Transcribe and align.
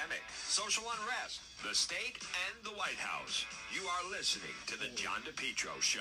pandemic, 0.00 0.22
social 0.46 0.84
unrest, 1.00 1.40
the 1.66 1.74
state, 1.74 2.18
and 2.20 2.64
the 2.64 2.70
White 2.70 2.98
House. 2.98 3.44
You 3.74 3.82
are 3.82 4.10
listening 4.10 4.52
to 4.66 4.78
The 4.78 4.86
John 4.94 5.20
DePetro 5.22 5.80
Show. 5.80 6.00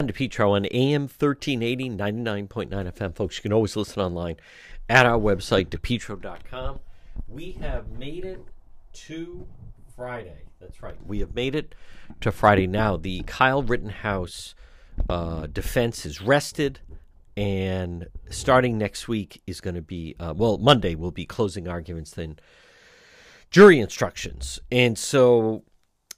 John 0.00 0.08
DePetro 0.08 0.50
on 0.50 0.66
AM 0.66 1.02
1380, 1.02 1.90
99.9 1.90 2.68
FM. 2.68 3.14
Folks, 3.14 3.36
you 3.36 3.42
can 3.42 3.52
always 3.52 3.76
listen 3.76 4.02
online 4.02 4.36
at 4.88 5.06
our 5.06 5.18
website, 5.18 5.68
depetro.com. 5.68 6.80
We 7.26 7.52
have 7.52 7.90
made 7.90 8.24
it 8.24 8.44
to 8.92 9.46
Friday. 9.96 10.42
That's 10.60 10.82
right. 10.82 10.96
We 11.06 11.20
have 11.20 11.34
made 11.34 11.54
it 11.54 11.74
to 12.20 12.32
Friday 12.32 12.66
now. 12.66 12.96
The 12.96 13.22
Kyle 13.26 13.62
Rittenhouse 13.62 14.54
uh, 15.08 15.46
defense 15.46 16.04
is 16.04 16.20
rested, 16.20 16.80
and 17.38 18.08
starting 18.30 18.78
next 18.78 19.06
week 19.06 19.40
is 19.46 19.60
going 19.60 19.76
to 19.76 19.80
be, 19.80 20.16
uh, 20.18 20.34
well, 20.36 20.58
Monday 20.58 20.96
will 20.96 21.12
be 21.12 21.24
closing 21.24 21.68
arguments, 21.68 22.10
then 22.10 22.36
jury 23.52 23.78
instructions. 23.78 24.58
And 24.72 24.98
so, 24.98 25.62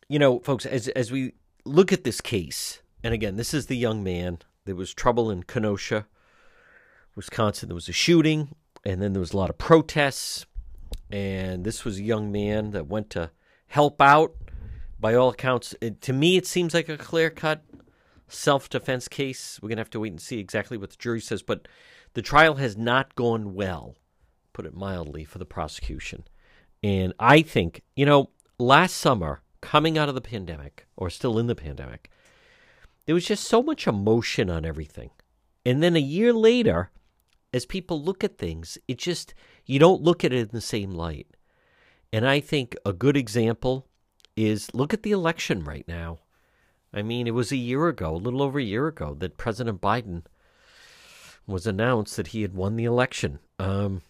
you 0.08 0.18
know, 0.18 0.38
folks, 0.38 0.64
as, 0.64 0.88
as 0.88 1.12
we 1.12 1.34
look 1.66 1.92
at 1.92 2.04
this 2.04 2.22
case, 2.22 2.80
and 3.04 3.12
again, 3.12 3.36
this 3.36 3.52
is 3.52 3.66
the 3.66 3.76
young 3.76 4.02
man. 4.02 4.38
There 4.64 4.74
was 4.74 4.94
trouble 4.94 5.30
in 5.30 5.42
Kenosha, 5.42 6.06
Wisconsin. 7.14 7.68
There 7.68 7.74
was 7.74 7.90
a 7.90 7.92
shooting, 7.92 8.54
and 8.86 9.02
then 9.02 9.12
there 9.12 9.20
was 9.20 9.34
a 9.34 9.36
lot 9.36 9.50
of 9.50 9.58
protests. 9.58 10.46
And 11.10 11.64
this 11.64 11.84
was 11.84 11.98
a 11.98 12.02
young 12.02 12.32
man 12.32 12.70
that 12.70 12.86
went 12.86 13.10
to 13.10 13.30
help 13.66 14.00
out. 14.00 14.34
By 14.98 15.14
all 15.14 15.28
accounts, 15.28 15.74
it, 15.82 16.00
to 16.02 16.14
me, 16.14 16.38
it 16.38 16.46
seems 16.46 16.72
like 16.72 16.88
a 16.88 16.96
clear 16.96 17.28
cut 17.28 17.62
self 18.32 18.68
defense 18.68 19.08
case. 19.08 19.58
We're 19.62 19.68
going 19.68 19.76
to 19.76 19.82
have 19.82 19.90
to 19.90 20.00
wait 20.00 20.12
and 20.12 20.20
see 20.20 20.38
exactly 20.38 20.76
what 20.76 20.90
the 20.90 20.96
jury 20.96 21.20
says. 21.20 21.42
But 21.42 21.68
the 22.14 22.22
trial 22.22 22.56
has 22.56 22.76
not 22.76 23.14
gone 23.14 23.54
well, 23.54 23.96
put 24.52 24.66
it 24.66 24.74
mildly, 24.74 25.24
for 25.24 25.38
the 25.38 25.46
prosecution. 25.46 26.24
And 26.82 27.12
I 27.18 27.42
think, 27.42 27.82
you 27.94 28.06
know, 28.06 28.30
last 28.58 28.96
summer, 28.96 29.42
coming 29.60 29.98
out 29.98 30.08
of 30.08 30.14
the 30.14 30.20
pandemic, 30.20 30.86
or 30.96 31.10
still 31.10 31.38
in 31.38 31.46
the 31.46 31.54
pandemic, 31.54 32.10
there 33.06 33.14
was 33.14 33.26
just 33.26 33.44
so 33.44 33.62
much 33.62 33.86
emotion 33.86 34.48
on 34.48 34.64
everything. 34.64 35.10
And 35.66 35.82
then 35.82 35.96
a 35.96 36.00
year 36.00 36.32
later, 36.32 36.90
as 37.52 37.66
people 37.66 38.02
look 38.02 38.24
at 38.24 38.38
things, 38.38 38.78
it 38.88 38.98
just, 38.98 39.34
you 39.66 39.78
don't 39.78 40.02
look 40.02 40.24
at 40.24 40.32
it 40.32 40.38
in 40.38 40.48
the 40.52 40.60
same 40.60 40.92
light. 40.92 41.26
And 42.12 42.26
I 42.26 42.40
think 42.40 42.76
a 42.84 42.92
good 42.92 43.16
example 43.16 43.86
is 44.36 44.74
look 44.74 44.94
at 44.94 45.02
the 45.02 45.12
election 45.12 45.64
right 45.64 45.86
now. 45.86 46.20
I 46.92 47.02
mean, 47.02 47.26
it 47.26 47.34
was 47.34 47.52
a 47.52 47.56
year 47.56 47.88
ago, 47.88 48.14
a 48.14 48.16
little 48.16 48.42
over 48.42 48.58
a 48.58 48.64
year 48.64 48.88
ago, 48.88 49.14
that 49.20 49.36
President 49.36 49.80
Biden 49.80 50.24
was 51.46 51.66
announced 51.66 52.16
that 52.16 52.28
he 52.28 52.42
had 52.42 52.54
won 52.54 52.76
the 52.76 52.84
election. 52.84 53.38
Um, 53.58 54.02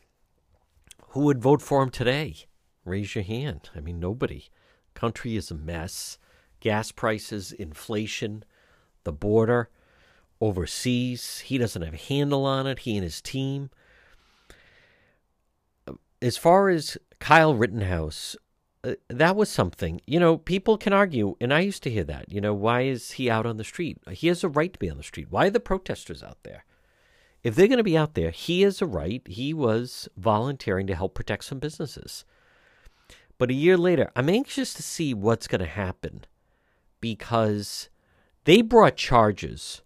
who 1.08 1.20
would 1.20 1.42
vote 1.42 1.60
for 1.60 1.82
him 1.82 1.90
today? 1.90 2.36
Raise 2.84 3.14
your 3.14 3.24
hand. 3.24 3.70
I 3.74 3.80
mean, 3.80 4.00
nobody. 4.00 4.46
Country 4.94 5.36
is 5.36 5.50
a 5.50 5.54
mess. 5.54 6.18
Gas 6.60 6.92
prices, 6.92 7.52
inflation, 7.52 8.44
the 9.04 9.12
border, 9.12 9.70
overseas. 10.40 11.40
He 11.40 11.58
doesn't 11.58 11.82
have 11.82 11.94
a 11.94 11.98
handle 11.98 12.44
on 12.44 12.66
it. 12.66 12.80
He 12.80 12.96
and 12.96 13.04
his 13.04 13.20
team. 13.20 13.70
As 16.22 16.36
far 16.36 16.68
as 16.68 16.98
Kyle 17.18 17.54
Rittenhouse, 17.54 18.36
uh, 18.82 18.94
that 19.08 19.36
was 19.36 19.48
something. 19.48 20.00
You 20.06 20.20
know, 20.20 20.38
people 20.38 20.78
can 20.78 20.92
argue, 20.92 21.36
and 21.40 21.52
I 21.52 21.60
used 21.60 21.82
to 21.82 21.90
hear 21.90 22.04
that. 22.04 22.32
You 22.32 22.40
know, 22.40 22.54
why 22.54 22.82
is 22.82 23.12
he 23.12 23.28
out 23.28 23.46
on 23.46 23.56
the 23.56 23.64
street? 23.64 23.98
He 24.10 24.28
has 24.28 24.42
a 24.42 24.48
right 24.48 24.72
to 24.72 24.78
be 24.78 24.90
on 24.90 24.96
the 24.96 25.02
street. 25.02 25.28
Why 25.30 25.46
are 25.46 25.50
the 25.50 25.60
protesters 25.60 26.22
out 26.22 26.38
there? 26.42 26.64
If 27.42 27.54
they're 27.54 27.68
going 27.68 27.78
to 27.78 27.84
be 27.84 27.96
out 27.96 28.14
there, 28.14 28.30
he 28.30 28.62
has 28.62 28.82
a 28.82 28.86
right. 28.86 29.22
He 29.26 29.54
was 29.54 30.08
volunteering 30.16 30.86
to 30.88 30.94
help 30.94 31.14
protect 31.14 31.44
some 31.44 31.58
businesses. 31.58 32.24
But 33.38 33.50
a 33.50 33.54
year 33.54 33.78
later, 33.78 34.10
I'm 34.14 34.28
anxious 34.28 34.74
to 34.74 34.82
see 34.82 35.14
what's 35.14 35.48
going 35.48 35.62
to 35.62 35.66
happen 35.66 36.24
because 37.00 37.88
they 38.44 38.60
brought 38.60 38.96
charges. 38.96 39.80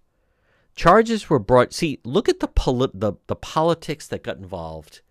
Charges 0.75 1.31
were 1.31 1.39
brought. 1.39 1.73
See, 1.73 2.01
look 2.05 2.29
at 2.29 2.41
the 2.41 2.49
polit- 2.49 2.99
the 2.99 3.13
the 3.29 3.37
politics 3.37 4.09
that 4.09 4.25
got 4.25 4.39
involved, 4.39 5.03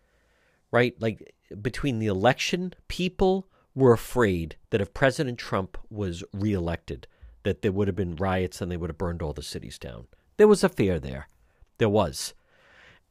right? 0.72 0.94
Like 1.00 1.34
between 1.62 2.00
the 2.00 2.08
election, 2.08 2.74
people 2.90 3.48
were 3.76 3.94
afraid 3.94 4.58
that 4.70 4.82
if 4.82 4.94
President 4.94 5.38
Trump 5.38 5.78
was 5.90 6.24
reelected, 6.34 7.08
that 7.44 7.62
there 7.62 7.72
would 7.72 7.88
have 7.88 7.96
been 7.96 8.16
riots 8.16 8.62
and 8.62 8.72
they 8.72 8.78
would 8.78 8.90
have 8.90 8.98
burned 8.98 9.22
all 9.22 9.34
the 9.34 9.42
cities 9.42 9.78
down. 9.78 10.08
There 10.38 10.48
was 10.48 10.64
a 10.64 10.70
fear 10.70 11.00
there. 11.00 11.28
There 11.78 11.90
was. 11.90 12.34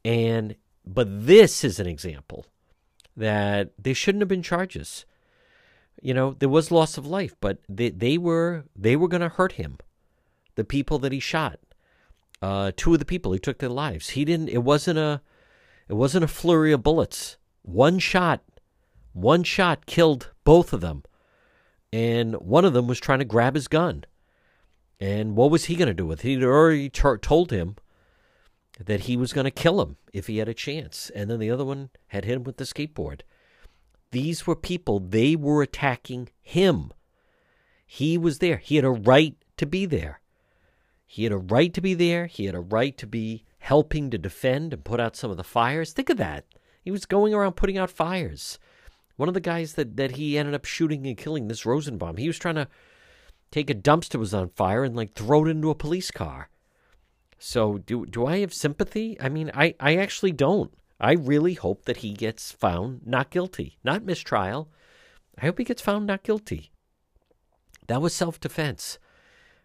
And 0.04 0.56
but 0.84 1.26
this 1.26 1.62
is 1.62 1.78
an 1.78 1.86
example 1.86 2.46
that 3.16 3.72
there 3.78 3.94
shouldn't 3.94 4.22
have 4.22 4.28
been 4.28 4.42
charges. 4.42 5.04
You 6.00 6.14
know, 6.14 6.32
there 6.32 6.48
was 6.48 6.70
loss 6.70 6.98
of 6.98 7.06
life, 7.06 7.34
but 7.40 7.58
they, 7.68 7.90
they 7.90 8.18
were 8.18 8.64
they 8.74 8.96
were 8.96 9.08
going 9.08 9.20
to 9.20 9.28
hurt 9.28 9.52
him. 9.52 9.78
The 10.54 10.64
people 10.64 10.98
that 11.00 11.12
he 11.12 11.20
shot, 11.20 11.60
uh, 12.40 12.72
two 12.76 12.92
of 12.92 12.98
the 12.98 13.04
people 13.04 13.32
he 13.32 13.38
took 13.38 13.58
their 13.58 13.68
lives. 13.68 14.10
He 14.10 14.24
didn't. 14.24 14.48
It 14.48 14.64
wasn't 14.64 14.98
a 14.98 15.20
it 15.88 15.94
wasn't 15.94 16.24
a 16.24 16.28
flurry 16.28 16.72
of 16.72 16.82
bullets. 16.82 17.36
One 17.62 17.98
shot, 17.98 18.42
one 19.12 19.42
shot 19.42 19.86
killed 19.86 20.32
both 20.44 20.72
of 20.72 20.80
them, 20.80 21.02
and 21.92 22.34
one 22.36 22.64
of 22.64 22.72
them 22.72 22.86
was 22.86 23.00
trying 23.00 23.18
to 23.18 23.24
grab 23.24 23.54
his 23.54 23.68
gun. 23.68 24.04
And 24.98 25.36
what 25.36 25.50
was 25.50 25.64
he 25.64 25.74
going 25.74 25.88
to 25.88 25.94
do 25.94 26.06
with 26.06 26.24
it? 26.24 26.28
He'd 26.28 26.44
already 26.44 26.88
t- 26.88 27.16
told 27.20 27.50
him 27.50 27.76
that 28.78 29.00
he 29.00 29.16
was 29.16 29.32
going 29.32 29.44
to 29.44 29.50
kill 29.50 29.82
him 29.82 29.96
if 30.12 30.26
he 30.26 30.38
had 30.38 30.48
a 30.48 30.54
chance. 30.54 31.10
And 31.14 31.30
then 31.30 31.40
the 31.40 31.50
other 31.50 31.64
one 31.64 31.90
had 32.08 32.24
hit 32.24 32.36
him 32.36 32.44
with 32.44 32.56
the 32.56 32.64
skateboard. 32.64 33.22
These 34.12 34.46
were 34.46 34.56
people, 34.56 35.00
they 35.00 35.36
were 35.36 35.62
attacking 35.62 36.28
him. 36.40 36.92
He 37.86 38.16
was 38.16 38.38
there. 38.38 38.58
He 38.58 38.76
had 38.76 38.84
a 38.84 38.90
right 38.90 39.36
to 39.56 39.66
be 39.66 39.86
there. 39.86 40.20
He 41.04 41.24
had 41.24 41.32
a 41.32 41.38
right 41.38 41.74
to 41.74 41.80
be 41.80 41.94
there. 41.94 42.26
He 42.26 42.46
had 42.46 42.54
a 42.54 42.60
right 42.60 42.96
to 42.98 43.06
be 43.06 43.44
helping 43.58 44.10
to 44.10 44.18
defend 44.18 44.72
and 44.72 44.84
put 44.84 45.00
out 45.00 45.16
some 45.16 45.30
of 45.30 45.36
the 45.36 45.44
fires. 45.44 45.92
Think 45.92 46.10
of 46.10 46.16
that. 46.16 46.46
He 46.82 46.90
was 46.90 47.06
going 47.06 47.34
around 47.34 47.52
putting 47.52 47.76
out 47.76 47.90
fires. 47.90 48.58
One 49.22 49.28
of 49.28 49.34
the 49.34 49.40
guys 49.40 49.74
that, 49.74 49.96
that 49.98 50.16
he 50.16 50.36
ended 50.36 50.52
up 50.52 50.64
shooting 50.64 51.06
and 51.06 51.16
killing, 51.16 51.46
this 51.46 51.64
Rosenbaum, 51.64 52.16
he 52.16 52.26
was 52.26 52.40
trying 52.40 52.56
to 52.56 52.66
take 53.52 53.70
a 53.70 53.74
dumpster 53.88 54.18
was 54.18 54.34
on 54.34 54.48
fire 54.48 54.82
and 54.82 54.96
like 54.96 55.14
throw 55.14 55.44
it 55.44 55.48
into 55.48 55.70
a 55.70 55.76
police 55.76 56.10
car. 56.10 56.48
So 57.38 57.78
do 57.78 58.04
do 58.04 58.26
I 58.26 58.38
have 58.38 58.52
sympathy? 58.52 59.16
I 59.20 59.28
mean, 59.28 59.52
I, 59.54 59.76
I 59.78 59.94
actually 59.94 60.32
don't. 60.32 60.74
I 60.98 61.12
really 61.12 61.54
hope 61.54 61.84
that 61.84 61.98
he 61.98 62.14
gets 62.14 62.50
found 62.50 63.06
not 63.06 63.30
guilty, 63.30 63.78
not 63.84 64.04
mistrial. 64.04 64.68
I 65.38 65.46
hope 65.46 65.58
he 65.58 65.64
gets 65.64 65.82
found 65.82 66.08
not 66.08 66.24
guilty. 66.24 66.72
That 67.86 68.02
was 68.02 68.12
self 68.12 68.40
defense. 68.40 68.98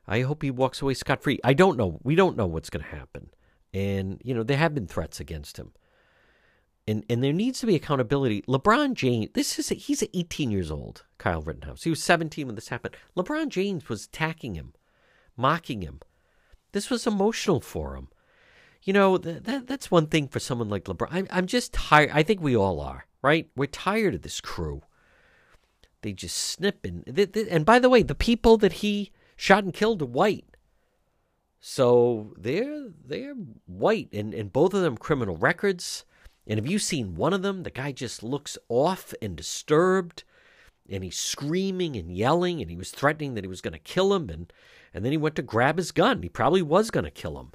I 0.06 0.22
hope 0.22 0.44
he 0.44 0.52
walks 0.52 0.84
away 0.84 0.94
scot 0.94 1.24
free. 1.24 1.40
I 1.44 1.56
don't 1.56 1.78
know. 1.78 2.00
We 2.04 2.14
don't 2.14 2.38
know 2.38 2.46
what's 2.46 2.70
going 2.70 2.86
to 2.86 2.96
happen. 2.96 3.32
And, 3.74 4.22
you 4.24 4.36
know, 4.36 4.44
there 4.44 4.58
have 4.58 4.76
been 4.76 4.86
threats 4.86 5.20
against 5.20 5.58
him. 5.58 5.72
And, 6.88 7.04
and 7.10 7.22
there 7.22 7.34
needs 7.34 7.60
to 7.60 7.66
be 7.66 7.76
accountability. 7.76 8.44
LeBron 8.44 8.94
James, 8.94 9.30
this 9.34 9.60
is, 9.60 9.72
a, 9.72 9.76
he's 9.76 10.04
18 10.14 10.52
years 10.52 10.72
old, 10.72 11.04
Kyle 11.18 11.42
Rittenhouse. 11.42 11.84
He 11.84 11.90
was 11.90 12.02
17 12.02 12.46
when 12.46 12.56
this 12.56 12.70
happened. 12.70 12.96
LeBron 13.18 13.50
James 13.50 13.90
was 13.90 14.06
attacking 14.06 14.56
him, 14.56 14.74
mocking 15.36 15.82
him. 15.82 16.00
This 16.72 16.90
was 16.90 17.06
emotional 17.06 17.60
for 17.60 17.96
him. 17.96 18.08
You 18.84 18.94
know, 18.94 19.18
that, 19.18 19.44
that 19.44 19.68
that's 19.68 19.92
one 19.92 20.08
thing 20.08 20.30
for 20.30 20.40
someone 20.40 20.70
like 20.70 20.86
LeBron. 20.86 21.10
I'm, 21.12 21.28
I'm 21.30 21.48
just 21.48 21.74
tired. 21.74 22.12
I 22.14 22.24
think 22.24 22.40
we 22.40 22.56
all 22.56 22.80
are, 22.80 23.06
right? 23.22 23.50
We're 23.56 23.66
tired 23.66 24.16
of 24.16 24.22
this 24.22 24.40
crew. 24.40 24.82
They 26.04 26.14
just 26.14 26.38
snip 26.38 26.86
and, 26.86 27.04
and 27.36 27.66
by 27.66 27.80
the 27.80 27.90
way, 27.90 28.04
the 28.04 28.16
people 28.16 28.56
that 28.58 28.74
he 28.74 29.12
shot 29.36 29.64
and 29.64 29.74
killed 29.74 30.02
are 30.02 30.06
white. 30.06 30.46
So 31.60 32.34
they're 32.38 32.90
they're 33.04 33.34
white 33.66 34.10
and, 34.14 34.34
and 34.34 34.54
both 34.54 34.74
of 34.74 34.82
them 34.82 34.96
criminal 34.96 35.36
records. 35.38 36.06
And 36.48 36.58
have 36.58 36.68
you 36.68 36.80
seen 36.80 37.16
one 37.16 37.34
of 37.34 37.42
them? 37.42 37.64
The 37.64 37.72
guy 37.72 37.92
just 37.92 38.24
looks 38.24 38.58
off 38.70 39.14
and 39.22 39.36
disturbed 39.36 40.24
and 40.90 41.04
he's 41.04 41.18
screaming 41.18 41.96
and 41.96 42.16
yelling 42.16 42.62
and 42.62 42.70
he 42.70 42.78
was 42.78 42.92
threatening 42.92 43.34
that 43.34 43.44
he 43.44 43.50
was 43.50 43.62
going 43.62 43.74
to 43.74 43.80
kill 43.80 44.14
him 44.14 44.30
and 44.30 44.52
and 44.94 45.04
then 45.04 45.12
he 45.12 45.18
went 45.18 45.36
to 45.36 45.42
grab 45.42 45.78
his 45.78 45.92
gun. 45.92 46.24
He 46.24 46.30
probably 46.30 46.62
was 46.62 46.90
going 46.90 47.04
to 47.04 47.12
kill 47.12 47.38
him. 47.40 47.52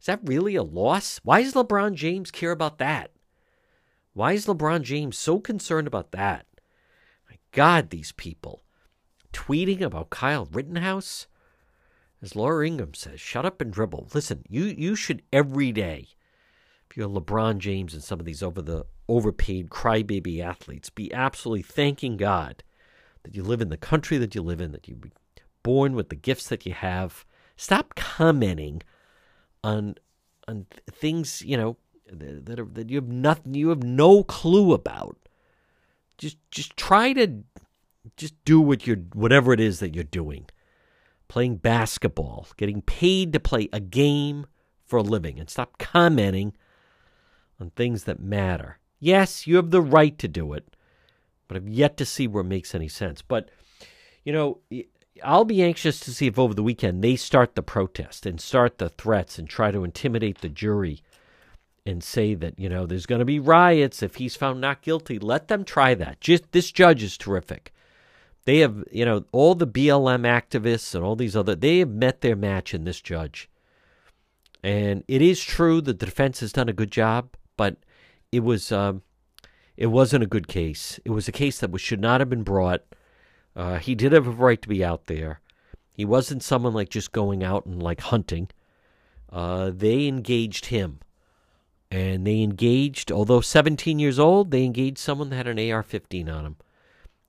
Is 0.00 0.06
that 0.06 0.20
really 0.24 0.56
a 0.56 0.62
loss? 0.62 1.20
Why 1.22 1.42
does 1.42 1.52
LeBron 1.52 1.94
James 1.94 2.30
care 2.30 2.50
about 2.50 2.78
that? 2.78 3.12
Why 4.14 4.32
is 4.32 4.46
LeBron 4.46 4.82
James 4.82 5.16
so 5.16 5.38
concerned 5.38 5.86
about 5.86 6.10
that? 6.12 6.46
My 7.28 7.36
God, 7.52 7.90
these 7.90 8.12
people 8.12 8.64
tweeting 9.32 9.82
about 9.82 10.10
Kyle 10.10 10.48
Rittenhouse. 10.50 11.26
As 12.22 12.34
Laura 12.34 12.66
Ingraham 12.66 12.94
says, 12.94 13.20
shut 13.20 13.46
up 13.46 13.60
and 13.60 13.72
dribble. 13.72 14.08
Listen, 14.12 14.42
you 14.48 14.64
you 14.64 14.94
should 14.94 15.22
every 15.32 15.72
day, 15.72 16.08
if 16.90 16.96
you're 16.96 17.08
LeBron 17.08 17.58
James 17.58 17.94
and 17.94 18.02
some 18.02 18.18
of 18.18 18.26
these 18.26 18.42
over 18.42 18.60
the 18.60 18.84
overpaid 19.08 19.70
crybaby 19.70 20.40
athletes, 20.40 20.90
be 20.90 21.12
absolutely 21.12 21.62
thanking 21.62 22.16
God 22.16 22.64
that 23.22 23.36
you 23.36 23.44
live 23.44 23.60
in 23.60 23.68
the 23.68 23.76
country 23.76 24.18
that 24.18 24.34
you 24.34 24.42
live 24.42 24.60
in, 24.60 24.72
that 24.72 24.88
you 24.88 24.96
were 25.00 25.10
born 25.62 25.94
with 25.94 26.08
the 26.08 26.16
gifts 26.16 26.48
that 26.48 26.66
you 26.66 26.72
have. 26.72 27.24
Stop 27.56 27.94
commenting 27.94 28.82
on 29.62 29.94
on 30.48 30.66
things, 30.90 31.42
you 31.42 31.56
know, 31.56 31.76
that, 32.10 32.46
that, 32.46 32.58
are, 32.58 32.64
that 32.64 32.90
you 32.90 32.96
have 32.96 33.08
nothing, 33.08 33.54
you 33.54 33.68
have 33.68 33.84
no 33.84 34.24
clue 34.24 34.72
about. 34.72 35.16
Just 36.18 36.38
just 36.50 36.76
try 36.76 37.12
to 37.12 37.44
just 38.16 38.34
do 38.44 38.60
what 38.60 38.86
you're 38.86 38.96
whatever 39.14 39.52
it 39.52 39.60
is 39.60 39.78
that 39.78 39.94
you're 39.94 40.02
doing. 40.02 40.46
Playing 41.28 41.56
basketball, 41.58 42.48
getting 42.56 42.82
paid 42.82 43.32
to 43.34 43.38
play 43.38 43.68
a 43.72 43.78
game 43.78 44.46
for 44.84 44.96
a 44.96 45.02
living, 45.02 45.38
and 45.38 45.48
stop 45.48 45.78
commenting 45.78 46.54
on 47.60 47.70
things 47.70 48.04
that 48.04 48.20
matter. 48.20 48.78
Yes, 48.98 49.46
you 49.46 49.56
have 49.56 49.70
the 49.70 49.82
right 49.82 50.16
to 50.18 50.28
do 50.28 50.52
it, 50.52 50.76
but 51.48 51.56
I've 51.56 51.68
yet 51.68 51.96
to 51.98 52.04
see 52.04 52.26
where 52.26 52.42
it 52.42 52.48
makes 52.48 52.74
any 52.74 52.88
sense. 52.88 53.22
But 53.22 53.50
you 54.24 54.32
know, 54.32 54.58
I'll 55.24 55.44
be 55.44 55.62
anxious 55.62 56.00
to 56.00 56.12
see 56.12 56.26
if 56.26 56.38
over 56.38 56.54
the 56.54 56.62
weekend 56.62 57.02
they 57.02 57.16
start 57.16 57.54
the 57.54 57.62
protest 57.62 58.26
and 58.26 58.40
start 58.40 58.78
the 58.78 58.88
threats 58.88 59.38
and 59.38 59.48
try 59.48 59.70
to 59.70 59.84
intimidate 59.84 60.40
the 60.40 60.48
jury 60.48 61.02
and 61.86 62.04
say 62.04 62.34
that, 62.34 62.58
you 62.58 62.68
know, 62.68 62.86
there's 62.86 63.06
going 63.06 63.20
to 63.20 63.24
be 63.24 63.38
riots 63.38 64.02
if 64.02 64.16
he's 64.16 64.36
found 64.36 64.60
not 64.60 64.82
guilty. 64.82 65.18
Let 65.18 65.48
them 65.48 65.64
try 65.64 65.94
that. 65.94 66.20
Just 66.20 66.52
this 66.52 66.70
judge 66.70 67.02
is 67.02 67.16
terrific. 67.16 67.72
They 68.44 68.58
have, 68.58 68.84
you 68.90 69.04
know, 69.04 69.24
all 69.32 69.54
the 69.54 69.66
BLM 69.66 70.22
activists 70.22 70.94
and 70.94 71.04
all 71.04 71.16
these 71.16 71.36
other 71.36 71.54
they 71.54 71.78
have 71.78 71.90
met 71.90 72.20
their 72.20 72.36
match 72.36 72.74
in 72.74 72.84
this 72.84 73.00
judge. 73.00 73.48
And 74.62 75.04
it 75.08 75.22
is 75.22 75.42
true 75.42 75.80
that 75.80 75.98
the 75.98 76.06
defense 76.06 76.40
has 76.40 76.52
done 76.52 76.68
a 76.68 76.74
good 76.74 76.90
job, 76.90 77.34
but 77.60 77.76
it 78.32 78.40
was 78.40 78.72
um, 78.72 79.02
it 79.76 79.88
wasn't 79.88 80.24
a 80.24 80.26
good 80.34 80.48
case. 80.48 80.98
It 81.04 81.10
was 81.10 81.28
a 81.28 81.32
case 81.32 81.58
that 81.60 81.70
was, 81.70 81.82
should 81.82 82.00
not 82.00 82.22
have 82.22 82.30
been 82.30 82.42
brought. 82.42 82.84
Uh, 83.54 83.76
he 83.76 83.94
did 83.94 84.12
have 84.12 84.26
a 84.26 84.30
right 84.30 84.62
to 84.62 84.68
be 84.68 84.82
out 84.82 85.08
there. 85.08 85.40
He 85.92 86.06
wasn't 86.06 86.42
someone 86.42 86.72
like 86.72 86.88
just 86.88 87.12
going 87.12 87.44
out 87.44 87.66
and 87.66 87.82
like 87.82 88.00
hunting. 88.00 88.48
Uh, 89.30 89.72
they 89.74 90.06
engaged 90.06 90.66
him 90.66 91.00
and 91.90 92.26
they 92.26 92.40
engaged, 92.40 93.12
although 93.12 93.42
17 93.42 93.98
years 93.98 94.18
old, 94.18 94.52
they 94.52 94.64
engaged 94.64 94.96
someone 94.96 95.28
that 95.28 95.36
had 95.36 95.46
an 95.46 95.70
AR 95.70 95.82
15 95.82 96.30
on 96.30 96.46
him 96.46 96.56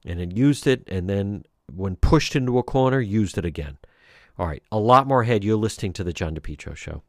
and 0.06 0.18
had 0.22 0.38
used 0.38 0.66
it, 0.66 0.88
and 0.88 1.10
then 1.10 1.44
when 1.70 1.98
pushed 1.98 2.38
into 2.38 2.58
a 2.58 2.64
corner, 2.64 3.02
used 3.02 3.38
it 3.38 3.44
again. 3.44 3.80
All 4.40 4.48
right, 4.48 4.64
a 4.72 4.80
lot 4.80 5.08
more 5.08 5.24
ahead. 5.24 5.44
You're 5.44 5.58
listening 5.58 5.92
to 5.92 6.06
The 6.06 6.14
John 6.14 6.36
DePetro 6.36 6.78
Show. 6.78 7.04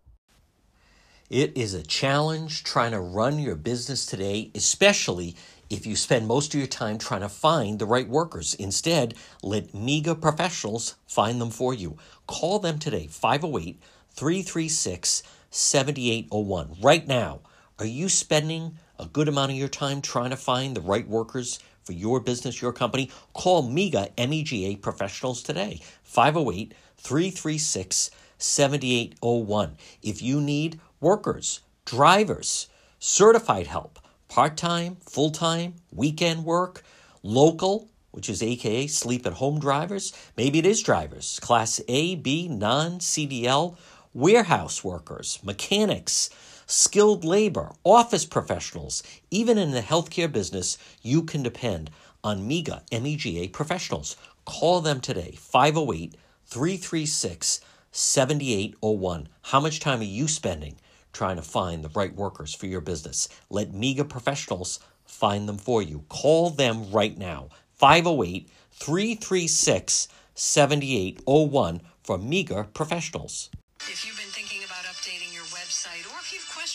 It 1.32 1.56
is 1.56 1.72
a 1.72 1.82
challenge 1.82 2.62
trying 2.62 2.90
to 2.90 3.00
run 3.00 3.38
your 3.38 3.56
business 3.56 4.04
today, 4.04 4.50
especially 4.54 5.34
if 5.70 5.86
you 5.86 5.96
spend 5.96 6.26
most 6.26 6.52
of 6.52 6.60
your 6.60 6.66
time 6.66 6.98
trying 6.98 7.22
to 7.22 7.30
find 7.30 7.78
the 7.78 7.86
right 7.86 8.06
workers. 8.06 8.52
Instead, 8.52 9.14
let 9.42 9.72
MEGA 9.72 10.16
professionals 10.16 10.96
find 11.06 11.40
them 11.40 11.48
for 11.48 11.72
you. 11.72 11.96
Call 12.26 12.58
them 12.58 12.78
today, 12.78 13.06
508 13.06 13.80
336 14.10 15.22
7801. 15.48 16.76
Right 16.82 17.08
now, 17.08 17.40
are 17.78 17.86
you 17.86 18.10
spending 18.10 18.76
a 18.98 19.06
good 19.06 19.26
amount 19.26 19.52
of 19.52 19.56
your 19.56 19.68
time 19.68 20.02
trying 20.02 20.30
to 20.30 20.36
find 20.36 20.76
the 20.76 20.82
right 20.82 21.08
workers 21.08 21.60
for 21.82 21.94
your 21.94 22.20
business, 22.20 22.60
your 22.60 22.74
company? 22.74 23.10
Call 23.32 23.62
MEGA 23.62 24.10
MEGA 24.18 24.76
professionals 24.82 25.42
today, 25.42 25.80
508 26.02 26.74
336 26.98 28.10
7801. 28.36 29.78
If 30.02 30.20
you 30.20 30.38
need 30.38 30.78
workers, 31.02 31.60
drivers, 31.84 32.68
certified 32.98 33.66
help, 33.66 33.98
part 34.28 34.56
time, 34.56 34.96
full 35.00 35.30
time, 35.30 35.74
weekend 35.90 36.44
work, 36.44 36.82
local, 37.22 37.88
which 38.12 38.28
is 38.30 38.42
AKA 38.42 38.86
sleep 38.86 39.26
at 39.26 39.34
home 39.34 39.58
drivers, 39.58 40.12
maybe 40.36 40.58
it 40.60 40.66
is 40.66 40.82
drivers, 40.82 41.40
class 41.40 41.80
A, 41.88 42.14
B, 42.14 42.46
non 42.48 43.00
CDL 43.00 43.76
warehouse 44.14 44.84
workers, 44.84 45.38
mechanics, 45.42 46.30
skilled 46.66 47.24
labor, 47.24 47.72
office 47.84 48.24
professionals, 48.24 49.02
even 49.30 49.58
in 49.58 49.72
the 49.72 49.80
healthcare 49.80 50.30
business, 50.30 50.78
you 51.02 51.22
can 51.22 51.42
depend 51.42 51.90
on 52.22 52.46
MEGA, 52.46 52.82
MEGA 52.92 53.48
professionals. 53.48 54.16
Call 54.44 54.80
them 54.80 55.00
today, 55.00 55.34
508 55.36 56.14
336 56.46 57.60
7801. 57.90 59.28
How 59.42 59.60
much 59.60 59.80
time 59.80 60.00
are 60.00 60.04
you 60.04 60.28
spending 60.28 60.76
trying 61.12 61.36
to 61.36 61.42
find 61.42 61.84
the 61.84 61.88
right 61.90 62.14
workers 62.14 62.54
for 62.54 62.66
your 62.66 62.80
business? 62.80 63.28
Let 63.50 63.72
MEGA 63.72 64.04
professionals 64.04 64.80
find 65.04 65.48
them 65.48 65.58
for 65.58 65.82
you. 65.82 66.04
Call 66.08 66.50
them 66.50 66.90
right 66.90 67.16
now, 67.16 67.48
508 67.74 68.48
336 68.72 70.08
7801 70.34 71.82
for 72.02 72.18
MEGA 72.18 72.68
professionals. 72.74 73.50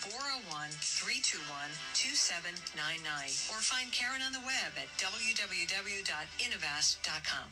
401 0.00 0.72
321 0.80 1.68
2799. 1.92 3.04
Or 3.52 3.60
find 3.60 3.92
Karen 3.92 4.24
on 4.24 4.32
the 4.32 4.40
web 4.40 4.72
at 4.80 4.88
www.innovast.com. 4.96 7.48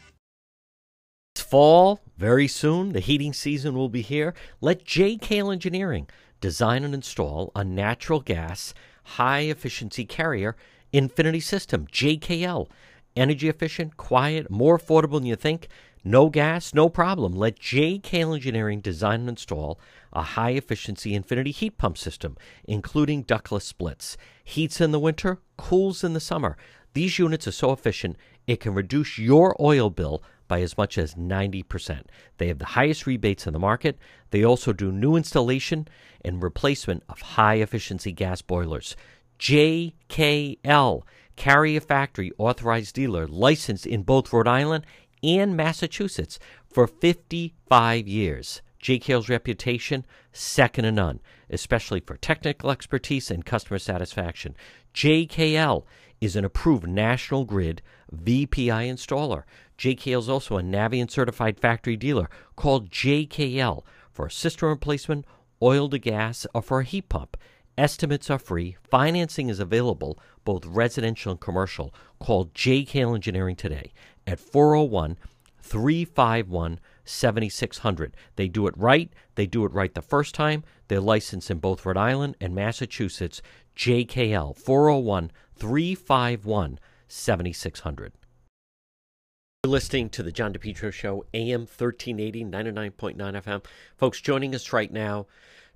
It's 1.35 1.43
fall 1.43 2.01
very 2.17 2.49
soon. 2.49 2.93
The 2.93 3.01
heating 3.01 3.35
season 3.35 3.75
will 3.75 3.91
be 3.91 4.01
here. 4.01 4.33
Let 4.63 4.87
JKL 4.87 5.53
Engineering 5.53 6.09
design 6.41 6.85
and 6.85 6.95
install 6.95 7.53
a 7.55 7.63
natural 7.63 8.21
gas 8.21 8.73
high 9.05 9.41
efficiency 9.41 10.07
carrier 10.07 10.57
infinity 10.91 11.41
system. 11.41 11.87
JKL. 11.87 12.67
Energy 13.19 13.49
efficient, 13.49 13.97
quiet, 13.97 14.49
more 14.49 14.79
affordable 14.79 15.15
than 15.15 15.27
you 15.27 15.35
think. 15.35 15.67
No 16.05 16.31
gas, 16.31 16.73
no 16.73 16.89
problem. 16.89 17.33
Let 17.33 17.59
JKL 17.59 18.37
Engineering 18.37 18.81
design 18.81 19.21
and 19.23 19.31
install 19.31 19.81
a 20.13 20.23
high 20.23 20.53
efficiency 20.53 21.17
infinity 21.17 21.51
heat 21.51 21.79
pump 21.79 21.99
system, 21.99 22.37
including 22.63 23.23
ductless 23.23 23.65
splits. 23.65 24.17
Heats 24.45 24.81
in 24.81 24.93
the 24.93 25.01
winter, 25.01 25.41
cools 25.57 26.05
in 26.05 26.13
the 26.13 26.21
summer. 26.21 26.57
These 26.95 27.19
units 27.19 27.49
are 27.49 27.53
so 27.53 27.73
efficient, 27.73 28.17
it 28.47 28.61
can 28.61 28.73
reduce 28.73 29.19
your 29.19 29.57
oil 29.61 29.91
bill 29.91 30.23
by 30.47 30.61
as 30.61 30.79
much 30.79 30.97
as 30.97 31.17
90%. 31.17 32.03
They 32.37 32.47
have 32.47 32.61
the 32.61 32.67
highest 32.67 33.05
rebates 33.05 33.49
in 33.49 33.53
the 33.53 33.59
market. 33.59 33.99
They 34.31 34.45
also 34.45 34.73
do 34.73 34.93
new 34.93 35.17
installation 35.17 35.89
and 36.25 36.41
replacement 36.41 37.03
of 37.09 37.21
high 37.21 37.57
efficiency 37.57 38.13
gas 38.13 38.43
boilers. 38.43 38.95
JKL, 39.41 41.03
Carrier 41.39 41.79
Factory 41.81 42.33
authorized 42.37 42.97
dealer, 42.97 43.29
licensed 43.29 43.87
in 43.87 44.03
both 44.03 44.33
Rhode 44.33 44.49
Island 44.49 44.85
and 45.23 45.57
Massachusetts 45.57 46.41
for 46.69 46.89
55 46.89 48.09
years. 48.09 48.61
JKL's 48.83 49.29
reputation, 49.29 50.05
second 50.33 50.83
to 50.83 50.91
none, 50.91 51.21
especially 51.49 52.01
for 52.01 52.17
technical 52.17 52.73
expertise 52.73 53.31
and 53.31 53.47
customer 53.47 53.79
satisfaction. 53.79 54.57
JKL 54.93 55.85
is 56.21 56.35
an 56.35 56.45
approved 56.45 56.89
National 56.89 57.45
Grid 57.45 57.83
VPI 58.13 58.91
installer. 58.91 59.45
JKL 59.79 60.19
is 60.19 60.29
also 60.29 60.59
a 60.59 60.63
Navien 60.63 61.09
certified 61.09 61.61
factory 61.61 61.97
dealer 61.97 62.29
called 62.57 62.91
JKL 62.91 63.85
for 64.11 64.27
a 64.27 64.31
system 64.31 64.71
replacement, 64.71 65.25
oil 65.63 65.89
to 65.89 65.99
gas, 65.99 66.49
or 66.53 66.63
for 66.63 66.81
a 66.81 66.85
heat 66.85 67.09
pump. 67.09 67.37
Estimates 67.79 68.29
are 68.29 68.41
free. 68.41 68.77
Financing 68.91 69.49
is 69.49 69.61
available, 69.61 70.19
both 70.45 70.67
residential 70.67 71.31
and 71.31 71.41
commercial. 71.41 71.95
Call 72.19 72.47
JKL 72.47 73.15
Engineering 73.15 73.55
today 73.55 73.93
at 74.27 74.41
401 74.41 75.17
351 75.63 76.81
7600. 77.05 78.17
They 78.35 78.49
do 78.49 78.67
it 78.67 78.77
right. 78.77 79.13
They 79.37 79.47
do 79.47 79.65
it 79.65 79.73
right 79.73 79.95
the 79.95 80.03
first 80.03 80.35
time. 80.35 80.65
They're 80.89 80.99
licensed 80.99 81.53
in 81.53 81.59
both 81.59 81.87
Rhode 81.87 81.97
Island 81.97 82.37
and 82.41 82.53
Massachusetts. 82.53 83.41
JKL 83.77 84.57
401 84.57 85.31
351 85.55 86.81
7600. 87.07 88.13
You're 89.65 89.71
listening 89.71 90.11
to 90.11 90.25
the 90.25 90.33
John 90.33 90.53
DePetro 90.53 90.93
Show, 90.93 91.25
AM 91.33 91.61
1380, 91.61 92.45
99.9 92.45 93.17
FM. 93.17 93.65
Folks, 93.97 94.21
joining 94.21 94.53
us 94.55 94.73
right 94.73 94.93
now, 94.93 95.27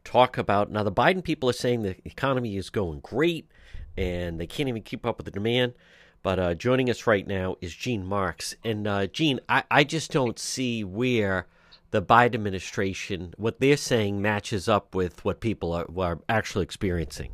talk 0.05 0.39
about 0.39 0.71
now 0.71 0.83
the 0.83 0.93
Biden 0.93 1.23
people 1.23 1.49
are 1.49 1.55
saying 1.55 1.83
the 1.83 1.97
economy 2.05 2.57
is 2.57 2.71
going 2.71 3.01
great 3.01 3.49
and 3.97 4.41
they 4.41 4.47
can't 4.47 4.69
even 4.69 4.83
keep 4.83 5.07
up 5.07 5.19
with 5.19 5.27
the 5.27 5.31
demand. 5.31 5.75
But 6.23 6.39
uh, 6.39 6.55
joining 6.55 6.89
us 6.89 7.07
right 7.07 7.27
now 7.27 7.57
is 7.61 7.75
Gene 7.75 8.07
Marks. 8.07 8.55
And 8.63 8.87
uh, 8.87 9.07
Gene, 9.09 9.41
I, 9.49 9.65
I 9.71 9.85
just 9.85 10.13
don't 10.13 10.39
see 10.39 10.85
where 10.85 11.47
the 11.91 12.01
Biden 12.01 12.35
administration, 12.35 13.35
what 13.37 13.59
they're 13.59 13.77
saying, 13.77 14.23
matches 14.23 14.69
up 14.69 14.95
with 14.95 15.25
what 15.25 15.41
people 15.41 15.73
are, 15.73 15.87
are 15.99 16.21
actually 16.29 16.63
experiencing. 16.63 17.33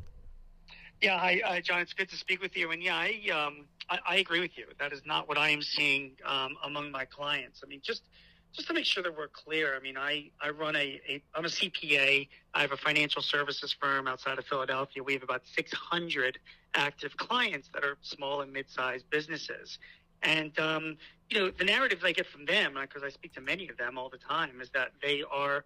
Yeah, 1.03 1.19
hi, 1.19 1.41
uh, 1.45 1.61
John. 1.61 1.81
It's 1.81 1.93
good 1.93 2.09
to 2.09 2.17
speak 2.17 2.41
with 2.41 2.57
you. 2.57 2.73
And 2.73 2.83
yeah, 2.83 2.97
I, 2.97 3.31
um, 3.31 3.67
I, 3.89 3.99
I 4.07 4.17
agree 4.17 4.41
with 4.41 4.57
you. 4.57 4.65
That 4.81 4.93
is 4.93 5.03
not 5.05 5.29
what 5.29 5.39
I 5.39 5.51
am 5.51 5.63
seeing 5.63 6.13
um, 6.25 6.57
among 6.65 6.91
my 6.91 7.05
clients. 7.05 7.61
I 7.63 7.69
mean, 7.69 7.81
just 7.83 8.03
just 8.59 8.67
to 8.67 8.75
make 8.75 8.85
sure 8.85 9.05
that 9.05 9.17
we're 9.17 9.29
clear. 9.29 9.77
I 9.77 9.79
mean, 9.81 9.97
I, 9.97 10.31
I 10.43 10.51
run 10.51 10.75
a, 10.75 11.01
a 11.09 11.23
I'm 11.33 11.45
a 11.45 11.49
CPA. 11.49 12.27
I 12.55 12.61
have 12.61 12.73
a 12.73 12.77
financial 12.77 13.23
services 13.23 13.73
firm 13.81 14.09
outside 14.09 14.37
of 14.37 14.47
Philadelphia. 14.47 15.01
We 15.01 15.13
have 15.13 15.23
about 15.23 15.43
600 15.47 16.41
active 16.75 17.17
clients 17.17 17.71
that 17.73 17.85
are 17.85 17.97
small 18.03 18.41
and 18.41 18.53
mid-sized 18.53 19.09
businesses. 19.11 19.79
And 20.23 20.59
um, 20.59 20.97
you 21.31 21.39
know, 21.39 21.53
the 21.57 21.65
narrative 21.65 22.01
I 22.03 22.11
get 22.11 22.27
from 22.27 22.47
them, 22.47 22.75
because 22.81 23.05
I 23.05 23.11
speak 23.11 23.33
to 23.35 23.41
many 23.41 23.69
of 23.69 23.77
them 23.77 23.97
all 23.97 24.09
the 24.09 24.19
time, 24.19 24.61
is 24.61 24.71
that 24.75 24.91
they 25.01 25.23
are 25.31 25.65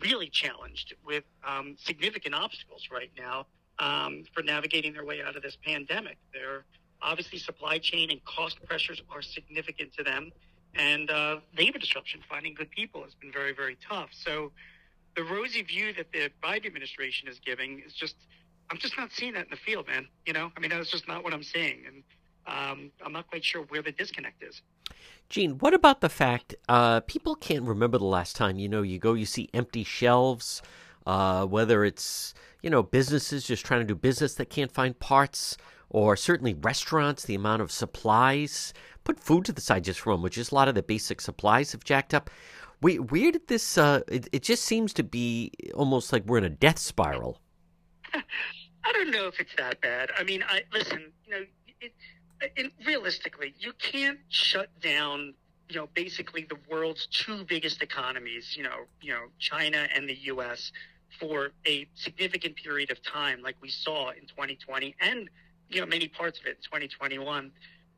really 0.00 0.28
challenged 0.28 0.94
with 1.04 1.24
um, 1.44 1.74
significant 1.76 2.36
obstacles 2.36 2.88
right 2.92 3.10
now 3.18 3.46
um, 3.80 4.22
for 4.32 4.44
navigating 4.44 4.92
their 4.92 5.04
way 5.04 5.22
out 5.22 5.34
of 5.34 5.42
this 5.42 5.58
pandemic. 5.66 6.18
Their 6.32 6.66
obviously 7.02 7.38
supply 7.40 7.78
chain 7.78 8.12
and 8.12 8.24
cost 8.24 8.62
pressures 8.64 9.02
are 9.10 9.22
significant 9.22 9.92
to 9.94 10.04
them, 10.04 10.30
and 10.74 11.10
uh, 11.10 11.36
labor 11.56 11.78
disruption, 11.78 12.20
finding 12.28 12.54
good 12.54 12.70
people, 12.70 13.02
has 13.02 13.14
been 13.14 13.32
very, 13.32 13.54
very 13.54 13.76
tough. 13.88 14.10
So 14.12 14.52
the 15.16 15.24
rosy 15.24 15.62
view 15.62 15.92
that 15.94 16.12
the 16.12 16.30
Biden 16.42 16.66
administration 16.66 17.28
is 17.28 17.40
giving 17.40 17.82
is 17.84 17.92
just, 17.92 18.16
I'm 18.70 18.78
just 18.78 18.96
not 18.96 19.10
seeing 19.12 19.34
that 19.34 19.44
in 19.44 19.50
the 19.50 19.56
field, 19.56 19.86
man. 19.86 20.06
You 20.26 20.32
know, 20.32 20.52
I 20.56 20.60
mean, 20.60 20.70
that's 20.70 20.90
just 20.90 21.08
not 21.08 21.24
what 21.24 21.32
I'm 21.32 21.42
seeing, 21.42 21.84
and 21.86 22.02
um, 22.46 22.90
I'm 23.04 23.12
not 23.12 23.28
quite 23.28 23.44
sure 23.44 23.62
where 23.64 23.82
the 23.82 23.92
disconnect 23.92 24.42
is. 24.42 24.62
Gene, 25.28 25.58
what 25.58 25.74
about 25.74 26.00
the 26.00 26.08
fact 26.08 26.54
uh, 26.68 27.00
people 27.00 27.34
can't 27.34 27.64
remember 27.64 27.98
the 27.98 28.04
last 28.04 28.36
time 28.36 28.58
you 28.58 28.68
know 28.68 28.82
you 28.82 28.98
go 28.98 29.12
you 29.12 29.26
see 29.26 29.50
empty 29.52 29.84
shelves, 29.84 30.62
uh, 31.06 31.44
whether 31.44 31.84
it's 31.84 32.32
you 32.62 32.70
know 32.70 32.82
businesses 32.82 33.44
just 33.44 33.64
trying 33.64 33.80
to 33.80 33.86
do 33.86 33.94
business 33.94 34.34
that 34.34 34.48
can't 34.48 34.72
find 34.72 34.98
parts, 34.98 35.58
or 35.90 36.16
certainly 36.16 36.54
restaurants, 36.54 37.24
the 37.24 37.34
amount 37.34 37.60
of 37.60 37.70
supplies. 37.70 38.72
Put 39.08 39.18
food 39.18 39.46
to 39.46 39.52
the 39.52 39.62
side 39.62 39.84
just 39.84 40.00
for 40.00 40.10
a 40.10 40.16
moment, 40.16 40.34
just 40.34 40.52
a 40.52 40.54
lot 40.54 40.68
of 40.68 40.74
the 40.74 40.82
basic 40.82 41.22
supplies 41.22 41.72
have 41.72 41.82
jacked 41.82 42.12
up. 42.12 42.28
We, 42.82 42.98
where 42.98 43.32
did 43.32 43.48
this? 43.48 43.78
Uh, 43.78 44.02
it, 44.06 44.28
it 44.32 44.42
just 44.42 44.66
seems 44.66 44.92
to 44.92 45.02
be 45.02 45.50
almost 45.74 46.12
like 46.12 46.26
we're 46.26 46.36
in 46.36 46.44
a 46.44 46.50
death 46.50 46.78
spiral. 46.78 47.40
I 48.14 48.92
don't 48.92 49.10
know 49.10 49.26
if 49.26 49.40
it's 49.40 49.54
that 49.56 49.80
bad. 49.80 50.10
I 50.14 50.24
mean, 50.24 50.44
I 50.46 50.60
listen. 50.74 51.10
You 51.24 51.30
know, 51.30 51.46
it, 51.80 51.94
and 52.58 52.70
realistically, 52.84 53.54
you 53.58 53.72
can't 53.78 54.18
shut 54.28 54.68
down, 54.82 55.32
you 55.70 55.76
know, 55.76 55.88
basically 55.94 56.46
the 56.46 56.58
world's 56.70 57.06
two 57.06 57.46
biggest 57.46 57.80
economies, 57.80 58.58
you 58.58 58.62
know, 58.62 58.84
you 59.00 59.14
know, 59.14 59.28
China 59.38 59.88
and 59.96 60.06
the 60.06 60.18
U.S. 60.24 60.70
for 61.18 61.52
a 61.66 61.86
significant 61.94 62.56
period 62.56 62.90
of 62.90 63.02
time, 63.02 63.40
like 63.40 63.56
we 63.62 63.70
saw 63.70 64.10
in 64.10 64.26
2020, 64.26 64.94
and 65.00 65.30
you 65.70 65.80
know, 65.80 65.86
many 65.86 66.08
parts 66.08 66.38
of 66.38 66.44
it 66.44 66.56
in 66.56 66.62
2021, 66.62 67.50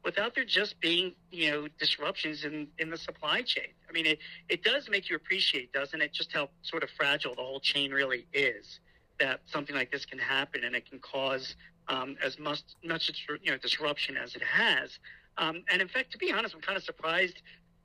without 0.04 0.35
there 0.35 0.45
just 0.45 0.80
being, 0.80 1.12
you 1.30 1.50
know, 1.50 1.69
disruptions 1.78 2.45
in 2.45 2.69
in 2.78 2.90
the 2.90 2.99
supply 2.99 3.42
chain. 3.42 3.69
I 3.88 3.92
mean, 3.92 4.07
it 4.07 4.19
it 4.49 4.62
does 4.62 4.88
make 4.88 5.11
you 5.11 5.16
appreciate, 5.16 5.73
doesn't 5.73 6.00
it, 6.00 6.12
just 6.12 6.33
how 6.33 6.50
sort 6.62 6.83
of 6.83 6.90
fragile 6.90 7.35
the 7.35 7.42
whole 7.42 7.61
chain 7.61 7.92
really 7.92 8.26
is. 8.33 8.80
That 9.19 9.40
something 9.47 9.76
like 9.76 9.92
this 9.92 10.07
can 10.07 10.19
happen, 10.19 10.64
and 10.64 10.75
it 10.75 10.88
can 10.88 10.99
cause 10.99 11.54
um, 11.88 12.16
as 12.25 12.38
much 12.38 12.62
much 12.85 13.11
you 13.42 13.50
know 13.50 13.59
disruption 13.59 14.16
as 14.16 14.35
it 14.35 14.42
has. 14.42 14.99
Um, 15.37 15.62
and 15.71 15.80
in 15.80 15.88
fact, 15.88 16.12
to 16.12 16.19
be 16.19 16.33
honest, 16.33 16.54
I'm 16.54 16.61
kind 16.61 16.76
of 16.76 16.85
surprised 16.85 17.42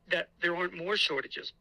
that 0.09 0.29
there 0.41 0.55
aren't 0.55 0.75
more 0.75 0.97
shortages 0.97 1.53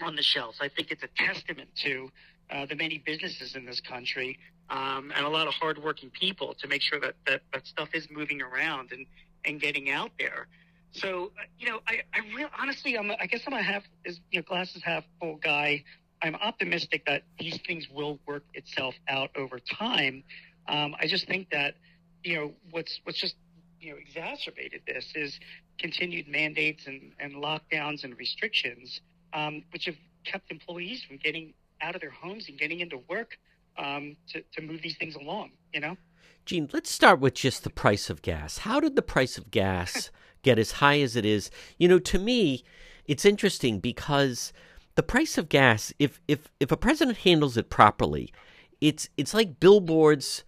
on 0.00 0.16
the 0.16 0.22
shelves. 0.22 0.58
I 0.60 0.68
think 0.68 0.90
it's 0.90 1.02
a 1.02 1.08
testament 1.16 1.68
to 1.76 2.10
uh, 2.50 2.66
the 2.66 2.74
many 2.74 2.98
businesses 2.98 3.54
in 3.54 3.64
this 3.64 3.80
country 3.80 4.38
um, 4.70 5.12
and 5.14 5.24
a 5.24 5.28
lot 5.28 5.48
of 5.48 5.54
hardworking 5.54 6.10
people 6.10 6.54
to 6.54 6.68
make 6.68 6.82
sure 6.82 6.98
that, 7.00 7.14
that 7.26 7.42
that 7.52 7.66
stuff 7.66 7.90
is 7.94 8.08
moving 8.10 8.40
around 8.40 8.92
and 8.92 9.06
and 9.44 9.60
getting 9.60 9.90
out 9.90 10.10
there. 10.18 10.46
So 10.92 11.32
you 11.58 11.68
know, 11.68 11.80
I 11.86 12.02
I 12.14 12.20
honestly, 12.60 12.98
I'm 12.98 13.10
I 13.10 13.26
guess 13.26 13.42
I'm 13.46 13.54
a 13.54 13.62
half 13.62 13.82
is 14.04 14.20
you 14.30 14.40
know 14.40 14.44
glasses 14.46 14.82
half 14.84 15.04
full 15.20 15.36
guy. 15.36 15.84
I'm 16.22 16.36
optimistic 16.36 17.04
that 17.06 17.22
these 17.38 17.58
things 17.66 17.88
will 17.92 18.18
work 18.26 18.44
itself 18.54 18.94
out 19.08 19.30
over 19.36 19.58
time. 19.58 20.22
Um, 20.68 20.94
I 21.00 21.06
just 21.06 21.26
think 21.26 21.50
that 21.50 21.74
you 22.22 22.36
know 22.36 22.52
what's 22.70 23.00
what's 23.04 23.20
just 23.20 23.34
you 23.80 23.92
know 23.92 23.98
exacerbated 23.98 24.82
this 24.86 25.10
is 25.14 25.40
continued 25.78 26.28
mandates 26.28 26.86
and, 26.86 27.12
and 27.18 27.34
lockdowns 27.34 28.04
and 28.04 28.16
restrictions, 28.18 29.00
um, 29.32 29.64
which 29.72 29.86
have 29.86 29.96
kept 30.24 30.50
employees 30.50 31.02
from 31.02 31.16
getting 31.16 31.54
out 31.80 31.94
of 31.94 32.00
their 32.00 32.10
homes 32.10 32.48
and 32.48 32.58
getting 32.58 32.80
into 32.80 32.98
work 33.08 33.38
um, 33.78 34.14
to, 34.28 34.42
to 34.54 34.62
move 34.62 34.80
these 34.82 34.96
things 34.98 35.16
along. 35.16 35.50
You 35.72 35.80
know. 35.80 35.96
Gene, 36.44 36.68
let's 36.72 36.90
start 36.90 37.20
with 37.20 37.34
just 37.34 37.62
the 37.62 37.70
price 37.70 38.10
of 38.10 38.20
gas. 38.20 38.58
How 38.58 38.80
did 38.80 38.96
the 38.96 39.02
price 39.02 39.38
of 39.38 39.52
gas 39.52 40.10
get 40.42 40.58
as 40.58 40.72
high 40.72 41.00
as 41.00 41.14
it 41.14 41.24
is? 41.24 41.50
You 41.78 41.86
know, 41.86 42.00
to 42.00 42.18
me, 42.18 42.64
it's 43.06 43.24
interesting 43.24 43.78
because 43.78 44.52
the 44.96 45.04
price 45.04 45.38
of 45.38 45.48
gas, 45.48 45.92
if 46.00 46.20
if 46.26 46.50
if 46.58 46.72
a 46.72 46.76
president 46.76 47.18
handles 47.18 47.56
it 47.56 47.70
properly, 47.70 48.32
it's 48.80 49.08
it's 49.16 49.34
like 49.34 49.60
billboards 49.60 50.42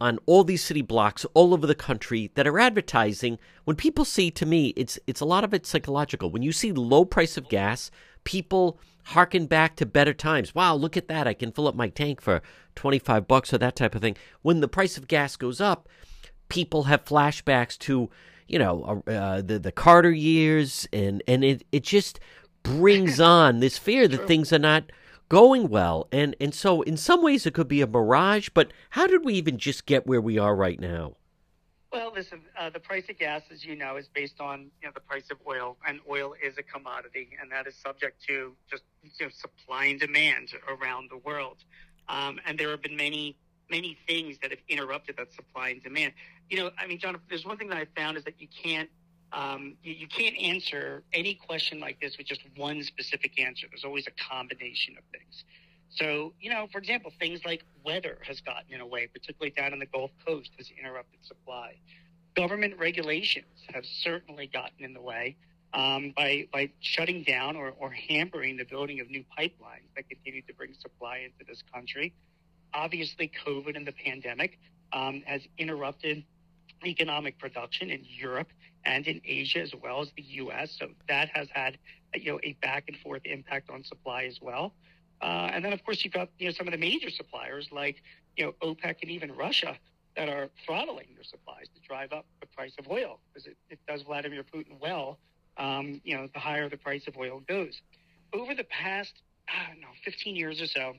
on 0.00 0.18
all 0.26 0.44
these 0.44 0.64
city 0.64 0.82
blocks 0.82 1.26
all 1.34 1.52
over 1.52 1.66
the 1.66 1.74
country 1.74 2.30
that 2.34 2.46
are 2.46 2.58
advertising. 2.60 3.38
When 3.64 3.76
people 3.76 4.04
see, 4.04 4.30
to 4.30 4.46
me, 4.46 4.68
it's 4.76 4.98
it's 5.08 5.20
a 5.20 5.24
lot 5.24 5.42
of 5.42 5.52
it 5.52 5.66
psychological. 5.66 6.30
When 6.30 6.42
you 6.42 6.52
see 6.52 6.70
low 6.70 7.04
price 7.04 7.36
of 7.36 7.48
gas, 7.48 7.90
people 8.22 8.78
harken 9.04 9.46
back 9.46 9.76
to 9.76 9.86
better 9.86 10.14
times. 10.14 10.54
Wow, 10.54 10.74
look 10.74 10.96
at 10.96 11.08
that! 11.08 11.26
I 11.26 11.34
can 11.34 11.52
fill 11.52 11.68
up 11.68 11.74
my 11.74 11.88
tank 11.88 12.20
for 12.20 12.42
twenty 12.74 12.98
five 12.98 13.28
bucks 13.28 13.52
or 13.52 13.58
that 13.58 13.76
type 13.76 13.94
of 13.94 14.00
thing. 14.00 14.16
When 14.42 14.60
the 14.60 14.68
price 14.68 14.96
of 14.96 15.08
gas 15.08 15.36
goes 15.36 15.60
up, 15.60 15.88
people 16.48 16.84
have 16.84 17.04
flashbacks 17.04 17.78
to 17.78 18.10
you 18.46 18.58
know 18.58 19.02
uh, 19.06 19.42
the 19.42 19.58
the 19.58 19.72
Carter 19.72 20.10
years, 20.10 20.88
and 20.92 21.22
and 21.26 21.44
it 21.44 21.64
it 21.72 21.82
just 21.82 22.20
brings 22.62 23.20
on 23.20 23.60
this 23.60 23.78
fear 23.78 24.08
that 24.08 24.26
things 24.26 24.52
are 24.52 24.58
not 24.58 24.84
going 25.28 25.68
well. 25.68 26.08
And 26.12 26.36
and 26.40 26.54
so 26.54 26.82
in 26.82 26.96
some 26.96 27.22
ways 27.22 27.46
it 27.46 27.54
could 27.54 27.68
be 27.68 27.80
a 27.80 27.86
mirage, 27.86 28.50
but 28.52 28.72
how 28.90 29.06
did 29.06 29.24
we 29.24 29.34
even 29.34 29.58
just 29.58 29.86
get 29.86 30.06
where 30.06 30.20
we 30.20 30.38
are 30.38 30.54
right 30.54 30.78
now? 30.78 31.16
Well, 31.92 32.10
listen, 32.14 32.40
uh, 32.58 32.70
the 32.70 32.80
price 32.80 33.04
of 33.10 33.18
gas, 33.18 33.42
as 33.52 33.64
you 33.66 33.76
know, 33.76 33.96
is 33.96 34.08
based 34.08 34.40
on 34.40 34.70
you 34.80 34.88
know 34.88 34.92
the 34.94 35.00
price 35.00 35.30
of 35.30 35.36
oil, 35.46 35.76
and 35.86 36.00
oil 36.08 36.34
is 36.42 36.56
a 36.56 36.62
commodity, 36.62 37.30
and 37.40 37.52
that 37.52 37.66
is 37.66 37.74
subject 37.76 38.22
to 38.28 38.56
just 38.70 38.82
you 39.02 39.26
know, 39.26 39.30
supply 39.30 39.84
and 39.86 40.00
demand 40.00 40.48
around 40.68 41.10
the 41.10 41.18
world. 41.18 41.58
Um, 42.08 42.40
and 42.46 42.58
there 42.58 42.70
have 42.70 42.80
been 42.80 42.96
many 42.96 43.36
many 43.70 43.98
things 44.06 44.38
that 44.40 44.50
have 44.50 44.60
interrupted 44.68 45.16
that 45.18 45.32
supply 45.32 45.70
and 45.70 45.82
demand. 45.82 46.14
You 46.48 46.58
know, 46.58 46.70
I 46.78 46.86
mean, 46.86 46.98
John, 46.98 47.18
there's 47.28 47.44
one 47.44 47.56
thing 47.58 47.68
that 47.68 47.78
I 47.78 47.86
found 47.94 48.16
is 48.16 48.24
that 48.24 48.40
you 48.40 48.48
can't 48.62 48.88
um, 49.32 49.74
you, 49.82 49.94
you, 49.94 50.06
can't 50.08 50.36
answer 50.38 51.02
any 51.12 51.34
question 51.34 51.80
like 51.80 52.00
this 52.00 52.18
with 52.18 52.26
just 52.26 52.42
one 52.56 52.82
specific 52.82 53.40
answer. 53.40 53.66
There's 53.70 53.84
always 53.84 54.06
a 54.06 54.30
combination 54.30 54.96
of 54.98 55.04
things. 55.10 55.44
So, 55.94 56.32
you 56.40 56.50
know, 56.50 56.66
for 56.72 56.78
example, 56.78 57.12
things 57.18 57.40
like 57.44 57.64
weather 57.84 58.18
has 58.26 58.40
gotten 58.40 58.72
in 58.72 58.80
a 58.80 58.86
way, 58.86 59.06
particularly 59.06 59.50
down 59.50 59.72
in 59.72 59.78
the 59.78 59.86
Gulf 59.86 60.10
Coast, 60.26 60.50
has 60.56 60.70
interrupted 60.78 61.20
supply. 61.24 61.76
Government 62.34 62.78
regulations 62.78 63.66
have 63.74 63.84
certainly 63.84 64.46
gotten 64.46 64.84
in 64.84 64.94
the 64.94 65.02
way 65.02 65.36
um, 65.74 66.12
by 66.16 66.48
by 66.52 66.70
shutting 66.80 67.22
down 67.22 67.56
or, 67.56 67.74
or 67.78 67.90
hampering 67.90 68.56
the 68.56 68.64
building 68.64 69.00
of 69.00 69.10
new 69.10 69.24
pipelines 69.38 69.88
that 69.96 70.08
continue 70.08 70.42
to 70.42 70.54
bring 70.54 70.72
supply 70.74 71.18
into 71.18 71.44
this 71.46 71.62
country. 71.72 72.14
Obviously, 72.72 73.30
COVID 73.46 73.76
and 73.76 73.86
the 73.86 73.92
pandemic 73.92 74.58
um, 74.94 75.22
has 75.26 75.42
interrupted 75.58 76.24
economic 76.84 77.38
production 77.38 77.90
in 77.90 78.00
Europe 78.02 78.48
and 78.84 79.06
in 79.06 79.20
Asia 79.24 79.60
as 79.60 79.72
well 79.74 80.00
as 80.00 80.10
the 80.16 80.22
U.S. 80.22 80.74
So 80.78 80.88
that 81.08 81.28
has 81.34 81.48
had 81.52 81.76
you 82.14 82.32
know 82.32 82.40
a 82.42 82.54
back 82.62 82.84
and 82.88 82.96
forth 82.98 83.22
impact 83.24 83.70
on 83.70 83.84
supply 83.84 84.24
as 84.24 84.40
well. 84.40 84.72
Uh, 85.22 85.50
and 85.52 85.64
then 85.64 85.72
of 85.72 85.84
course 85.84 86.04
you've 86.04 86.12
got 86.12 86.28
you 86.38 86.46
know 86.46 86.52
some 86.52 86.66
of 86.66 86.72
the 86.72 86.78
major 86.78 87.10
suppliers 87.10 87.68
like 87.70 88.02
you 88.36 88.44
know 88.44 88.52
OPEC 88.62 88.96
and 89.02 89.10
even 89.10 89.32
Russia 89.34 89.76
that 90.16 90.28
are 90.28 90.48
throttling 90.66 91.06
their 91.14 91.24
supplies 91.24 91.66
to 91.74 91.80
drive 91.86 92.12
up 92.12 92.26
the 92.40 92.46
price 92.46 92.72
of 92.78 92.88
oil 92.90 93.18
because 93.32 93.46
it, 93.46 93.56
it 93.70 93.78
does 93.86 94.02
Vladimir 94.02 94.42
Putin 94.42 94.78
well. 94.80 95.18
Um, 95.56 96.00
you 96.04 96.16
know 96.16 96.28
the 96.32 96.40
higher 96.40 96.68
the 96.68 96.76
price 96.76 97.06
of 97.06 97.16
oil 97.16 97.40
goes. 97.46 97.80
Over 98.32 98.54
the 98.54 98.64
past 98.64 99.12
I 99.48 99.70
don't 99.72 99.80
know 99.80 99.88
15 100.04 100.34
years 100.34 100.60
or 100.60 100.66
so, 100.66 100.94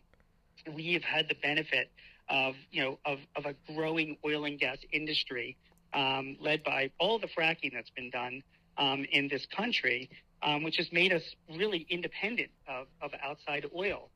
we 0.74 0.94
have 0.94 1.04
had 1.04 1.28
the 1.28 1.36
benefit 1.36 1.92
of 2.30 2.56
you 2.72 2.82
know 2.82 3.00
of, 3.06 3.20
of 3.36 3.46
a 3.46 3.56
growing 3.74 4.18
oil 4.26 4.46
and 4.46 4.60
gas 4.60 4.78
industry 4.92 5.58
um, 5.94 6.38
led 6.40 6.64
by 6.64 6.92
all 7.00 7.20
the 7.20 7.28
fracking 7.28 7.74
that's 7.74 7.90
been 7.90 8.10
done 8.10 8.44
um, 8.78 9.06
in 9.12 9.28
this 9.28 9.46
country, 9.46 10.10
um, 10.44 10.64
which 10.64 10.78
has 10.78 10.92
made 10.92 11.14
us 11.14 11.24
really 11.50 11.88
independent 11.90 12.52
of, 12.68 12.88
of 13.02 13.12
outside 13.24 13.66
oil. 13.76 14.10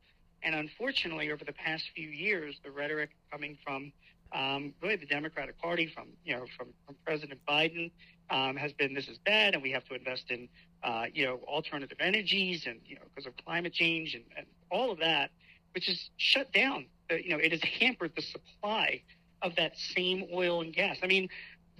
And 0.43 0.53
unfortunately, 0.53 1.31
over 1.31 1.43
the 1.43 1.53
past 1.53 1.85
few 1.95 2.09
years, 2.09 2.59
the 2.63 2.69
rhetoric 2.69 3.11
coming 3.31 3.57
from 3.63 3.91
um, 4.33 4.73
really 4.81 4.97
the 4.97 5.05
Democratic 5.05 5.57
Party, 5.57 5.87
from 5.87 6.09
you 6.25 6.35
know, 6.35 6.45
from, 6.57 6.67
from 6.85 6.95
President 7.05 7.39
Biden, 7.47 7.91
um, 8.29 8.55
has 8.57 8.73
been 8.73 8.93
this 8.93 9.07
is 9.07 9.17
bad, 9.19 9.53
and 9.53 9.63
we 9.63 9.71
have 9.71 9.85
to 9.85 9.95
invest 9.95 10.29
in 10.29 10.49
uh, 10.83 11.05
you 11.13 11.25
know 11.25 11.39
alternative 11.47 11.97
energies, 11.99 12.65
and 12.67 12.79
you 12.85 12.95
know 12.95 13.01
because 13.13 13.25
of 13.25 13.33
climate 13.45 13.73
change 13.73 14.13
and, 14.13 14.25
and 14.35 14.45
all 14.69 14.91
of 14.91 14.99
that, 14.99 15.31
which 15.73 15.87
has 15.87 16.09
shut 16.17 16.51
down. 16.51 16.85
You 17.09 17.29
know, 17.29 17.37
it 17.37 17.51
has 17.51 17.61
hampered 17.63 18.11
the 18.15 18.21
supply 18.21 19.01
of 19.41 19.55
that 19.55 19.77
same 19.77 20.25
oil 20.33 20.61
and 20.61 20.73
gas. 20.73 20.97
I 21.01 21.07
mean, 21.07 21.29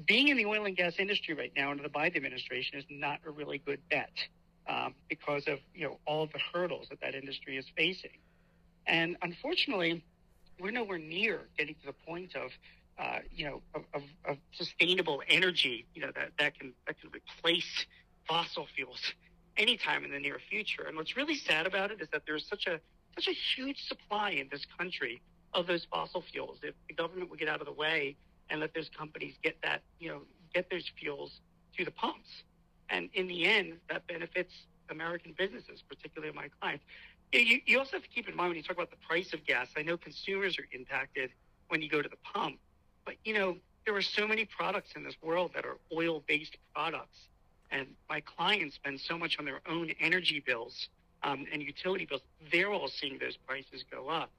being 0.06 0.30
in 0.30 0.38
the 0.38 0.46
oil 0.46 0.66
and 0.66 0.76
gas 0.76 0.96
industry 1.00 1.34
right 1.34 1.52
now 1.56 1.70
under 1.70 1.84
the 1.84 1.90
Biden 1.90 2.16
administration 2.16 2.80
is 2.80 2.86
not 2.90 3.20
a 3.26 3.30
really 3.30 3.58
good 3.58 3.82
bet 3.90 4.12
um, 4.68 4.94
because 5.10 5.48
of 5.48 5.60
you 5.74 5.86
know 5.88 6.00
all 6.06 6.28
the 6.28 6.40
hurdles 6.54 6.88
that 6.90 7.02
that 7.02 7.16
industry 7.16 7.58
is 7.58 7.66
facing, 7.76 8.18
and 8.86 9.18
unfortunately, 9.22 10.04
we're 10.60 10.72
nowhere 10.72 11.00
near 11.00 11.42
getting 11.58 11.76
to 11.76 11.86
the 11.88 11.94
point 11.94 12.36
of 12.36 12.52
uh, 13.00 13.20
you 13.32 13.46
know 13.46 13.62
of, 13.74 13.84
of, 13.94 14.04
of, 14.26 14.38
sustainable 14.52 15.22
energy 15.30 15.86
you 15.94 16.02
know 16.02 16.12
that, 16.16 16.32
that 16.40 16.58
can 16.58 16.74
that 16.88 17.00
can 17.00 17.10
replace 17.12 17.86
fossil 18.28 18.68
fuels 18.76 19.00
anytime 19.58 20.06
in 20.06 20.12
the 20.12 20.20
near 20.20 20.40
future. 20.50 20.84
And 20.88 20.96
what's 20.98 21.16
really 21.16 21.36
sad 21.36 21.66
about 21.66 21.92
it 21.92 22.02
is 22.02 22.08
that 22.12 22.24
there's 22.26 22.48
such 22.48 22.68
a 22.68 22.80
such 23.16 23.28
a 23.28 23.34
huge 23.56 23.88
supply 23.88 24.32
in 24.32 24.48
this 24.52 24.66
country 24.78 25.22
of 25.54 25.66
those 25.66 25.86
fossil 25.90 26.24
fuels. 26.32 26.60
If 26.62 26.76
the 26.88 26.94
government 26.94 27.30
would 27.30 27.40
get 27.40 27.48
out 27.48 27.62
of 27.62 27.66
the 27.66 27.74
way 27.74 28.16
and 28.50 28.60
let 28.60 28.74
those 28.74 28.90
companies 28.96 29.34
get 29.44 29.58
that, 29.64 29.82
you 30.00 30.10
know, 30.10 30.22
get 30.54 30.70
those 30.70 30.90
fuels 31.00 31.40
to 31.78 31.86
the 31.86 31.92
pumps. 31.92 32.44
And 32.90 33.10
in 33.14 33.28
the 33.28 33.46
end, 33.46 33.74
that 33.90 34.08
benefits 34.08 34.54
American 34.90 35.34
businesses, 35.38 35.84
particularly 35.88 36.34
my 36.34 36.48
clients. 36.60 36.84
You, 37.34 37.60
you 37.66 37.80
also 37.80 37.94
have 37.94 38.04
to 38.04 38.10
keep 38.10 38.30
in 38.30 38.36
mind 38.36 38.50
when 38.50 38.58
you 38.58 38.64
talk 38.64 38.78
about 38.78 38.90
the 38.90 39.06
price 39.08 39.34
of 39.34 39.46
gas, 39.46 39.68
I 39.76 39.82
know 39.82 39.98
consumers 39.98 40.58
are 40.58 40.68
impacted 40.72 41.32
when 41.68 41.82
you 41.82 41.90
go 41.90 42.02
to 42.02 42.08
the 42.08 42.18
pump, 42.24 42.58
but 43.06 43.16
you 43.26 43.34
know, 43.34 43.58
there 43.86 43.96
are 43.96 44.02
so 44.02 44.28
many 44.28 44.46
products 44.46 44.92
in 44.96 45.04
this 45.04 45.16
world 45.22 45.52
that 45.56 45.66
are 45.66 45.78
oil 45.94 46.24
based 46.28 46.58
products. 46.74 47.28
And 47.72 47.88
my 48.10 48.22
clients 48.22 48.76
spend 48.76 49.00
so 49.00 49.18
much 49.18 49.38
on 49.40 49.46
their 49.46 49.60
own 49.68 49.92
energy 50.00 50.42
bills 50.46 50.88
um, 51.24 51.46
and 51.52 51.62
utility 51.62 52.06
bills, 52.06 52.22
they're 52.52 52.72
all 52.72 52.88
seeing 52.88 53.18
those 53.18 53.36
prices 53.36 53.84
go 53.90 54.08
up. 54.08 54.30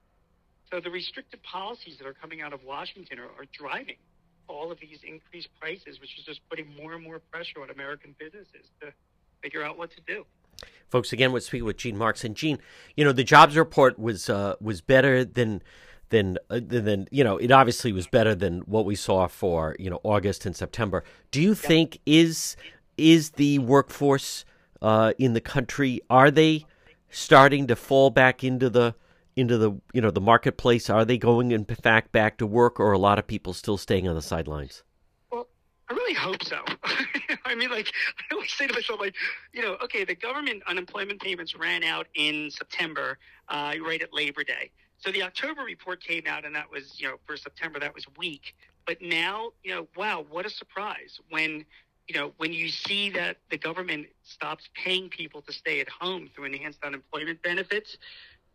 So 0.71 0.79
the 0.79 0.89
restrictive 0.89 1.41
policies 1.43 1.97
that 1.97 2.07
are 2.07 2.13
coming 2.13 2.41
out 2.41 2.53
of 2.53 2.63
Washington 2.63 3.19
are, 3.19 3.25
are 3.25 3.45
driving 3.51 3.97
all 4.49 4.71
of 4.71 4.79
these 4.79 4.99
increased 5.03 5.49
prices, 5.59 6.01
which 6.01 6.17
is 6.17 6.25
just 6.25 6.41
putting 6.49 6.75
more 6.75 6.93
and 6.93 7.03
more 7.03 7.19
pressure 7.31 7.61
on 7.61 7.69
American 7.69 8.15
businesses 8.19 8.69
to 8.81 8.91
figure 9.41 9.63
out 9.63 9.77
what 9.77 9.91
to 9.91 10.01
do. 10.07 10.25
Folks, 10.89 11.13
again, 11.13 11.31
we're 11.31 11.39
speaking 11.39 11.65
with 11.65 11.77
Gene 11.77 11.97
Marks, 11.97 12.23
and 12.23 12.35
Gene, 12.35 12.59
you 12.95 13.05
know, 13.05 13.11
the 13.11 13.23
jobs 13.23 13.55
report 13.55 13.97
was 13.97 14.29
uh, 14.29 14.55
was 14.59 14.81
better 14.81 15.23
than 15.23 15.61
than 16.09 16.37
uh, 16.49 16.59
than 16.61 17.07
you 17.11 17.23
know. 17.23 17.37
It 17.37 17.51
obviously 17.51 17.93
was 17.93 18.07
better 18.07 18.35
than 18.35 18.59
what 18.61 18.85
we 18.85 18.95
saw 18.95 19.27
for 19.27 19.75
you 19.79 19.89
know 19.89 19.99
August 20.03 20.45
and 20.45 20.55
September. 20.55 21.03
Do 21.31 21.41
you 21.41 21.55
think 21.55 21.99
is 22.05 22.57
is 22.97 23.31
the 23.31 23.59
workforce 23.59 24.43
uh, 24.81 25.13
in 25.17 25.33
the 25.33 25.41
country 25.41 26.01
are 26.09 26.31
they 26.31 26.65
starting 27.09 27.67
to 27.67 27.75
fall 27.75 28.09
back 28.09 28.43
into 28.43 28.69
the 28.69 28.95
into 29.39 29.57
the 29.57 29.71
you 29.93 30.01
know 30.01 30.11
the 30.11 30.21
marketplace? 30.21 30.89
Are 30.89 31.05
they 31.05 31.17
going 31.17 31.51
in 31.51 31.65
fact 31.65 32.11
back 32.11 32.37
to 32.37 32.47
work, 32.47 32.79
or 32.79 32.91
a 32.91 32.97
lot 32.97 33.19
of 33.19 33.27
people 33.27 33.53
still 33.53 33.77
staying 33.77 34.07
on 34.07 34.15
the 34.15 34.21
sidelines? 34.21 34.83
Well, 35.31 35.47
I 35.89 35.93
really 35.93 36.13
hope 36.13 36.43
so. 36.43 36.63
I 37.45 37.55
mean, 37.55 37.69
like 37.69 37.91
I 38.31 38.35
always 38.35 38.51
say 38.51 38.67
to 38.67 38.73
myself, 38.73 38.99
like 38.99 39.15
you 39.53 39.61
know, 39.61 39.77
okay, 39.83 40.03
the 40.03 40.15
government 40.15 40.63
unemployment 40.67 41.21
payments 41.21 41.55
ran 41.55 41.83
out 41.83 42.07
in 42.15 42.51
September, 42.51 43.17
uh, 43.47 43.73
right 43.85 44.01
at 44.01 44.13
Labor 44.13 44.43
Day. 44.43 44.71
So 44.97 45.11
the 45.11 45.23
October 45.23 45.61
report 45.61 46.03
came 46.03 46.23
out, 46.27 46.45
and 46.45 46.55
that 46.55 46.69
was 46.69 46.99
you 46.99 47.07
know 47.07 47.15
for 47.25 47.37
September 47.37 47.79
that 47.79 47.93
was 47.93 48.05
weak. 48.17 48.55
But 48.85 49.01
now, 49.01 49.51
you 49.63 49.73
know, 49.75 49.87
wow, 49.95 50.25
what 50.29 50.45
a 50.45 50.49
surprise 50.49 51.19
when 51.29 51.65
you 52.09 52.19
know, 52.19 52.33
when 52.37 52.51
you 52.51 52.69
see 52.69 53.11
that 53.11 53.37
the 53.51 53.57
government 53.57 54.07
stops 54.23 54.67
paying 54.73 55.09
people 55.09 55.43
to 55.43 55.53
stay 55.53 55.79
at 55.79 55.87
home 55.87 56.27
through 56.33 56.45
enhanced 56.45 56.83
unemployment 56.83 57.41
benefits, 57.43 57.97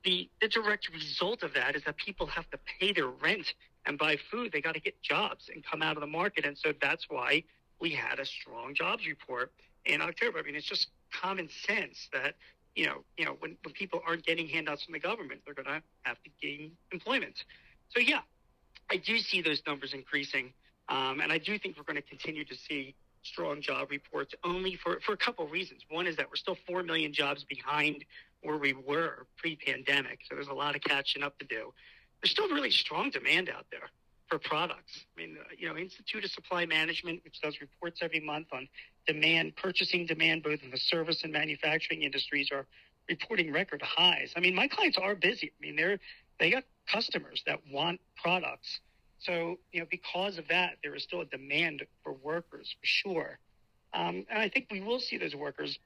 the, 0.05 0.29
the 0.41 0.49
direct 0.49 0.91
result 0.93 1.43
of 1.43 1.55
that 1.55 1.75
is 1.77 1.85
that 1.85 1.97
people 1.97 2.27
have 2.27 2.49
to 2.51 2.59
pay 2.79 2.93
their 2.93 3.09
rent 3.09 3.55
and 3.87 3.99
buy 3.99 4.17
food. 4.31 4.53
They 4.53 4.61
got 4.61 4.75
to 4.75 4.81
get 4.81 5.01
jobs 5.03 5.51
and 5.53 5.65
come 5.65 5.83
out 5.83 5.97
of 5.97 6.01
the 6.01 6.07
market. 6.07 6.45
And 6.45 6.57
so 6.57 6.73
that's 6.81 7.07
why 7.09 7.45
we 7.81 7.91
had 7.91 8.19
a 8.19 8.25
strong 8.25 8.75
jobs 8.75 9.07
report 9.07 9.53
in 9.85 10.01
October. 10.01 10.39
I 10.39 10.43
mean, 10.43 10.55
it's 10.55 10.67
just 10.67 10.89
common 11.13 11.49
sense 11.67 12.09
that, 12.13 12.35
you 12.75 12.87
know, 12.87 13.05
you 13.17 13.25
know, 13.25 13.37
when, 13.41 13.57
when 13.63 13.75
people 13.75 14.03
aren't 14.07 14.25
getting 14.25 14.49
handouts 14.49 14.85
from 14.85 14.93
the 14.93 14.99
government, 15.01 15.43
they're 15.45 15.55
going 15.55 15.67
to 15.67 15.83
have 16.03 16.23
to 16.23 16.31
gain 16.41 16.73
employment. 16.93 17.45
So, 17.91 18.01
yeah, 18.01 18.21
I 18.91 18.97
do 18.97 19.19
see 19.19 19.43
those 19.43 19.63
numbers 19.67 19.95
increasing. 19.95 20.53
Um, 20.89 21.21
and 21.21 21.33
I 21.33 21.39
do 21.39 21.59
think 21.59 21.77
we're 21.77 21.85
going 21.85 21.97
to 21.97 22.03
continue 22.03 22.45
to 22.45 22.55
see 22.55 22.95
strong 23.23 23.63
job 23.63 23.91
reports 23.91 24.35
only 24.45 24.77
for, 24.77 25.01
for 25.01 25.13
a 25.13 25.17
couple 25.17 25.45
of 25.45 25.51
reasons. 25.51 25.83
One 25.89 26.07
is 26.07 26.17
that 26.17 26.29
we're 26.29 26.37
still 26.37 26.59
4 26.67 26.83
million 26.83 27.13
jobs 27.13 27.45
behind 27.45 28.05
where 28.45 28.59
we 28.59 28.73
were 28.73 29.27
pre-pandemic. 29.37 30.21
So 30.29 30.35
there's 30.35 30.49
a 30.49 30.55
lot 30.55 30.77
of 30.77 30.83
catching 30.83 31.23
up 31.23 31.39
to 31.39 31.47
do. 31.47 31.73
There's 32.23 32.31
still 32.31 32.49
really 32.49 32.71
strong 32.71 33.11
demand 33.11 33.49
out 33.49 33.67
there 33.71 33.91
for 34.29 34.39
products. 34.39 35.05
I 35.17 35.21
mean, 35.21 35.37
uh, 35.41 35.45
you 35.59 35.69
know, 35.69 35.77
Institute 35.77 36.25
of 36.25 36.31
Supply 36.31 36.67
Management, 36.67 37.23
which 37.25 37.41
does 37.41 37.61
reports 37.61 38.01
every 38.03 38.21
month 38.21 38.49
on 38.53 38.69
demand, 39.07 39.57
purchasing 39.57 40.07
demand, 40.07 40.43
both 40.43 40.63
in 40.63 40.71
the 40.71 40.79
service 40.79 41.25
and 41.25 41.33
manufacturing 41.33 42.03
industries, 42.03 42.51
are 42.51 42.67
reporting 43.09 43.53
record 43.53 43.83
highs. 43.83 44.33
I 44.37 44.41
mean, 44.41 44.55
my 44.55 44.69
clients 44.69 44.99
are 44.99 45.15
busy. 45.15 45.53
I 45.59 45.61
mean, 45.61 45.77
they're 45.77 45.99
they 46.41 46.51
got 46.51 46.65
customers 46.91 47.43
that 47.47 47.61
want 47.71 48.01
products. 48.23 48.81
So, 49.21 49.59
you 49.73 49.81
know, 49.81 49.87
because 49.91 50.37
of 50.37 50.49
that, 50.49 50.79
there 50.83 50.95
is 50.95 51.03
still 51.03 51.21
a 51.21 51.25
demand 51.27 51.85
for 52.03 52.13
workers 52.13 52.75
for 52.79 52.87
sure. 52.87 53.39
Um, 53.93 54.27
and 54.29 54.39
I 54.39 54.49
think 54.49 54.67
we 54.71 54.81
will 54.81 54.99
see 54.99 55.17
those 55.17 55.35
workers 55.35 55.79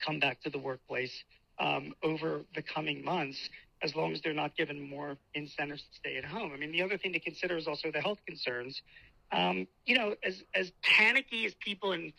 come 0.00 0.18
back 0.18 0.40
to 0.42 0.50
the 0.50 0.58
workplace 0.58 1.12
um, 1.58 1.94
over 2.02 2.42
the 2.54 2.62
coming 2.62 3.04
months 3.04 3.48
as 3.82 3.94
long 3.94 4.12
as 4.12 4.20
they're 4.22 4.32
not 4.32 4.56
given 4.56 4.80
more 4.80 5.16
incentives 5.34 5.82
to 5.82 5.94
stay 5.96 6.16
at 6.16 6.24
home. 6.24 6.52
I 6.54 6.56
mean, 6.56 6.72
the 6.72 6.82
other 6.82 6.96
thing 6.96 7.12
to 7.12 7.20
consider 7.20 7.56
is 7.56 7.66
also 7.66 7.90
the 7.90 8.00
health 8.00 8.18
concerns. 8.26 8.80
Um, 9.32 9.66
you 9.84 9.96
know, 9.96 10.14
as 10.24 10.42
as 10.54 10.70
panicky 10.82 11.44
as 11.46 11.54
people 11.54 11.92
in 11.92 12.12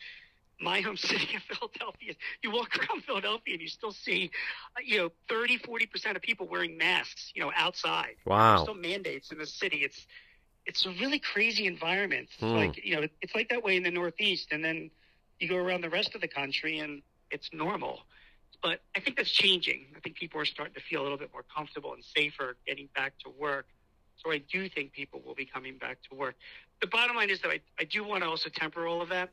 my 0.62 0.82
home 0.82 0.98
city 0.98 1.36
of 1.36 1.44
Philadelphia, 1.44 2.14
you 2.44 2.52
walk 2.52 2.70
around 2.78 3.04
Philadelphia 3.04 3.54
and 3.54 3.62
you 3.62 3.68
still 3.68 3.92
see, 3.92 4.32
uh, 4.78 4.82
you 4.86 4.98
know, 4.98 5.10
30, 5.30 5.58
40% 5.60 6.16
of 6.16 6.22
people 6.22 6.48
wearing 6.48 6.78
masks, 6.78 7.32
you 7.36 7.42
know, 7.42 7.52
outside. 7.56 8.16
Wow. 8.26 8.52
There's 8.52 8.62
still 8.62 8.76
mandates 8.76 9.32
in 9.32 9.38
the 9.38 9.46
city. 9.46 9.80
It's, 9.84 10.06
it's 10.66 10.86
a 10.86 10.90
really 10.92 11.20
crazy 11.20 11.68
environment. 11.68 12.30
It's 12.34 12.42
Hmm. 12.42 12.56
like, 12.56 12.80
you 12.84 12.96
know, 12.96 13.08
it's 13.22 13.36
like 13.36 13.50
that 13.50 13.64
way 13.64 13.76
in 13.76 13.84
the 13.84 13.92
Northeast. 13.92 14.48
And 14.52 14.64
then 14.64 14.90
you 15.40 15.48
go 15.50 15.58
around 15.58 15.82
the 15.82 15.90
rest 15.90 16.16
of 16.16 16.22
the 16.22 16.28
country 16.28 16.80
and 16.80 17.02
it's 17.32 17.50
normal. 17.52 18.06
But 18.62 18.82
I 18.96 19.00
think 19.00 19.18
that's 19.18 19.32
changing. 19.32 19.86
I 19.96 20.00
think 20.00 20.16
people 20.16 20.40
are 20.40 20.46
starting 20.46 20.74
to 20.76 20.82
feel 20.82 21.02
a 21.02 21.04
little 21.04 21.18
bit 21.18 21.32
more 21.34 21.44
comfortable 21.56 21.94
and 21.94 22.04
safer 22.04 22.56
getting 22.68 22.90
back 22.96 23.14
to 23.20 23.30
work. 23.30 23.66
So 24.18 24.32
I 24.32 24.40
do 24.40 24.70
think 24.70 24.94
people 24.94 25.22
will 25.26 25.36
be 25.36 25.46
coming 25.46 25.78
back 25.78 25.98
to 26.10 26.16
work. 26.16 26.36
The 26.82 26.88
bottom 26.88 27.16
line 27.16 27.30
is 27.30 27.42
that 27.42 27.50
I, 27.50 27.60
I 27.80 27.84
do 27.84 28.04
want 28.04 28.24
to 28.24 28.30
also 28.30 28.50
temper 28.50 28.88
all 28.88 29.02
of 29.02 29.10
that. 29.10 29.30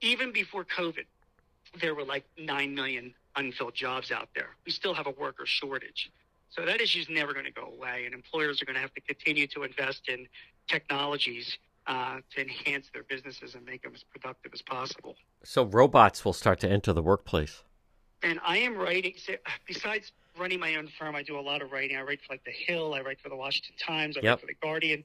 Even 0.00 0.32
before 0.32 0.64
COVID, 0.64 1.04
there 1.80 1.94
were 1.94 2.04
like 2.04 2.24
9 2.38 2.74
million 2.74 3.14
unfilled 3.36 3.74
jobs 3.74 4.10
out 4.10 4.28
there. 4.34 4.50
We 4.66 4.72
still 4.72 4.94
have 4.94 5.06
a 5.06 5.10
worker 5.12 5.46
shortage. 5.46 6.10
So 6.50 6.64
that 6.64 6.80
issue 6.80 7.00
is 7.00 7.08
never 7.08 7.32
going 7.32 7.46
to 7.46 7.50
go 7.50 7.66
away, 7.66 8.04
and 8.04 8.14
employers 8.14 8.62
are 8.62 8.64
going 8.64 8.76
to 8.76 8.80
have 8.80 8.94
to 8.94 9.00
continue 9.00 9.46
to 9.48 9.64
invest 9.64 10.08
in 10.08 10.28
technologies 10.68 11.58
uh, 11.86 12.18
to 12.34 12.40
enhance 12.40 12.90
their 12.92 13.02
businesses 13.02 13.54
and 13.54 13.64
make 13.66 13.82
them 13.82 13.92
as 13.94 14.04
productive 14.04 14.52
as 14.54 14.62
possible. 14.62 15.16
So 15.42 15.64
robots 15.64 16.24
will 16.24 16.32
start 16.32 16.60
to 16.60 16.70
enter 16.70 16.92
the 16.92 17.02
workplace. 17.02 17.62
And 18.24 18.40
I 18.44 18.56
am 18.58 18.76
writing. 18.76 19.14
so, 19.16 19.34
Besides 19.66 20.12
running 20.38 20.58
my 20.58 20.74
own 20.76 20.88
firm, 20.98 21.14
I 21.14 21.22
do 21.22 21.38
a 21.38 21.40
lot 21.40 21.62
of 21.62 21.70
writing. 21.70 21.96
I 21.96 22.02
write 22.02 22.20
for 22.26 22.32
like 22.32 22.44
The 22.44 22.50
Hill. 22.52 22.94
I 22.94 23.02
write 23.02 23.20
for 23.20 23.28
the 23.28 23.36
Washington 23.36 23.76
Times. 23.78 24.16
I 24.16 24.20
Yep. 24.22 24.30
write 24.30 24.40
for 24.40 24.46
the 24.46 24.54
Guardian, 24.54 25.04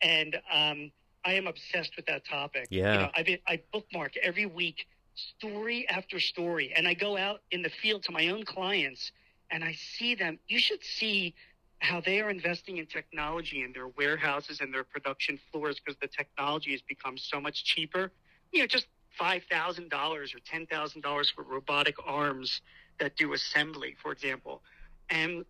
and 0.00 0.36
um, 0.50 0.90
I 1.24 1.34
am 1.34 1.46
obsessed 1.46 1.96
with 1.96 2.06
that 2.06 2.24
topic. 2.24 2.68
Yeah. 2.70 2.92
you 2.92 2.98
know, 3.00 3.10
I 3.14 3.40
I 3.46 3.60
bookmark 3.72 4.16
every 4.22 4.46
week 4.46 4.86
story 5.14 5.86
after 5.88 6.20
story, 6.20 6.72
and 6.74 6.86
I 6.88 6.94
go 6.94 7.18
out 7.18 7.42
in 7.50 7.62
the 7.62 7.68
field 7.68 8.04
to 8.04 8.12
my 8.12 8.28
own 8.28 8.44
clients, 8.44 9.12
and 9.50 9.64
I 9.64 9.72
see 9.72 10.14
them. 10.14 10.38
You 10.48 10.58
should 10.60 10.82
see 10.84 11.34
how 11.80 12.00
they 12.00 12.20
are 12.20 12.30
investing 12.30 12.76
in 12.78 12.86
technology 12.86 13.62
in 13.62 13.72
their 13.72 13.88
warehouses 13.88 14.60
and 14.60 14.72
their 14.72 14.84
production 14.84 15.38
floors 15.50 15.80
because 15.80 15.98
the 16.00 16.08
technology 16.08 16.72
has 16.72 16.82
become 16.82 17.18
so 17.18 17.40
much 17.40 17.64
cheaper. 17.64 18.12
You 18.52 18.60
know, 18.60 18.66
just 18.66 18.86
five 19.18 19.42
thousand 19.50 19.90
dollars 19.90 20.34
or 20.34 20.38
ten 20.40 20.66
thousand 20.66 21.02
dollars 21.02 21.30
for 21.30 21.42
robotic 21.42 21.96
arms 22.06 22.60
that 22.98 23.16
do 23.16 23.32
assembly, 23.32 23.96
for 24.02 24.12
example. 24.12 24.62
And 25.08 25.44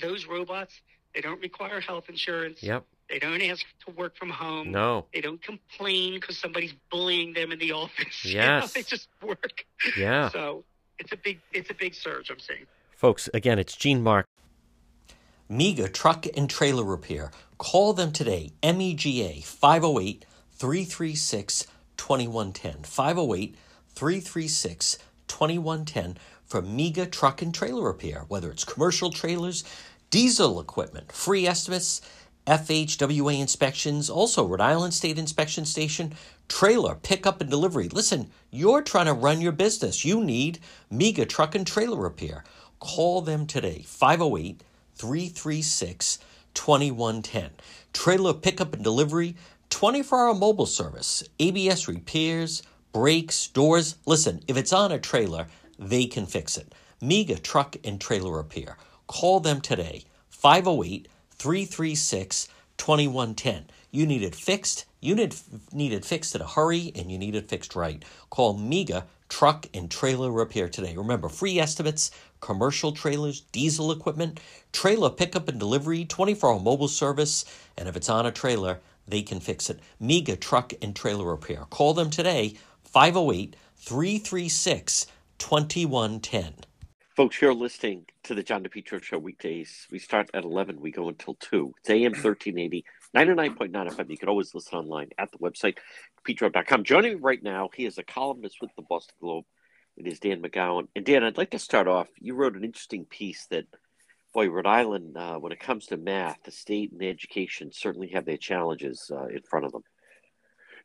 those 0.00 0.26
robots, 0.26 0.80
they 1.14 1.20
don't 1.20 1.40
require 1.40 1.80
health 1.80 2.08
insurance. 2.08 2.62
Yep. 2.62 2.84
They 3.08 3.18
don't 3.18 3.40
ask 3.40 3.64
to 3.86 3.92
work 3.92 4.16
from 4.16 4.28
home. 4.28 4.70
No. 4.70 5.06
They 5.14 5.22
don't 5.22 5.40
complain 5.42 6.14
because 6.20 6.36
somebody's 6.38 6.74
bullying 6.90 7.32
them 7.32 7.52
in 7.52 7.58
the 7.58 7.72
office. 7.82 8.24
You 8.24 8.36
know, 8.36 8.42
Yes. 8.58 8.72
they 8.74 8.82
just 8.82 9.08
work. 9.22 9.64
Yeah. 9.96 10.28
So 10.28 10.64
it's 10.98 11.12
a 11.12 11.16
big 11.16 11.40
it's 11.52 11.70
a 11.70 11.74
big 11.74 11.94
surge. 11.94 12.30
I'm 12.30 12.38
seeing. 12.40 12.66
Folks, 12.96 13.28
again, 13.32 13.58
it's 13.58 13.74
Gene 13.76 14.02
Mark. 14.02 14.26
MEGA 15.48 15.88
Truck 15.88 16.26
and 16.36 16.50
Trailer 16.50 16.84
Repair. 16.84 17.30
Call 17.56 17.94
them 17.94 18.12
today. 18.12 18.50
E 18.62 18.72
MEGA 18.72 19.40
508 19.42 20.26
336 20.52 21.66
2110. 21.98 22.84
508 22.84 23.56
336 23.94 24.98
2110 25.28 26.16
for 26.46 26.62
MEGA 26.62 27.06
Truck 27.06 27.42
and 27.42 27.54
Trailer 27.54 27.84
Repair. 27.84 28.24
Whether 28.28 28.50
it's 28.50 28.64
commercial 28.64 29.10
trailers, 29.10 29.64
diesel 30.10 30.60
equipment, 30.60 31.12
free 31.12 31.46
estimates, 31.46 32.00
FHWA 32.46 33.38
inspections, 33.38 34.08
also 34.08 34.46
Rhode 34.46 34.62
Island 34.62 34.94
State 34.94 35.18
Inspection 35.18 35.66
Station, 35.66 36.14
trailer, 36.48 36.94
pickup 36.94 37.42
and 37.42 37.50
delivery. 37.50 37.90
Listen, 37.90 38.30
you're 38.50 38.80
trying 38.80 39.04
to 39.04 39.12
run 39.12 39.42
your 39.42 39.52
business. 39.52 40.04
You 40.04 40.24
need 40.24 40.58
MEGA 40.90 41.26
Truck 41.26 41.54
and 41.54 41.66
Trailer 41.66 41.98
Repair. 41.98 42.44
Call 42.80 43.20
them 43.20 43.46
today, 43.46 43.82
508 43.86 44.62
336 44.94 46.18
2110. 46.54 47.50
Trailer 47.92 48.32
pickup 48.32 48.72
and 48.72 48.82
delivery, 48.82 49.36
24 49.70 50.28
hour 50.28 50.34
mobile 50.34 50.66
service, 50.66 51.22
ABS 51.38 51.88
repairs, 51.88 52.62
brakes, 52.92 53.48
doors. 53.48 53.96
Listen, 54.06 54.42
if 54.48 54.56
it's 54.56 54.72
on 54.72 54.92
a 54.92 54.98
trailer, 54.98 55.46
they 55.78 56.06
can 56.06 56.26
fix 56.26 56.56
it. 56.56 56.74
MEGA 57.00 57.38
Truck 57.38 57.76
and 57.84 58.00
Trailer 58.00 58.36
Repair. 58.36 58.76
Call 59.06 59.40
them 59.40 59.60
today, 59.60 60.04
508 60.30 61.08
336 61.30 62.48
2110. 62.76 63.66
You 63.90 64.06
need 64.06 64.22
it 64.22 64.34
fixed. 64.34 64.84
You 65.00 65.14
need, 65.14 65.34
need 65.72 65.92
it 65.92 66.04
fixed 66.04 66.34
in 66.34 66.40
a 66.40 66.46
hurry 66.46 66.92
and 66.94 67.10
you 67.10 67.18
need 67.18 67.34
it 67.34 67.48
fixed 67.48 67.76
right. 67.76 68.04
Call 68.30 68.54
MEGA 68.54 69.06
Truck 69.28 69.66
and 69.74 69.90
Trailer 69.90 70.30
Repair 70.32 70.68
today. 70.68 70.96
Remember, 70.96 71.28
free 71.28 71.58
estimates, 71.58 72.10
commercial 72.40 72.92
trailers, 72.92 73.42
diesel 73.52 73.92
equipment, 73.92 74.40
trailer 74.72 75.10
pickup 75.10 75.48
and 75.48 75.58
delivery, 75.58 76.04
24 76.04 76.54
hour 76.54 76.60
mobile 76.60 76.88
service, 76.88 77.44
and 77.76 77.88
if 77.88 77.96
it's 77.96 78.08
on 78.08 78.26
a 78.26 78.32
trailer, 78.32 78.80
they 79.08 79.22
can 79.22 79.40
fix 79.40 79.70
it. 79.70 79.80
MEGA 80.00 80.36
Truck 80.36 80.72
and 80.82 80.94
Trailer 80.94 81.26
Repair. 81.26 81.64
Call 81.70 81.94
them 81.94 82.10
today, 82.10 82.54
508 82.84 83.56
336 83.76 85.06
2110. 85.38 86.54
Folks, 87.16 87.40
you're 87.40 87.52
listening 87.52 88.04
to 88.22 88.34
the 88.34 88.44
John 88.44 88.62
DePetro 88.62 89.02
Show 89.02 89.18
weekdays. 89.18 89.88
We 89.90 89.98
start 89.98 90.30
at 90.34 90.44
11, 90.44 90.80
we 90.80 90.92
go 90.92 91.08
until 91.08 91.34
2. 91.34 91.74
It's 91.80 91.90
AM 91.90 92.12
1380, 92.12 92.84
99.9 93.16 93.72
FM. 93.72 94.10
You 94.10 94.18
can 94.18 94.28
always 94.28 94.54
listen 94.54 94.78
online 94.78 95.08
at 95.18 95.32
the 95.32 95.38
website, 95.38 95.78
petro.com. 96.24 96.84
Joining 96.84 97.14
me 97.14 97.20
right 97.20 97.42
now, 97.42 97.70
he 97.74 97.86
is 97.86 97.98
a 97.98 98.04
columnist 98.04 98.58
with 98.60 98.70
the 98.76 98.82
Boston 98.82 99.16
Globe. 99.20 99.44
It 99.96 100.06
is 100.06 100.20
Dan 100.20 100.40
McGowan. 100.40 100.86
And 100.94 101.04
Dan, 101.04 101.24
I'd 101.24 101.38
like 101.38 101.50
to 101.50 101.58
start 101.58 101.88
off. 101.88 102.06
You 102.20 102.34
wrote 102.34 102.56
an 102.56 102.62
interesting 102.62 103.04
piece 103.04 103.46
that, 103.46 103.64
boy, 104.32 104.48
Rhode 104.48 104.66
Island, 104.66 105.16
uh, 105.16 105.36
when 105.38 105.52
it 105.52 105.60
comes 105.60 105.86
to 105.86 105.96
math, 105.96 106.38
the 106.44 106.50
state 106.50 106.92
and 106.92 107.00
the 107.00 107.08
education 107.08 107.70
certainly 107.72 108.08
have 108.08 108.24
their 108.24 108.36
challenges 108.36 109.10
uh, 109.12 109.26
in 109.26 109.42
front 109.42 109.66
of 109.66 109.72
them. 109.72 109.82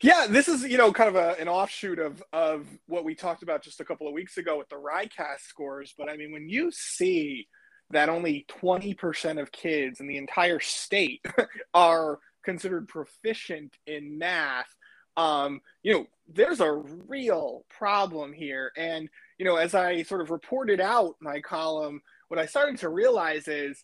Yeah, 0.01 0.27
this 0.29 0.47
is 0.47 0.63
you 0.63 0.77
know 0.77 0.91
kind 0.91 1.09
of 1.09 1.15
a, 1.15 1.39
an 1.39 1.47
offshoot 1.47 1.99
of 1.99 2.21
of 2.33 2.67
what 2.87 3.05
we 3.05 3.15
talked 3.15 3.43
about 3.43 3.63
just 3.63 3.79
a 3.79 3.85
couple 3.85 4.07
of 4.07 4.13
weeks 4.13 4.37
ago 4.37 4.57
with 4.57 4.67
the 4.69 4.75
RICAS 4.75 5.39
scores. 5.47 5.93
But 5.97 6.09
I 6.09 6.17
mean, 6.17 6.31
when 6.33 6.49
you 6.49 6.71
see 6.71 7.47
that 7.91 8.09
only 8.09 8.45
twenty 8.47 8.93
percent 8.93 9.39
of 9.39 9.51
kids 9.51 9.99
in 9.99 10.07
the 10.07 10.17
entire 10.17 10.59
state 10.59 11.23
are 11.73 12.19
considered 12.43 12.89
proficient 12.89 13.77
in 13.87 14.17
math, 14.17 14.67
um, 15.15 15.61
you 15.83 15.93
know, 15.93 16.05
there's 16.27 16.59
a 16.59 16.71
real 16.71 17.65
problem 17.69 18.33
here. 18.33 18.71
And 18.75 19.09
you 19.37 19.45
know, 19.45 19.55
as 19.55 19.73
I 19.73 20.03
sort 20.03 20.21
of 20.21 20.31
reported 20.31 20.81
out 20.81 21.15
my 21.21 21.39
column, 21.39 22.01
what 22.27 22.39
I 22.39 22.45
started 22.45 22.79
to 22.79 22.89
realize 22.89 23.47
is 23.47 23.83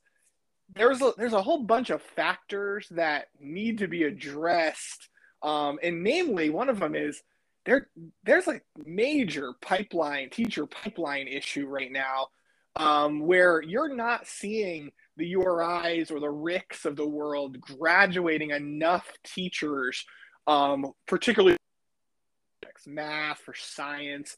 there's 0.75 1.01
a 1.01 1.13
there's 1.17 1.33
a 1.33 1.41
whole 1.41 1.63
bunch 1.63 1.89
of 1.89 2.01
factors 2.01 2.87
that 2.91 3.27
need 3.39 3.79
to 3.79 3.87
be 3.87 4.03
addressed 4.03 5.09
um, 5.41 5.79
and 5.81 6.03
namely, 6.03 6.49
one 6.49 6.69
of 6.69 6.79
them 6.79 6.95
is 6.95 7.21
there. 7.65 7.87
There's 8.23 8.47
a 8.47 8.61
major 8.85 9.53
pipeline 9.61 10.29
teacher 10.29 10.65
pipeline 10.65 11.27
issue 11.27 11.67
right 11.67 11.91
now, 11.91 12.27
um, 12.75 13.21
where 13.21 13.61
you're 13.61 13.95
not 13.95 14.27
seeing 14.27 14.91
the 15.17 15.33
URIs 15.33 16.11
or 16.11 16.19
the 16.19 16.27
RICs 16.27 16.85
of 16.85 16.95
the 16.95 17.07
world 17.07 17.59
graduating 17.59 18.51
enough 18.51 19.09
teachers, 19.23 20.05
um, 20.47 20.91
particularly 21.07 21.57
math 22.87 23.41
or 23.47 23.53
science. 23.53 24.35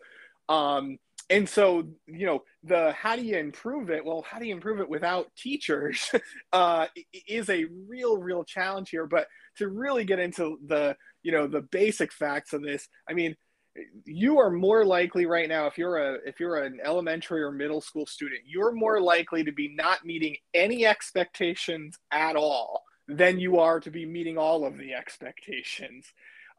Um, 0.50 0.98
and 1.30 1.48
so, 1.48 1.84
you 2.08 2.26
know, 2.26 2.44
the 2.64 2.92
how 2.92 3.16
do 3.16 3.24
you 3.24 3.38
improve 3.38 3.90
it? 3.90 4.04
Well, 4.04 4.26
how 4.30 4.40
do 4.40 4.46
you 4.46 4.54
improve 4.54 4.80
it 4.80 4.90
without 4.90 5.28
teachers? 5.36 6.12
uh, 6.54 6.88
is 7.28 7.50
a 7.50 7.66
real, 7.88 8.18
real 8.18 8.44
challenge 8.44 8.90
here. 8.90 9.08
But 9.08 9.28
to 9.58 9.68
really 9.68 10.04
get 10.04 10.20
into 10.20 10.58
the 10.66 10.96
you 11.24 11.32
know 11.32 11.48
the 11.48 11.62
basic 11.62 12.12
facts 12.12 12.54
of 12.54 12.62
this 12.62 12.88
i 13.10 13.14
mean 13.14 13.36
you 14.06 14.38
are 14.38 14.52
more 14.52 14.84
likely 14.84 15.26
right 15.26 15.48
now 15.48 15.66
if 15.66 15.78
you're 15.78 15.98
a 15.98 16.18
if 16.26 16.40
you're 16.40 16.64
an 16.64 16.80
elementary 16.84 17.42
or 17.42 17.52
middle 17.52 17.82
school 17.82 18.06
student 18.06 18.42
you're 18.46 18.74
more 18.74 19.00
likely 19.00 19.44
to 19.44 19.52
be 19.52 19.74
not 19.76 20.06
meeting 20.06 20.36
any 20.54 20.86
expectations 20.86 21.98
at 22.12 22.36
all 22.36 22.84
than 23.08 23.40
you 23.40 23.60
are 23.60 23.80
to 23.80 23.92
be 23.92 24.06
meeting 24.06 24.38
all 24.38 24.66
of 24.66 24.78
the 24.78 24.94
expectations 24.94 26.06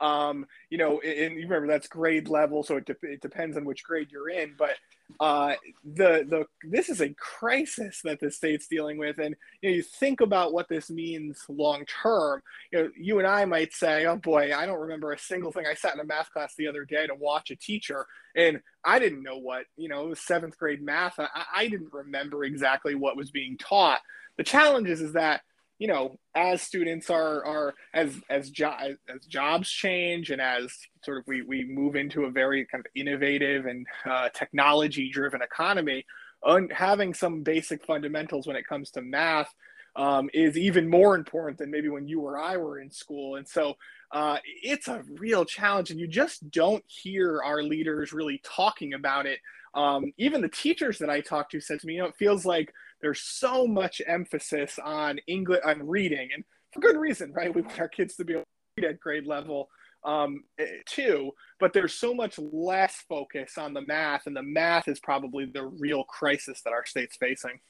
um, 0.03 0.47
you 0.69 0.79
know, 0.79 1.01
and 1.01 1.35
you 1.37 1.43
remember 1.43 1.69
that's 1.69 1.87
grade 1.87 2.29
level, 2.29 2.65
so 2.65 2.77
it, 2.77 2.87
de- 2.87 2.97
it 3.13 3.23
depends 3.23 3.57
on 3.57 3.65
which 3.65 3.85
grade 3.85 4.09
you're 4.11 4.29
in. 4.29 4.55
But 4.59 4.75
uh, 5.21 5.55
the 5.85 6.27
the 6.29 6.47
this 6.69 6.89
is 6.89 7.01
a 7.01 7.15
crisis 7.15 8.01
that 8.03 8.19
the 8.19 8.31
state's 8.31 8.67
dealing 8.67 8.99
with, 8.99 9.19
and 9.19 9.37
you 9.61 9.71
know, 9.71 9.77
you 9.77 9.83
think 9.83 10.21
about 10.21 10.53
what 10.53 10.69
this 10.69 10.91
means 10.91 11.45
long 11.49 11.85
term. 11.85 12.43
You 12.73 12.79
know, 12.79 12.91
you 12.99 13.19
and 13.21 13.29
I 13.29 13.45
might 13.45 13.73
say, 13.73 14.05
"Oh 14.07 14.17
boy, 14.17 14.53
I 14.55 14.67
don't 14.67 14.81
remember 14.81 15.13
a 15.13 15.19
single 15.19 15.53
thing." 15.53 15.67
I 15.67 15.75
sat 15.75 15.95
in 15.95 16.01
a 16.01 16.05
math 16.05 16.33
class 16.33 16.55
the 16.59 16.67
other 16.67 16.85
day 16.85 17.07
to 17.07 17.15
watch 17.15 17.53
a 17.53 17.57
teacher, 17.57 18.07
and 18.35 18.61
I 18.85 18.99
didn't 18.99 19.23
know 19.23 19.39
what 19.39 19.67
you 19.77 19.89
know 19.89 20.07
it 20.07 20.09
was 20.09 20.21
seventh 20.21 20.59
grade 20.59 20.83
math. 20.83 21.21
I, 21.21 21.29
I 21.55 21.69
didn't 21.69 21.93
remember 21.93 22.43
exactly 22.43 22.97
what 22.97 23.17
was 23.17 23.31
being 23.31 23.57
taught. 23.57 24.01
The 24.37 24.45
challenge 24.45 24.89
is, 24.89 25.01
is 25.01 25.13
that 25.13 25.43
you 25.83 25.89
know, 25.89 26.17
as 26.37 26.63
students 26.63 27.11
are 27.11 27.45
are 27.45 27.75
as 27.93 28.15
as, 28.31 28.51
jo- 28.51 28.95
as 29.13 29.27
jobs 29.27 29.69
change 29.69 30.31
and 30.31 30.41
as 30.41 30.73
sort 31.03 31.19
of 31.19 31.25
we 31.27 31.43
we 31.43 31.65
move 31.65 31.97
into 31.97 32.23
a 32.23 32.31
very 32.31 32.65
kind 32.67 32.87
of 32.87 32.91
innovative 32.95 33.67
and 33.67 33.85
uh, 34.09 34.29
technology 34.29 35.11
driven 35.11 35.43
economy, 35.43 36.07
un- 36.47 36.69
having 36.73 37.13
some 37.13 37.43
basic 37.43 37.85
fundamentals 37.85 38.47
when 38.47 38.55
it 38.55 38.65
comes 38.65 38.93
to 38.93 39.03
math 39.03 39.53
um, 39.97 40.31
is 40.33 40.57
even 40.57 40.89
more 40.89 41.17
important 41.17 41.59
than 41.59 41.73
maybe 41.73 41.89
when 41.89 42.07
you 42.07 42.21
or 42.21 42.39
I 42.39 42.59
were 42.59 42.79
in 42.79 42.93
school. 42.93 43.35
And 43.35 43.49
so 43.49 43.75
uh, 44.13 44.37
it's 44.63 44.87
a 44.87 45.03
real 45.19 45.45
challenge, 45.45 45.91
and 45.91 45.99
you 45.99 46.07
just 46.07 46.49
don't 46.53 46.85
hear 46.87 47.43
our 47.43 47.61
leaders 47.61 48.13
really 48.13 48.41
talking 48.45 48.95
about 48.95 49.27
it. 49.27 49.41
Um, 49.75 50.13
even 50.17 50.43
the 50.43 50.49
teachers 50.49 50.99
that 50.99 51.11
I 51.11 51.23
talked 51.23 51.51
to 51.53 51.61
said 51.61 51.81
to 51.81 51.87
me, 51.89 51.95
you 51.95 52.03
know, 52.03 52.07
it 52.07 52.15
feels 52.17 52.47
like 52.47 52.73
there's 53.03 53.21
so 53.21 53.67
much 53.67 54.01
emphasis 54.07 54.79
on 54.83 55.19
English 55.27 55.61
on 55.65 55.87
reading, 55.87 56.31
and 56.35 56.45
for 56.73 56.81
good 56.81 56.97
reason, 56.97 57.33
right? 57.33 57.55
We 57.55 57.63
want 57.63 57.81
our 57.81 57.89
kids 57.89 58.17
to 58.17 58.25
be 58.25 58.35
able 58.35 58.43
to 58.43 58.83
read 58.83 58.91
at 58.91 59.01
grade 59.01 59.27
level 59.27 59.69
um, 60.05 60.45
eh, 60.59 60.67
too, 60.87 61.33
but 61.61 61.73
there's 61.73 61.95
so 61.95 62.15
much 62.15 62.39
less 62.39 62.97
focus 63.09 63.59
on 63.59 63.75
the 63.75 63.83
math, 63.83 64.27
and 64.27 64.37
the 64.37 64.43
math 64.43 64.89
is 64.89 65.01
probably 65.01 65.45
the 65.45 65.65
real 65.65 66.05
crisis 66.05 66.63
that 66.63 66.73
our 66.73 66.87
state's 66.87 67.17
facing. 67.17 67.61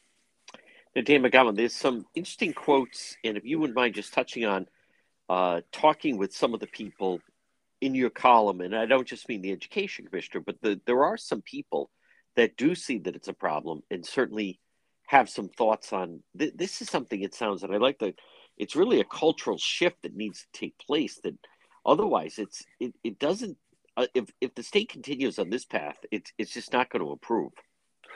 Now, 0.94 1.02
Dan 1.02 1.22
McGowan, 1.22 1.56
there's 1.56 1.74
some 1.74 2.04
interesting 2.14 2.52
quotes, 2.52 3.16
and 3.24 3.36
if 3.36 3.44
you 3.44 3.58
wouldn't 3.58 3.76
mind 3.76 3.94
just 3.94 4.12
touching 4.12 4.44
on 4.44 4.66
uh, 5.28 5.62
talking 5.72 6.18
with 6.18 6.34
some 6.34 6.52
of 6.52 6.60
the 6.60 6.66
people 6.66 7.20
in 7.80 7.94
your 7.94 8.10
column, 8.10 8.60
and 8.60 8.76
I 8.76 8.84
don't 8.84 9.08
just 9.08 9.28
mean 9.28 9.40
the 9.40 9.52
education 9.52 10.06
commissioner, 10.06 10.42
but 10.44 10.60
the, 10.60 10.80
there 10.86 11.04
are 11.04 11.16
some 11.16 11.40
people 11.40 11.90
that 12.36 12.56
do 12.56 12.74
see 12.74 12.98
that 12.98 13.16
it's 13.16 13.28
a 13.28 13.32
problem 13.32 13.82
and 13.90 14.04
certainly 14.04 14.60
have 15.06 15.28
some 15.28 15.48
thoughts 15.48 15.92
on 15.92 16.22
th- 16.38 16.54
this 16.56 16.80
is 16.80 16.88
something 16.88 17.22
it 17.22 17.34
sounds 17.34 17.62
and 17.62 17.74
i 17.74 17.76
like 17.76 17.98
that 17.98 18.14
it's 18.58 18.76
really 18.76 19.00
a 19.00 19.04
cultural 19.04 19.58
shift 19.58 19.96
that 20.02 20.14
needs 20.14 20.40
to 20.40 20.60
take 20.60 20.78
place 20.78 21.18
that 21.22 21.34
otherwise 21.84 22.38
it's 22.38 22.64
it, 22.80 22.94
it 23.02 23.18
doesn't 23.18 23.56
uh, 23.96 24.06
if 24.14 24.30
if 24.40 24.54
the 24.54 24.62
state 24.62 24.88
continues 24.88 25.38
on 25.38 25.50
this 25.50 25.64
path 25.64 25.96
it's 26.10 26.32
it's 26.38 26.52
just 26.52 26.72
not 26.72 26.90
going 26.90 27.04
to 27.04 27.12
improve. 27.12 27.52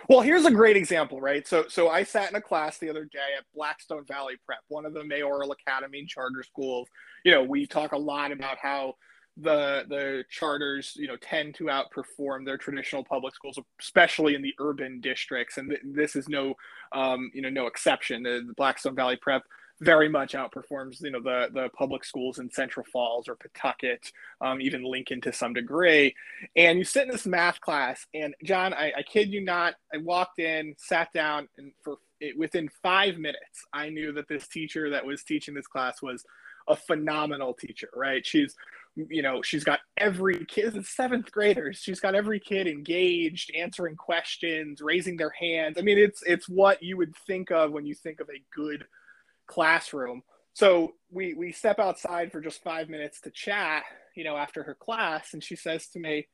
Well 0.08 0.20
here's 0.20 0.44
a 0.44 0.50
great 0.50 0.76
example 0.76 1.20
right? 1.20 1.46
So 1.46 1.64
so 1.68 1.88
i 1.88 2.02
sat 2.02 2.30
in 2.30 2.36
a 2.36 2.40
class 2.40 2.78
the 2.78 2.90
other 2.90 3.04
day 3.04 3.18
at 3.36 3.44
blackstone 3.54 4.04
valley 4.06 4.34
prep 4.44 4.60
one 4.68 4.86
of 4.86 4.94
the 4.94 5.04
mayoral 5.04 5.52
academy 5.52 6.00
and 6.00 6.08
charter 6.08 6.42
schools. 6.42 6.88
You 7.24 7.32
know 7.32 7.42
we 7.42 7.66
talk 7.66 7.92
a 7.92 7.98
lot 7.98 8.32
about 8.32 8.58
how 8.58 8.94
the 9.36 9.84
the 9.88 10.24
charters 10.30 10.94
you 10.96 11.06
know 11.06 11.16
tend 11.16 11.54
to 11.54 11.64
outperform 11.64 12.44
their 12.44 12.56
traditional 12.56 13.04
public 13.04 13.34
schools 13.34 13.58
especially 13.80 14.34
in 14.34 14.42
the 14.42 14.54
urban 14.58 15.00
districts. 15.00 15.58
And 15.58 15.70
th- 15.70 15.82
this 15.84 16.16
is 16.16 16.28
no 16.28 16.54
um, 16.92 17.30
you 17.34 17.42
know 17.42 17.50
no 17.50 17.66
exception. 17.66 18.22
The, 18.22 18.44
the, 18.46 18.54
blackstone 18.54 18.94
valley 18.94 19.18
prep 19.20 19.42
very 19.80 20.08
much 20.08 20.32
outperforms 20.32 21.02
you 21.02 21.10
know 21.10 21.20
the 21.20 21.50
the 21.52 21.68
public 21.76 22.02
schools 22.02 22.38
in 22.38 22.50
central 22.50 22.86
falls 22.90 23.28
or 23.28 23.36
pawtucket 23.36 24.10
um, 24.40 24.58
even 24.62 24.82
lincoln 24.82 25.20
to 25.20 25.32
some 25.32 25.52
degree. 25.52 26.14
And 26.56 26.78
you 26.78 26.84
sit 26.84 27.04
in 27.04 27.10
this 27.10 27.26
math 27.26 27.60
class 27.60 28.06
and 28.14 28.34
john 28.42 28.72
i, 28.72 28.90
I 28.96 29.02
kid 29.02 29.30
you 29.30 29.44
not 29.44 29.74
i 29.92 29.98
walked 29.98 30.38
in 30.38 30.74
sat 30.78 31.12
down 31.12 31.48
and 31.58 31.72
for 31.84 31.98
it, 32.20 32.38
within 32.38 32.70
five 32.82 33.18
minutes 33.18 33.66
i 33.74 33.90
knew 33.90 34.12
that 34.12 34.28
this 34.28 34.48
teacher 34.48 34.88
that 34.88 35.04
was 35.04 35.22
teaching 35.22 35.52
this 35.52 35.66
class 35.66 36.00
was 36.00 36.24
a 36.68 36.76
phenomenal 36.76 37.54
teacher 37.54 37.88
right? 37.94 38.26
She's 38.26 38.54
you 38.96 39.22
know 39.22 39.42
she's 39.42 39.64
got 39.64 39.80
every 39.98 40.44
kid 40.46 40.84
seventh 40.86 41.30
graders 41.30 41.78
she's 41.78 42.00
got 42.00 42.14
every 42.14 42.40
kid 42.40 42.66
engaged 42.66 43.50
answering 43.54 43.94
questions 43.94 44.80
raising 44.80 45.16
their 45.16 45.34
hands 45.38 45.76
i 45.78 45.82
mean 45.82 45.98
it's 45.98 46.22
it's 46.24 46.48
what 46.48 46.82
you 46.82 46.96
would 46.96 47.14
think 47.26 47.50
of 47.50 47.72
when 47.72 47.84
you 47.86 47.94
think 47.94 48.20
of 48.20 48.28
a 48.30 48.42
good 48.54 48.84
classroom 49.46 50.22
so 50.56 50.94
we 51.10 51.34
we 51.34 51.52
step 51.52 51.78
outside 51.78 52.32
for 52.32 52.40
just 52.40 52.62
five 52.62 52.88
minutes 52.88 53.20
to 53.20 53.30
chat, 53.30 53.82
you 54.14 54.24
know, 54.24 54.38
after 54.38 54.62
her 54.62 54.74
class, 54.74 55.34
and 55.34 55.44
she 55.44 55.54
says 55.54 55.86
to 55.88 55.98
me, 55.98 56.28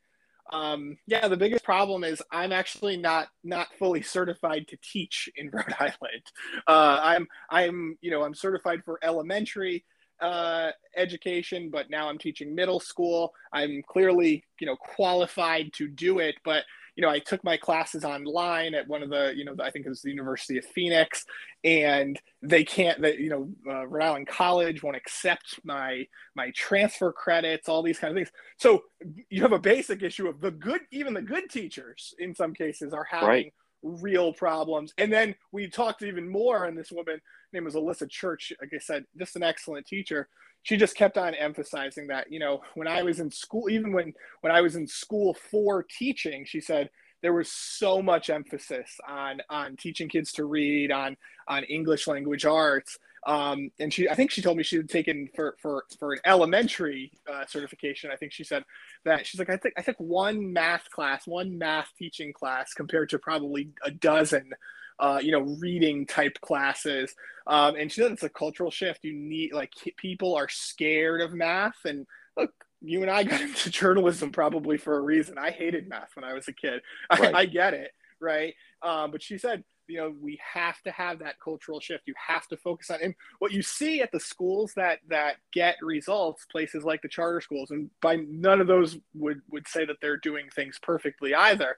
um, 0.53 0.97
"Yeah, 1.09 1.27
the 1.27 1.37
biggest 1.37 1.65
problem 1.65 2.05
is 2.05 2.23
I'm 2.31 2.53
actually 2.53 2.97
not 2.97 3.27
not 3.43 3.75
fully 3.81 4.01
certified 4.01 4.69
to 4.69 4.79
teach 4.81 5.29
in 5.35 5.51
Rhode 5.53 5.75
Island. 5.77 6.23
Uh, 6.69 7.01
I'm 7.03 7.27
I'm 7.51 7.99
you 8.01 8.13
know 8.13 8.23
I'm 8.23 8.37
certified 8.37 8.85
for 8.85 9.01
elementary." 9.03 9.85
Uh, 10.23 10.71
education, 10.97 11.69
but 11.69 11.91
now 11.91 12.09
I'm 12.09 12.17
teaching 12.17 12.55
middle 12.55 12.79
school. 12.79 13.35
I'm 13.53 13.83
clearly, 13.83 14.45
you 14.61 14.69
know, 14.69 14.77
qualified 14.77 15.73
to 15.73 15.89
do 15.89 16.21
it, 16.21 16.37
but 16.45 16.63
you 16.95 17.03
know, 17.03 17.09
I 17.09 17.19
took 17.19 17.43
my 17.43 17.57
classes 17.57 18.05
online 18.05 18.75
at 18.75 18.87
one 18.87 19.03
of 19.03 19.11
the, 19.11 19.33
you 19.35 19.45
know, 19.45 19.55
I 19.61 19.71
think 19.71 19.87
it 19.87 19.89
was 19.89 20.03
the 20.03 20.11
University 20.11 20.59
of 20.59 20.65
Phoenix, 20.67 21.25
and 21.65 22.21
they 22.43 22.65
can't, 22.65 23.01
they, 23.01 23.17
you 23.17 23.31
know, 23.31 23.49
uh, 23.67 23.87
Rhode 23.87 24.05
Island 24.05 24.27
College 24.29 24.83
won't 24.83 24.97
accept 24.97 25.59
my 25.65 26.07
my 26.37 26.53
transfer 26.55 27.11
credits, 27.11 27.69
all 27.69 27.83
these 27.83 27.99
kind 27.99 28.13
of 28.13 28.17
things. 28.17 28.31
So 28.59 28.85
you 29.29 29.43
have 29.43 29.53
a 29.53 29.59
basic 29.59 30.03
issue 30.03 30.29
of 30.29 30.41
the 30.41 30.51
good, 30.53 30.83
even 30.93 31.15
the 31.15 31.23
good 31.23 31.51
teachers 31.51 32.15
in 32.19 32.35
some 32.35 32.55
cases 32.55 32.93
are 32.93 33.09
having 33.11 33.29
right. 33.29 33.53
real 33.83 34.33
problems. 34.33 34.93
And 34.99 35.13
then 35.13 35.35
we 35.51 35.69
talked 35.69 36.03
even 36.03 36.29
more, 36.29 36.67
on 36.67 36.77
this 36.77 36.93
woman 36.93 37.21
name 37.53 37.65
was 37.65 37.75
Alyssa 37.75 38.09
Church, 38.09 38.53
like 38.61 38.71
I 38.75 38.79
said, 38.79 39.05
just 39.19 39.37
an 39.37 39.43
excellent 39.43 39.87
teacher. 39.87 40.29
She 40.63 40.77
just 40.77 40.97
kept 40.97 41.19
on 41.19 41.35
emphasizing 41.35 42.07
that 42.09 42.31
you 42.31 42.39
know 42.39 42.63
when 42.75 42.87
i 42.87 43.03
was 43.03 43.19
in 43.19 43.31
school 43.31 43.69
even 43.69 43.93
when 43.93 44.15
when 44.43 44.53
i 44.53 44.61
was 44.61 44.77
in 44.77 44.87
school 44.87 45.35
for 45.35 45.83
teaching 45.83 46.45
she 46.45 46.61
said 46.61 46.89
there 47.23 47.33
was 47.33 47.51
so 47.51 48.03
much 48.03 48.31
emphasis 48.31 48.99
on 49.09 49.41
on 49.49 49.77
teaching 49.77 50.09
kids 50.09 50.33
to 50.33 50.45
read 50.45 50.91
on 50.93 51.17
on 51.49 51.65
english 51.65 52.07
language 52.07 52.45
arts. 52.45 52.99
Um, 53.25 53.71
and 53.79 53.95
she 53.95 54.09
i 54.09 54.15
think 54.15 54.33
she 54.33 54.43
told 54.43 54.57
me 54.57 54.65
she 54.65 54.77
had 54.77 54.89
taken 54.89 55.29
for 55.35 55.57
for 55.63 55.85
for 55.99 56.13
an 56.13 56.19
elementary 56.25 57.13
uh, 57.33 57.47
certification. 57.47 58.11
I 58.13 58.17
think 58.17 58.33
she 58.33 58.43
said 58.43 58.65
that 59.05 59.27
she's 59.27 59.39
like 59.39 59.51
i 59.51 59.57
think 59.57 59.75
i 59.77 59.83
took 59.83 59.99
one 59.99 60.53
math 60.53 60.91
class 60.91 61.27
one 61.27 61.57
math 61.57 61.89
teaching 61.97 62.33
class 62.33 62.75
compared 62.75 63.09
to 63.11 63.21
probably 63.21 63.71
a 63.85 63.93
dozen 63.93 64.51
uh, 64.99 65.21
you 65.23 65.33
know, 65.33 65.57
reading 65.61 66.07
type 66.07 66.39
classes. 66.41 67.15
Um, 67.47 67.77
and 67.77 67.91
she 67.91 68.01
said 68.01 68.13
it's 68.13 68.23
a 68.23 68.29
cultural 68.29 68.71
shift. 68.71 69.05
You 69.05 69.15
need 69.15 69.53
like 69.53 69.73
people 69.97 70.35
are 70.37 70.49
scared 70.49 71.21
of 71.21 71.33
math. 71.33 71.85
And 71.85 72.07
look, 72.37 72.53
you 72.81 73.03
and 73.03 73.11
I 73.11 73.25
got 73.25 73.41
into 73.41 73.71
journalism 73.71 74.31
probably 74.31 74.79
for 74.79 74.97
a 74.97 75.01
reason. 75.01 75.39
I 75.39 75.51
hated 75.51 75.89
math 75.89 76.11
when 76.15 76.25
I 76.25 76.35
was 76.35 76.49
a 76.49 76.53
kid. 76.53 76.83
Right. 77.11 77.35
I, 77.35 77.41
I, 77.41 77.47
get 77.47 77.75
it, 77.75 77.93
right? 78.21 78.55
Um, 78.83 79.11
but 79.11 79.23
she 79.23 79.39
said, 79.39 79.65
you 79.89 79.99
know, 79.99 80.15
we 80.21 80.39
have 80.55 80.81
to 80.83 80.91
have 80.93 81.19
that 81.19 81.41
cultural 81.43 81.81
shift. 81.81 82.05
You 82.07 82.15
have 82.27 82.47
to 82.49 82.57
focus 82.57 82.91
on, 82.91 83.01
and 83.03 83.15
what 83.41 83.53
you 83.53 83.63
see 83.63 84.01
at 84.01 84.13
the 84.13 84.21
schools 84.21 84.73
that 84.77 85.01
that 85.09 85.37
get 85.53 85.77
results, 85.83 86.47
places 86.51 86.85
like 86.85 87.03
the 87.03 87.09
charter 87.09 87.41
schools, 87.41 87.71
and 87.71 87.91
by 88.01 88.17
none 88.17 88.61
of 88.61 88.69
those 88.69 88.97
would 89.15 89.43
would 89.51 89.67
say 89.67 89.85
that 89.85 89.97
they're 90.01 90.17
doing 90.17 90.47
things 90.55 90.79
perfectly 90.81 91.35
either, 91.35 91.77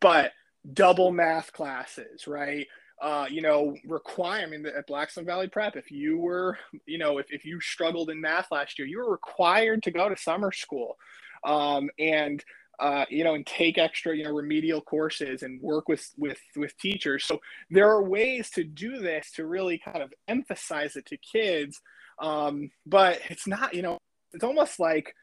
but 0.00 0.32
double 0.72 1.12
math 1.12 1.52
classes, 1.52 2.26
right? 2.26 2.66
Uh, 3.00 3.26
you 3.30 3.42
know, 3.42 3.76
requirement 3.86 4.66
at 4.66 4.86
Blackstone 4.86 5.26
Valley 5.26 5.48
Prep, 5.48 5.76
if 5.76 5.90
you 5.90 6.18
were, 6.18 6.58
you 6.86 6.98
know, 6.98 7.18
if, 7.18 7.26
if 7.30 7.44
you 7.44 7.60
struggled 7.60 8.08
in 8.08 8.20
math 8.20 8.50
last 8.50 8.78
year, 8.78 8.88
you 8.88 8.98
were 8.98 9.10
required 9.10 9.82
to 9.82 9.90
go 9.90 10.08
to 10.08 10.16
summer 10.16 10.50
school 10.50 10.96
um, 11.44 11.90
and, 11.98 12.42
uh, 12.80 13.04
you 13.10 13.22
know, 13.22 13.34
and 13.34 13.46
take 13.46 13.76
extra, 13.76 14.16
you 14.16 14.24
know, 14.24 14.32
remedial 14.32 14.80
courses 14.80 15.42
and 15.42 15.60
work 15.60 15.88
with, 15.88 16.10
with, 16.16 16.40
with 16.56 16.76
teachers. 16.78 17.24
So 17.24 17.38
there 17.70 17.90
are 17.90 18.02
ways 18.02 18.48
to 18.50 18.64
do 18.64 18.98
this 18.98 19.30
to 19.32 19.46
really 19.46 19.78
kind 19.78 20.02
of 20.02 20.12
emphasize 20.26 20.96
it 20.96 21.06
to 21.06 21.18
kids. 21.18 21.80
Um, 22.18 22.70
but 22.86 23.20
it's 23.28 23.46
not, 23.46 23.74
you 23.74 23.82
know, 23.82 23.98
it's 24.32 24.44
almost 24.44 24.80
like, 24.80 25.14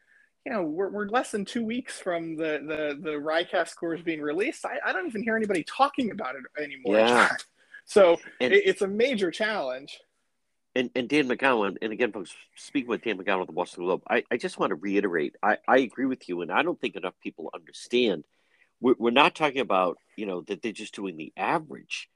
you 0.46 0.52
know, 0.52 0.64
we're, 0.64 0.90
we're 0.90 1.08
less 1.08 1.32
than 1.32 1.46
two 1.46 1.64
weeks 1.64 2.00
from 2.00 2.36
the 2.36 2.62
the 2.68 3.00
the 3.02 3.18
RICAS 3.18 3.70
scores 3.70 4.02
being 4.02 4.22
released. 4.22 4.66
I, 4.66 4.78
I 4.86 4.92
don't 4.92 5.08
even 5.08 5.24
hear 5.24 5.38
anybody 5.38 5.64
talking 5.64 6.12
about 6.12 6.36
it 6.36 6.44
anymore. 6.62 6.98
Yeah. 6.98 7.30
so 7.86 8.20
and, 8.42 8.54
it, 8.54 8.64
it's 8.66 8.82
a 8.82 8.88
major 8.88 9.32
challenge. 9.32 10.00
And, 10.76 10.90
and 10.96 11.08
Dan 11.08 11.30
McGowan, 11.30 11.78
and 11.84 11.94
again, 11.94 12.12
folks, 12.12 12.34
speaking 12.56 12.90
with 12.90 13.04
Dan 13.04 13.20
McGowan 13.20 13.42
of 13.42 13.48
the 13.48 13.54
Boston 13.54 13.84
Globe, 13.84 14.02
I, 14.10 14.24
I 14.32 14.38
just 14.38 14.58
want 14.58 14.72
to 14.72 14.76
reiterate, 14.76 15.36
I, 15.44 15.58
I 15.68 15.78
agree 15.78 16.08
with 16.08 16.28
you, 16.28 16.42
and 16.42 16.52
I 16.52 16.64
don't 16.64 16.82
think 16.82 16.96
enough 16.96 17.14
people 17.22 17.52
understand. 17.54 18.24
We're, 18.82 18.96
we're 18.98 19.12
not 19.12 19.36
talking 19.36 19.62
about, 19.62 20.00
you 20.16 20.26
know, 20.26 20.42
that 20.42 20.64
they're 20.64 20.72
just 20.72 20.96
doing 20.96 21.16
the 21.16 21.32
average. 21.38 22.10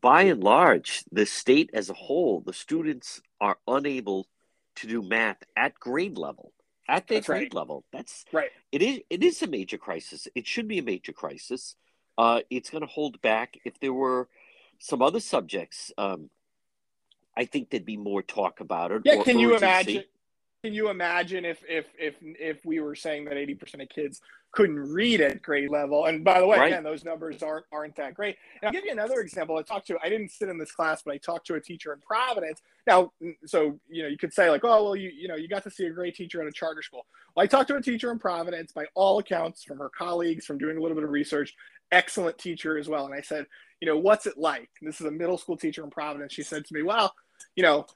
By 0.00 0.22
and 0.22 0.44
large, 0.44 1.02
the 1.10 1.26
state 1.26 1.70
as 1.74 1.90
a 1.90 1.94
whole, 1.94 2.40
the 2.40 2.52
students 2.52 3.20
are 3.40 3.58
unable 3.66 4.28
to 4.76 4.86
do 4.86 5.02
math 5.02 5.42
at 5.56 5.74
grade 5.74 6.16
level 6.16 6.52
at 6.88 7.06
their 7.08 7.20
grade 7.20 7.42
right. 7.42 7.54
level. 7.54 7.84
That's 7.92 8.24
right. 8.32 8.50
It 8.70 8.82
is 8.82 9.00
it 9.10 9.22
is 9.22 9.42
a 9.42 9.46
major 9.46 9.78
crisis. 9.78 10.28
It 10.34 10.46
should 10.46 10.68
be 10.68 10.78
a 10.78 10.82
major 10.82 11.12
crisis. 11.12 11.76
Uh, 12.18 12.40
it's 12.50 12.70
going 12.70 12.82
to 12.82 12.88
hold 12.88 13.20
back. 13.22 13.58
If 13.64 13.80
there 13.80 13.92
were 13.92 14.28
some 14.78 15.00
other 15.00 15.20
subjects, 15.20 15.92
um, 15.96 16.28
I 17.36 17.46
think 17.46 17.70
there'd 17.70 17.86
be 17.86 17.96
more 17.96 18.22
talk 18.22 18.60
about 18.60 18.92
it. 18.92 19.02
Yeah, 19.04 19.22
can 19.22 19.38
you 19.38 19.56
imagine? 19.56 20.04
Can 20.62 20.74
you 20.74 20.90
imagine 20.90 21.44
if 21.44 21.60
if 21.68 21.86
if 21.98 22.14
if 22.20 22.64
we 22.64 22.78
were 22.78 22.94
saying 22.94 23.24
that 23.24 23.36
eighty 23.36 23.54
percent 23.54 23.82
of 23.82 23.88
kids 23.88 24.20
couldn't 24.52 24.78
read 24.78 25.20
at 25.20 25.42
grade 25.42 25.70
level? 25.70 26.04
And 26.04 26.22
by 26.22 26.38
the 26.38 26.46
way, 26.46 26.56
right. 26.56 26.66
again, 26.68 26.84
those 26.84 27.04
numbers 27.04 27.42
aren't 27.42 27.66
aren't 27.72 27.96
that 27.96 28.14
great. 28.14 28.36
And 28.60 28.68
I'll 28.68 28.72
give 28.72 28.84
you 28.84 28.92
another 28.92 29.20
example. 29.20 29.56
I 29.56 29.62
talked 29.62 29.88
to 29.88 29.98
I 30.00 30.08
didn't 30.08 30.30
sit 30.30 30.48
in 30.48 30.58
this 30.58 30.70
class, 30.70 31.02
but 31.02 31.14
I 31.14 31.18
talked 31.18 31.48
to 31.48 31.54
a 31.54 31.60
teacher 31.60 31.92
in 31.92 31.98
Providence. 31.98 32.62
Now, 32.86 33.10
so 33.44 33.80
you 33.88 34.04
know, 34.04 34.08
you 34.08 34.16
could 34.16 34.32
say 34.32 34.50
like, 34.50 34.60
oh 34.62 34.84
well, 34.84 34.94
you 34.94 35.10
you 35.10 35.26
know, 35.26 35.34
you 35.34 35.48
got 35.48 35.64
to 35.64 35.70
see 35.70 35.86
a 35.86 35.90
great 35.90 36.14
teacher 36.14 36.40
at 36.40 36.46
a 36.46 36.52
charter 36.52 36.82
school. 36.82 37.06
Well, 37.34 37.42
I 37.42 37.48
talked 37.48 37.66
to 37.68 37.76
a 37.76 37.82
teacher 37.82 38.12
in 38.12 38.20
Providence. 38.20 38.70
By 38.70 38.84
all 38.94 39.18
accounts, 39.18 39.64
from 39.64 39.78
her 39.78 39.90
colleagues, 39.90 40.46
from 40.46 40.58
doing 40.58 40.78
a 40.78 40.80
little 40.80 40.94
bit 40.94 41.02
of 41.02 41.10
research, 41.10 41.54
excellent 41.90 42.38
teacher 42.38 42.78
as 42.78 42.88
well. 42.88 43.06
And 43.06 43.14
I 43.16 43.20
said, 43.20 43.46
you 43.80 43.88
know, 43.88 43.98
what's 43.98 44.26
it 44.26 44.38
like? 44.38 44.70
And 44.80 44.88
this 44.88 45.00
is 45.00 45.06
a 45.08 45.10
middle 45.10 45.38
school 45.38 45.56
teacher 45.56 45.82
in 45.82 45.90
Providence. 45.90 46.32
She 46.32 46.44
said 46.44 46.64
to 46.66 46.74
me, 46.74 46.84
well 46.84 47.12
you 47.56 47.62
know 47.62 47.86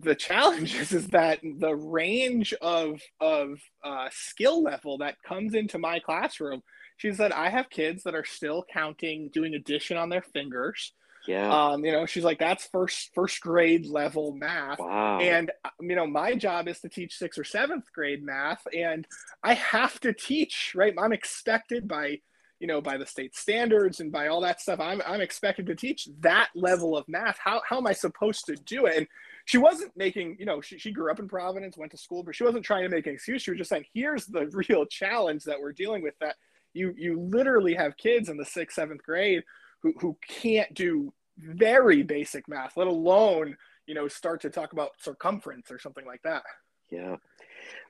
the 0.00 0.14
challenge 0.14 0.74
is, 0.74 0.92
is 0.92 1.08
that 1.08 1.40
the 1.42 1.74
range 1.74 2.52
of 2.60 3.00
of 3.20 3.58
uh, 3.82 4.08
skill 4.12 4.62
level 4.62 4.98
that 4.98 5.16
comes 5.26 5.54
into 5.54 5.78
my 5.78 5.98
classroom 5.98 6.62
she 6.96 7.12
said 7.12 7.32
i 7.32 7.48
have 7.48 7.70
kids 7.70 8.02
that 8.02 8.14
are 8.14 8.24
still 8.24 8.64
counting 8.72 9.30
doing 9.32 9.54
addition 9.54 9.96
on 9.96 10.08
their 10.08 10.22
fingers. 10.22 10.92
Yeah. 11.26 11.50
Um 11.50 11.84
you 11.84 11.92
know 11.92 12.04
she's 12.04 12.22
like 12.24 12.38
that's 12.38 12.66
first 12.66 13.10
first 13.14 13.40
grade 13.40 13.86
level 13.86 14.34
math. 14.34 14.78
Wow. 14.78 15.20
and 15.20 15.50
you 15.80 15.96
know 15.96 16.06
my 16.06 16.34
job 16.34 16.68
is 16.68 16.80
to 16.80 16.90
teach 16.90 17.16
sixth 17.16 17.38
or 17.38 17.44
seventh 17.44 17.90
grade 17.94 18.22
math 18.22 18.62
and 18.76 19.06
i 19.42 19.54
have 19.54 19.98
to 20.00 20.12
teach 20.12 20.72
right? 20.74 20.92
I'm 20.98 21.12
expected 21.14 21.88
by 21.88 22.18
you 22.64 22.68
know, 22.68 22.80
by 22.80 22.96
the 22.96 23.04
state 23.04 23.36
standards 23.36 24.00
and 24.00 24.10
by 24.10 24.28
all 24.28 24.40
that 24.40 24.58
stuff. 24.58 24.80
I'm, 24.80 25.02
I'm 25.06 25.20
expected 25.20 25.66
to 25.66 25.74
teach 25.74 26.08
that 26.20 26.48
level 26.54 26.96
of 26.96 27.06
math. 27.08 27.36
How, 27.36 27.60
how 27.68 27.76
am 27.76 27.86
I 27.86 27.92
supposed 27.92 28.46
to 28.46 28.54
do 28.54 28.86
it? 28.86 28.96
And 28.96 29.06
she 29.44 29.58
wasn't 29.58 29.94
making, 29.98 30.38
you 30.38 30.46
know, 30.46 30.62
she, 30.62 30.78
she 30.78 30.90
grew 30.90 31.10
up 31.10 31.18
in 31.18 31.28
Providence, 31.28 31.76
went 31.76 31.92
to 31.92 31.98
school, 31.98 32.22
but 32.22 32.34
she 32.34 32.42
wasn't 32.42 32.64
trying 32.64 32.84
to 32.84 32.88
make 32.88 33.06
an 33.06 33.12
excuse. 33.12 33.42
She 33.42 33.50
was 33.50 33.58
just 33.58 33.68
saying, 33.68 33.84
here's 33.92 34.24
the 34.24 34.46
real 34.70 34.86
challenge 34.86 35.44
that 35.44 35.60
we're 35.60 35.74
dealing 35.74 36.02
with 36.02 36.14
that 36.20 36.36
you, 36.72 36.94
you 36.96 37.20
literally 37.20 37.74
have 37.74 37.98
kids 37.98 38.30
in 38.30 38.38
the 38.38 38.46
sixth, 38.46 38.76
seventh 38.76 39.02
grade 39.02 39.42
who, 39.82 39.92
who 40.00 40.16
can't 40.26 40.72
do 40.72 41.12
very 41.36 42.02
basic 42.02 42.48
math, 42.48 42.78
let 42.78 42.86
alone, 42.86 43.58
you 43.86 43.94
know, 43.94 44.08
start 44.08 44.40
to 44.40 44.48
talk 44.48 44.72
about 44.72 44.92
circumference 44.98 45.70
or 45.70 45.78
something 45.78 46.06
like 46.06 46.22
that. 46.22 46.44
Yeah. 46.88 47.16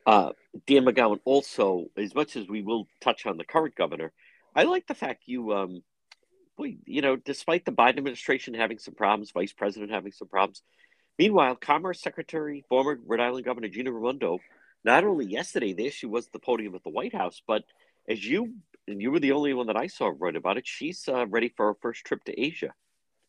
Uh, 0.05 0.33
Dan 0.67 0.85
McGowan 0.85 1.21
also, 1.25 1.87
as 1.97 2.13
much 2.13 2.35
as 2.35 2.49
we 2.49 2.63
will 2.63 2.89
touch 3.01 3.25
on 3.25 3.37
the 3.37 3.45
current 3.45 3.77
governor, 3.77 4.13
I 4.55 4.65
like 4.65 4.87
the 4.87 4.95
fact 4.95 5.25
you, 5.27 5.53
um, 5.53 5.83
boy, 6.57 6.77
you 6.85 7.03
know, 7.03 7.17
despite 7.17 7.65
the 7.65 7.73
Biden 7.73 7.99
administration 7.99 8.55
having 8.55 8.79
some 8.79 8.95
problems, 8.95 9.33
Vice 9.33 9.53
President 9.53 9.91
having 9.91 10.13
some 10.13 10.29
problems. 10.29 10.63
Meanwhile, 11.19 11.57
Commerce 11.57 12.01
Secretary, 12.01 12.65
former 12.69 12.99
Rhode 13.05 13.21
Island 13.21 13.45
Governor 13.45 13.69
Gina 13.69 13.93
Raimondo, 13.93 14.39
not 14.85 15.05
only 15.05 15.27
yesterday 15.27 15.73
there 15.73 15.91
she 15.91 16.07
was 16.07 16.29
the 16.29 16.39
podium 16.39 16.75
at 16.75 16.83
the 16.83 16.91
White 16.91 17.15
House, 17.15 17.41
but 17.47 17.65
as 18.09 18.25
you 18.25 18.55
and 18.87 19.01
you 19.01 19.11
were 19.11 19.21
the 19.21 19.33
only 19.33 19.55
one 19.55 19.69
that 19.69 19.77
I 19.77 19.87
saw 19.87 20.13
write 20.17 20.37
about 20.37 20.59
it, 20.59 20.67
she's 20.67 21.09
uh, 21.09 21.27
ready 21.27 21.49
for 21.49 21.67
her 21.67 21.77
first 21.81 22.05
trip 22.05 22.23
to 22.25 22.39
Asia. 22.41 22.75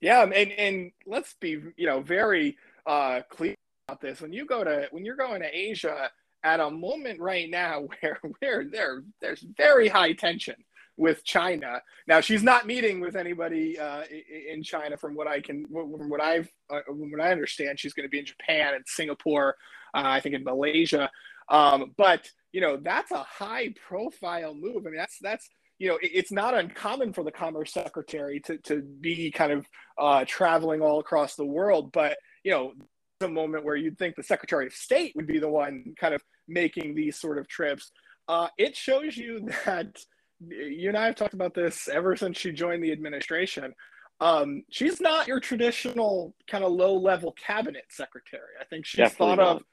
Yeah, 0.02 0.24
and 0.24 0.52
and 0.52 0.92
let's 1.06 1.36
be 1.40 1.62
you 1.78 1.86
know 1.86 2.02
very 2.02 2.58
uh, 2.86 3.22
clear 3.30 3.56
about 3.88 4.02
this. 4.02 4.22
When 4.22 4.34
you 4.34 4.46
go 4.46 4.64
to 4.64 4.88
when 4.92 5.06
you're 5.06 5.16
going 5.16 5.42
to 5.42 5.58
Asia 5.58 6.10
at 6.44 6.60
a 6.60 6.70
moment 6.70 7.20
right 7.20 7.50
now 7.50 7.88
where 8.02 8.20
where 8.40 8.66
there 8.66 9.04
there's 9.22 9.46
very 9.58 9.88
high 9.88 10.14
tension 10.14 10.56
with 10.98 11.24
China. 11.24 11.82
Now 12.08 12.22
she's 12.22 12.44
not 12.44 12.66
meeting 12.66 13.00
with 13.00 13.16
anybody 13.16 13.78
uh, 13.78 14.04
in 14.50 14.64
China, 14.64 14.98
from 14.98 15.16
what 15.16 15.28
I 15.28 15.42
can, 15.42 15.66
from 15.66 16.10
what 16.10 16.22
I've, 16.22 16.50
uh, 16.70 16.82
from 16.86 17.12
what 17.12 17.22
I 17.22 17.32
understand. 17.32 17.80
She's 17.80 17.94
going 17.94 18.06
to 18.06 18.12
be 18.12 18.20
in 18.20 18.26
Japan 18.26 18.74
and 18.74 18.84
Singapore, 18.88 19.56
uh, 19.94 20.02
I 20.04 20.20
think 20.20 20.36
in 20.36 20.44
Malaysia. 20.44 21.10
Um, 21.50 21.94
but 21.98 22.30
you 22.54 22.62
know 22.62 22.78
that's 22.78 23.12
a 23.12 23.24
high-profile 23.24 24.56
move. 24.56 24.86
I 24.86 24.90
mean, 24.90 24.98
that's 24.98 25.18
that's 25.22 25.50
you 25.78 25.90
know 25.90 26.00
it's 26.02 26.32
not 26.32 26.54
uncommon 26.54 27.14
for 27.14 27.24
the 27.24 27.32
Commerce 27.32 27.74
Secretary 27.74 28.40
to 28.42 28.58
to 28.60 28.82
be 28.82 29.32
kind 29.32 29.52
of 29.52 29.66
uh, 30.00 30.26
traveling 30.28 30.82
all 30.82 31.00
across 31.00 31.36
the 31.36 31.46
world, 31.46 31.92
but 31.92 32.18
you 32.44 32.52
know 32.52 32.74
a 33.22 33.28
moment 33.28 33.64
where 33.64 33.76
you'd 33.76 33.98
think 33.98 34.16
the 34.16 34.24
Secretary 34.24 34.68
of 34.68 34.74
State 34.74 35.14
would 35.16 35.28
be 35.28 35.40
the 35.40 35.50
one 35.50 35.94
kind 35.98 36.14
of 36.14 36.22
making 36.48 36.96
these 36.96 37.20
sort 37.20 37.38
of 37.38 37.48
trips. 37.48 37.92
Uh, 38.28 38.48
it 38.58 38.76
shows 38.76 39.16
you 39.16 39.50
that 39.66 39.98
you 40.40 40.90
and 40.90 40.98
I 40.98 41.06
have 41.06 41.16
talked 41.16 41.34
about 41.34 41.54
this 41.54 41.88
ever 41.88 42.16
since 42.16 42.38
she 42.38 42.52
joined 42.52 42.84
the 42.84 42.92
administration. 42.92 43.74
Um, 44.22 44.64
she's 44.70 45.02
not 45.02 45.28
your 45.28 45.40
traditional 45.40 46.34
kind 46.48 46.64
of 46.64 46.72
low 46.72 46.96
level 46.96 47.34
cabinet 47.34 47.86
secretary. 47.90 48.54
I 48.60 48.66
think 48.66 48.86
she's 48.86 49.00
Definitely 49.00 49.36
thought 49.36 49.42
not. 49.42 49.56
of 49.58 49.64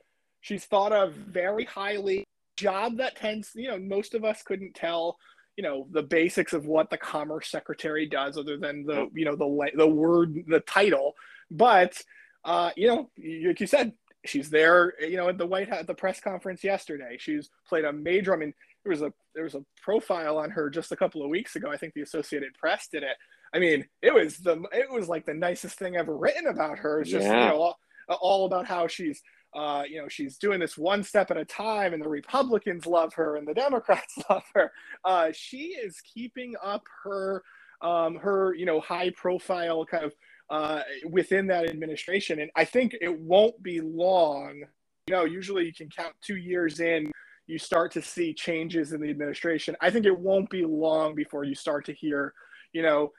she's 0.40 0.64
thought 0.64 0.92
of 0.92 1.14
very 1.14 1.64
highly. 1.64 2.24
Job 2.56 2.98
that 2.98 3.16
tends, 3.16 3.52
you 3.54 3.68
know, 3.68 3.78
most 3.78 4.14
of 4.14 4.24
us 4.24 4.42
couldn't 4.42 4.74
tell, 4.74 5.16
you 5.56 5.62
know, 5.62 5.86
the 5.90 6.02
basics 6.02 6.52
of 6.52 6.66
what 6.66 6.90
the 6.90 6.98
commerce 6.98 7.50
secretary 7.50 8.06
does, 8.06 8.36
other 8.36 8.56
than 8.58 8.84
the, 8.84 9.08
you 9.14 9.24
know, 9.24 9.36
the 9.36 9.70
the 9.74 9.86
word, 9.86 10.44
the 10.48 10.60
title. 10.60 11.14
But, 11.50 12.00
uh, 12.44 12.70
you 12.76 12.88
know, 12.88 13.10
like 13.46 13.60
you 13.60 13.66
said, 13.66 13.92
she's 14.24 14.50
there, 14.50 14.94
you 15.00 15.16
know, 15.16 15.28
at 15.28 15.38
the 15.38 15.46
White 15.46 15.68
House 15.68 15.80
at 15.80 15.86
the 15.86 15.94
press 15.94 16.20
conference 16.20 16.62
yesterday. 16.62 17.16
She's 17.18 17.48
played 17.68 17.84
a 17.84 17.92
major. 17.92 18.34
I 18.34 18.36
mean, 18.36 18.54
there 18.84 18.90
was 18.90 19.02
a 19.02 19.12
there 19.34 19.44
was 19.44 19.54
a 19.54 19.64
profile 19.80 20.38
on 20.38 20.50
her 20.50 20.68
just 20.68 20.92
a 20.92 20.96
couple 20.96 21.22
of 21.22 21.30
weeks 21.30 21.56
ago. 21.56 21.70
I 21.70 21.76
think 21.76 21.94
the 21.94 22.02
Associated 22.02 22.54
Press 22.54 22.88
did 22.90 23.02
it. 23.02 23.16
I 23.54 23.58
mean, 23.58 23.86
it 24.00 24.12
was 24.12 24.38
the 24.38 24.62
it 24.72 24.90
was 24.90 25.08
like 25.08 25.26
the 25.26 25.34
nicest 25.34 25.78
thing 25.78 25.96
ever 25.96 26.16
written 26.16 26.46
about 26.46 26.78
her. 26.78 27.00
It's 27.00 27.10
just 27.10 27.26
yeah. 27.26 27.44
you 27.44 27.50
know 27.50 27.60
all, 27.62 27.78
all, 28.20 28.46
about 28.46 28.66
how 28.66 28.86
she's 28.86 29.22
uh, 29.54 29.82
you 29.88 30.00
know 30.00 30.08
she's 30.08 30.38
doing 30.38 30.58
this 30.60 30.76
one 30.76 31.04
step 31.04 31.30
at 31.30 31.36
a 31.36 31.44
time, 31.44 31.92
and 31.92 32.02
the 32.02 32.08
Republicans 32.08 32.86
love 32.86 33.14
her 33.14 33.36
and 33.36 33.46
the 33.46 33.54
Democrats 33.54 34.14
love 34.30 34.44
her. 34.54 34.72
Uh, 35.04 35.28
she 35.32 35.76
is 35.82 36.00
keeping 36.00 36.54
up 36.62 36.82
her 37.04 37.42
um, 37.82 38.16
her 38.16 38.54
you 38.54 38.66
know 38.66 38.80
high 38.80 39.10
profile 39.10 39.84
kind 39.84 40.04
of 40.04 40.14
uh, 40.50 40.82
within 41.08 41.46
that 41.48 41.68
administration, 41.68 42.40
and 42.40 42.50
I 42.56 42.64
think 42.64 42.96
it 43.00 43.20
won't 43.20 43.62
be 43.62 43.80
long. 43.80 44.62
You 45.08 45.16
know, 45.16 45.24
usually 45.24 45.66
you 45.66 45.74
can 45.74 45.88
count 45.90 46.14
two 46.22 46.36
years 46.36 46.80
in 46.80 47.10
you 47.52 47.58
start 47.58 47.92
to 47.92 48.02
see 48.02 48.32
changes 48.32 48.92
in 48.92 49.00
the 49.02 49.10
administration. 49.10 49.76
I 49.80 49.90
think 49.90 50.06
it 50.06 50.18
won't 50.18 50.48
be 50.48 50.64
long 50.64 51.14
before 51.14 51.44
you 51.44 51.54
start 51.54 51.84
to 51.86 51.92
hear, 51.92 52.32
you 52.72 52.80
know, 52.80 53.12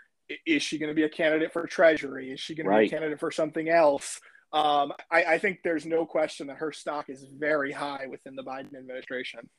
is 0.47 0.63
she 0.63 0.79
going 0.79 0.89
to 0.89 0.95
be 0.95 1.03
a 1.03 1.09
candidate 1.09 1.53
for 1.53 1.67
treasury? 1.67 2.31
Is 2.31 2.39
she 2.39 2.55
going 2.55 2.67
right. 2.67 2.77
to 2.77 2.81
be 2.81 2.87
a 2.87 2.89
candidate 2.89 3.19
for 3.19 3.29
something 3.29 3.69
else? 3.69 4.19
Um, 4.51 4.93
I, 5.11 5.23
I, 5.23 5.37
think 5.37 5.59
there's 5.63 5.85
no 5.85 6.05
question 6.05 6.47
that 6.47 6.57
her 6.57 6.71
stock 6.71 7.09
is 7.09 7.25
very 7.37 7.71
high 7.71 8.05
within 8.09 8.35
the 8.35 8.43
Biden 8.43 8.75
administration. 8.75 9.49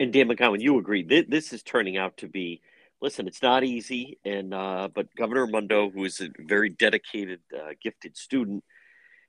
And 0.00 0.12
Dan 0.12 0.28
McGowan, 0.28 0.60
you 0.60 0.78
agree. 0.78 1.02
This, 1.02 1.26
this 1.28 1.52
is 1.52 1.62
turning 1.62 1.98
out 1.98 2.16
to 2.18 2.28
be, 2.28 2.62
listen, 3.02 3.26
it's 3.26 3.42
not 3.42 3.62
easy. 3.62 4.18
And, 4.24 4.54
uh, 4.54 4.88
but 4.94 5.14
Governor 5.16 5.44
Raimondo, 5.44 5.90
who 5.90 6.04
is 6.04 6.20
a 6.20 6.28
very 6.38 6.70
dedicated, 6.70 7.40
uh, 7.54 7.74
gifted 7.82 8.16
student, 8.16 8.64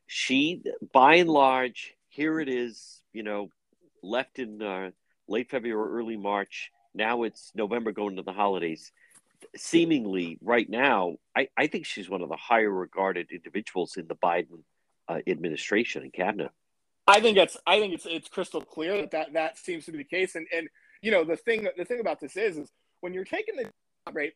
she, 0.08 0.62
by 0.94 1.16
and 1.16 1.30
large, 1.30 1.96
here 2.08 2.40
it 2.40 2.48
is, 2.48 3.02
you 3.12 3.24
know, 3.24 3.50
left 4.04 4.40
in 4.40 4.62
uh, 4.62 4.92
late 5.28 5.50
February, 5.50 5.92
early 5.92 6.18
March. 6.18 6.72
Now 6.94 7.24
it's 7.24 7.52
November 7.56 7.92
going 7.92 8.16
to 8.16 8.24
the 8.24 8.34
holidays. 8.34 8.92
Seemingly, 9.56 10.38
right 10.42 10.70
now, 10.70 11.16
I, 11.36 11.48
I 11.58 11.68
think 11.68 11.86
she's 11.86 12.10
one 12.10 12.22
of 12.22 12.30
the 12.30 12.36
higher 12.36 12.70
regarded 12.70 13.32
individuals 13.32 13.96
in 13.96 14.08
the 14.08 14.16
Biden 14.16 14.64
uh, 15.08 15.20
administration 15.28 16.04
and 16.04 16.14
cabinet. 16.14 16.52
I 17.08 17.22
think 17.22 17.38
it's 17.38 17.58
I 17.66 17.80
think 17.80 17.94
it's 17.94 18.06
it's 18.06 18.30
crystal 18.30 18.62
clear 18.62 18.98
that, 19.02 19.12
that 19.12 19.34
that 19.34 19.58
seems 19.58 19.86
to 19.86 19.92
be 19.92 20.00
the 20.00 20.04
case. 20.04 20.36
And 20.36 20.46
and 20.56 20.68
you 21.02 21.12
know 21.12 21.24
the 21.24 21.38
thing 21.38 21.68
the 21.78 21.86
thing 21.86 22.00
about 22.00 22.20
this 22.20 22.36
is 22.36 22.58
is 22.58 22.72
when 23.02 23.14
you're 23.14 23.24
taking 23.24 23.56
the 23.56 23.70
rate 24.12 24.34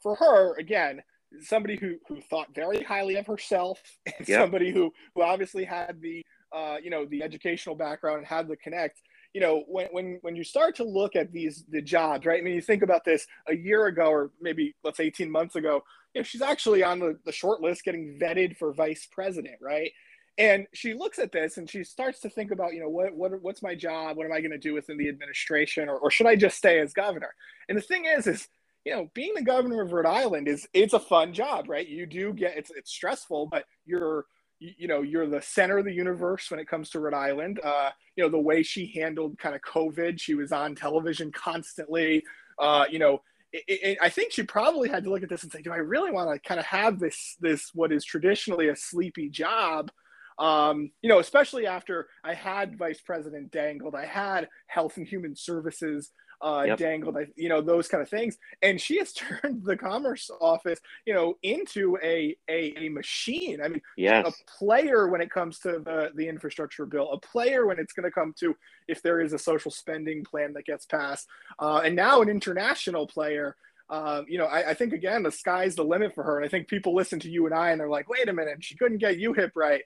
for 0.00 0.14
her 0.14 0.56
again 0.58 1.02
somebody 1.40 1.76
who 1.76 1.96
who 2.08 2.20
thought 2.20 2.54
very 2.54 2.82
highly 2.82 3.16
of 3.16 3.26
herself 3.26 3.80
and 4.06 4.28
yep. 4.28 4.40
somebody 4.40 4.72
who 4.72 4.92
who 5.14 5.22
obviously 5.22 5.64
had 5.64 6.00
the 6.00 6.24
uh, 6.52 6.76
you 6.82 6.90
know, 6.90 7.04
the 7.06 7.22
educational 7.22 7.74
background 7.74 8.18
and 8.18 8.26
had 8.26 8.48
the 8.48 8.56
connect. 8.56 9.00
You 9.34 9.40
know, 9.40 9.64
when, 9.68 9.88
when 9.92 10.18
when 10.22 10.36
you 10.36 10.44
start 10.44 10.74
to 10.76 10.84
look 10.84 11.14
at 11.14 11.32
these 11.32 11.64
the 11.68 11.82
jobs, 11.82 12.26
right? 12.26 12.40
I 12.40 12.42
mean, 12.42 12.54
you 12.54 12.62
think 12.62 12.82
about 12.82 13.04
this 13.04 13.26
a 13.48 13.54
year 13.54 13.86
ago, 13.86 14.06
or 14.06 14.30
maybe 14.40 14.74
let's 14.84 14.96
say 14.96 15.04
18 15.04 15.30
months 15.30 15.54
ago. 15.56 15.82
You 16.14 16.20
know, 16.20 16.24
she's 16.24 16.42
actually 16.42 16.82
on 16.82 16.98
the, 16.98 17.18
the 17.26 17.32
short 17.32 17.60
list 17.60 17.84
getting 17.84 18.18
vetted 18.20 18.56
for 18.56 18.72
vice 18.72 19.06
president, 19.10 19.56
right? 19.60 19.92
And 20.38 20.66
she 20.72 20.94
looks 20.94 21.18
at 21.18 21.32
this 21.32 21.58
and 21.58 21.68
she 21.68 21.82
starts 21.84 22.20
to 22.20 22.30
think 22.30 22.52
about, 22.52 22.72
you 22.72 22.80
know, 22.80 22.88
what, 22.88 23.14
what 23.14 23.32
what's 23.42 23.62
my 23.62 23.74
job? 23.74 24.16
What 24.16 24.24
am 24.24 24.32
I 24.32 24.40
going 24.40 24.52
to 24.52 24.58
do 24.58 24.72
within 24.72 24.96
the 24.96 25.08
administration, 25.08 25.88
or, 25.88 25.98
or 25.98 26.10
should 26.10 26.26
I 26.26 26.36
just 26.36 26.56
stay 26.56 26.78
as 26.80 26.92
governor? 26.92 27.34
And 27.68 27.76
the 27.76 27.82
thing 27.82 28.06
is, 28.06 28.26
is 28.26 28.48
you 28.84 28.94
know, 28.94 29.10
being 29.12 29.34
the 29.34 29.42
governor 29.42 29.82
of 29.82 29.92
Rhode 29.92 30.06
Island 30.06 30.48
is 30.48 30.66
it's 30.72 30.94
a 30.94 31.00
fun 31.00 31.34
job, 31.34 31.68
right? 31.68 31.86
You 31.86 32.06
do 32.06 32.32
get 32.32 32.56
it's 32.56 32.70
it's 32.70 32.90
stressful, 32.90 33.46
but 33.46 33.64
you're 33.84 34.24
you, 34.60 34.88
know 34.88 35.02
you're 35.02 35.26
the 35.26 35.42
center 35.42 35.78
of 35.78 35.84
the 35.84 35.92
universe 35.92 36.50
when 36.50 36.60
it 36.60 36.68
comes 36.68 36.90
to 36.90 37.00
Rhode 37.00 37.14
Island. 37.14 37.60
Uh, 37.62 37.90
you 38.16 38.24
know 38.24 38.30
the 38.30 38.38
way 38.38 38.62
she 38.62 38.92
handled 38.94 39.38
kind 39.38 39.54
of 39.54 39.62
COVID, 39.62 40.20
she 40.20 40.34
was 40.34 40.52
on 40.52 40.74
television 40.74 41.30
constantly. 41.32 42.24
Uh, 42.58 42.84
you 42.90 42.98
know, 42.98 43.22
it, 43.52 43.64
it, 43.68 43.98
I 44.02 44.08
think 44.08 44.32
she 44.32 44.42
probably 44.42 44.88
had 44.88 45.04
to 45.04 45.10
look 45.10 45.22
at 45.22 45.28
this 45.28 45.42
and 45.42 45.52
say, 45.52 45.62
do 45.62 45.72
I 45.72 45.76
really 45.76 46.10
want 46.10 46.30
to 46.32 46.48
kind 46.48 46.60
of 46.60 46.66
have 46.66 46.98
this 46.98 47.36
this 47.40 47.70
what 47.74 47.92
is 47.92 48.04
traditionally 48.04 48.68
a 48.68 48.76
sleepy 48.76 49.28
job? 49.28 49.90
Um, 50.38 50.92
you 51.02 51.08
know, 51.08 51.18
especially 51.18 51.66
after 51.66 52.08
I 52.22 52.34
had 52.34 52.78
vice 52.78 53.00
president 53.00 53.50
dangled, 53.50 53.94
I 53.94 54.06
had 54.06 54.48
health 54.68 54.96
and 54.96 55.06
human 55.06 55.34
services 55.34 56.12
uh, 56.40 56.64
yep. 56.66 56.78
dangled, 56.78 57.16
you 57.36 57.48
know, 57.48 57.60
those 57.60 57.88
kind 57.88 58.02
of 58.02 58.08
things. 58.08 58.38
And 58.62 58.80
she 58.80 58.98
has 58.98 59.12
turned 59.42 59.64
the 59.64 59.76
Commerce 59.76 60.30
Office, 60.40 60.80
you 61.06 61.14
know, 61.14 61.34
into 61.42 61.98
a 62.02 62.36
a, 62.48 62.74
a 62.78 62.88
machine. 62.88 63.60
I 63.62 63.68
mean, 63.68 63.82
yes. 63.96 64.26
a 64.26 64.58
player 64.58 65.08
when 65.08 65.20
it 65.20 65.30
comes 65.30 65.58
to 65.60 65.80
the 65.84 66.10
the 66.14 66.28
infrastructure 66.28 66.86
bill, 66.86 67.12
a 67.12 67.20
player 67.20 67.66
when 67.66 67.78
it's 67.78 67.92
going 67.92 68.04
to 68.04 68.10
come 68.10 68.34
to 68.40 68.54
if 68.86 69.02
there 69.02 69.20
is 69.20 69.32
a 69.32 69.38
social 69.38 69.70
spending 69.70 70.24
plan 70.24 70.52
that 70.54 70.64
gets 70.64 70.86
passed, 70.86 71.26
uh, 71.58 71.82
and 71.84 71.96
now 71.96 72.22
an 72.22 72.28
international 72.28 73.06
player. 73.06 73.56
Um, 73.90 74.26
you 74.28 74.36
know, 74.36 74.44
I, 74.44 74.72
I, 74.72 74.74
think 74.74 74.92
again, 74.92 75.22
the 75.22 75.32
sky's 75.32 75.74
the 75.74 75.82
limit 75.82 76.14
for 76.14 76.22
her. 76.22 76.36
And 76.36 76.44
I 76.44 76.48
think 76.50 76.68
people 76.68 76.94
listen 76.94 77.20
to 77.20 77.30
you 77.30 77.46
and 77.46 77.54
I, 77.54 77.70
and 77.70 77.80
they're 77.80 77.88
like, 77.88 78.06
"Wait 78.06 78.28
a 78.28 78.34
minute, 78.34 78.58
she 78.60 78.76
couldn't 78.76 78.98
get 78.98 79.16
UHIP 79.16 79.52
right." 79.54 79.80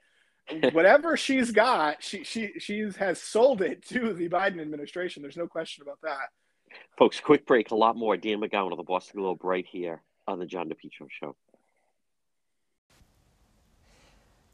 Whatever 0.73 1.15
she's 1.15 1.51
got, 1.51 2.03
she 2.03 2.23
she 2.25 2.51
she 2.59 2.89
has 2.97 3.21
sold 3.21 3.61
it 3.61 3.85
to 3.87 4.13
the 4.13 4.27
Biden 4.27 4.59
administration. 4.59 5.21
There's 5.21 5.37
no 5.37 5.47
question 5.47 5.83
about 5.83 5.99
that. 6.03 6.31
Folks, 6.97 7.19
quick 7.19 7.45
break. 7.45 7.71
A 7.71 7.75
lot 7.75 7.95
more. 7.95 8.17
Dan 8.17 8.39
McGowan 8.39 8.71
of 8.71 8.77
the 8.77 8.83
Boston 8.83 9.19
Globe 9.19 9.43
right 9.43 9.65
here 9.65 10.01
on 10.27 10.39
the 10.39 10.45
John 10.45 10.69
DePetro 10.69 11.07
Show. 11.09 11.35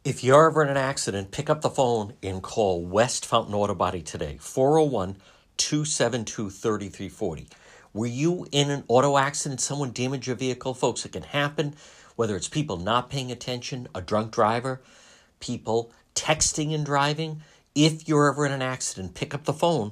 If 0.05 0.23
you're 0.23 0.49
ever 0.49 0.63
in 0.63 0.69
an 0.69 0.77
accident, 0.77 1.31
pick 1.31 1.49
up 1.49 1.61
the 1.61 1.69
phone 1.69 2.13
and 2.23 2.41
call 2.41 2.83
West 2.85 3.25
Fountain 3.25 3.53
Auto 3.53 3.75
Body 3.75 4.01
today, 4.01 4.37
401 4.39 5.17
272 5.57 6.49
3340. 6.49 7.47
Were 7.93 8.05
you 8.05 8.47
in 8.51 8.71
an 8.71 8.85
auto 8.87 9.17
accident? 9.17 9.59
Someone 9.59 9.91
damaged 9.91 10.25
your 10.25 10.37
vehicle? 10.37 10.73
Folks, 10.73 11.05
it 11.05 11.11
can 11.11 11.23
happen, 11.23 11.75
whether 12.15 12.35
it's 12.35 12.47
people 12.47 12.77
not 12.77 13.09
paying 13.09 13.31
attention, 13.31 13.87
a 13.93 14.01
drunk 14.01 14.31
driver, 14.31 14.81
people 15.39 15.91
texting 16.15 16.73
and 16.73 16.85
driving. 16.85 17.41
If 17.75 18.07
you're 18.07 18.31
ever 18.31 18.45
in 18.45 18.51
an 18.51 18.61
accident, 18.61 19.15
pick 19.15 19.33
up 19.33 19.43
the 19.43 19.53
phone 19.53 19.91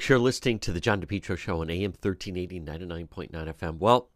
You're 0.00 0.18
listening 0.18 0.58
to 0.58 0.72
the 0.72 0.80
John 0.80 1.00
DePetro 1.00 1.38
Show 1.38 1.62
on 1.62 1.70
AM 1.70 1.92
1380, 1.92 2.60
99.9 2.60 3.30
FM. 3.30 3.78
Well, 3.78 4.10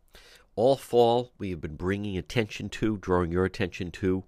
all 0.55 0.77
fall 0.77 1.33
we 1.39 1.49
have 1.49 1.63
been 1.63 1.77
bringing 1.77 2.19
attention 2.19 2.69
to, 2.71 2.99
drawing 2.99 3.33
your 3.33 3.47
attention 3.47 3.91
to 3.93 4.25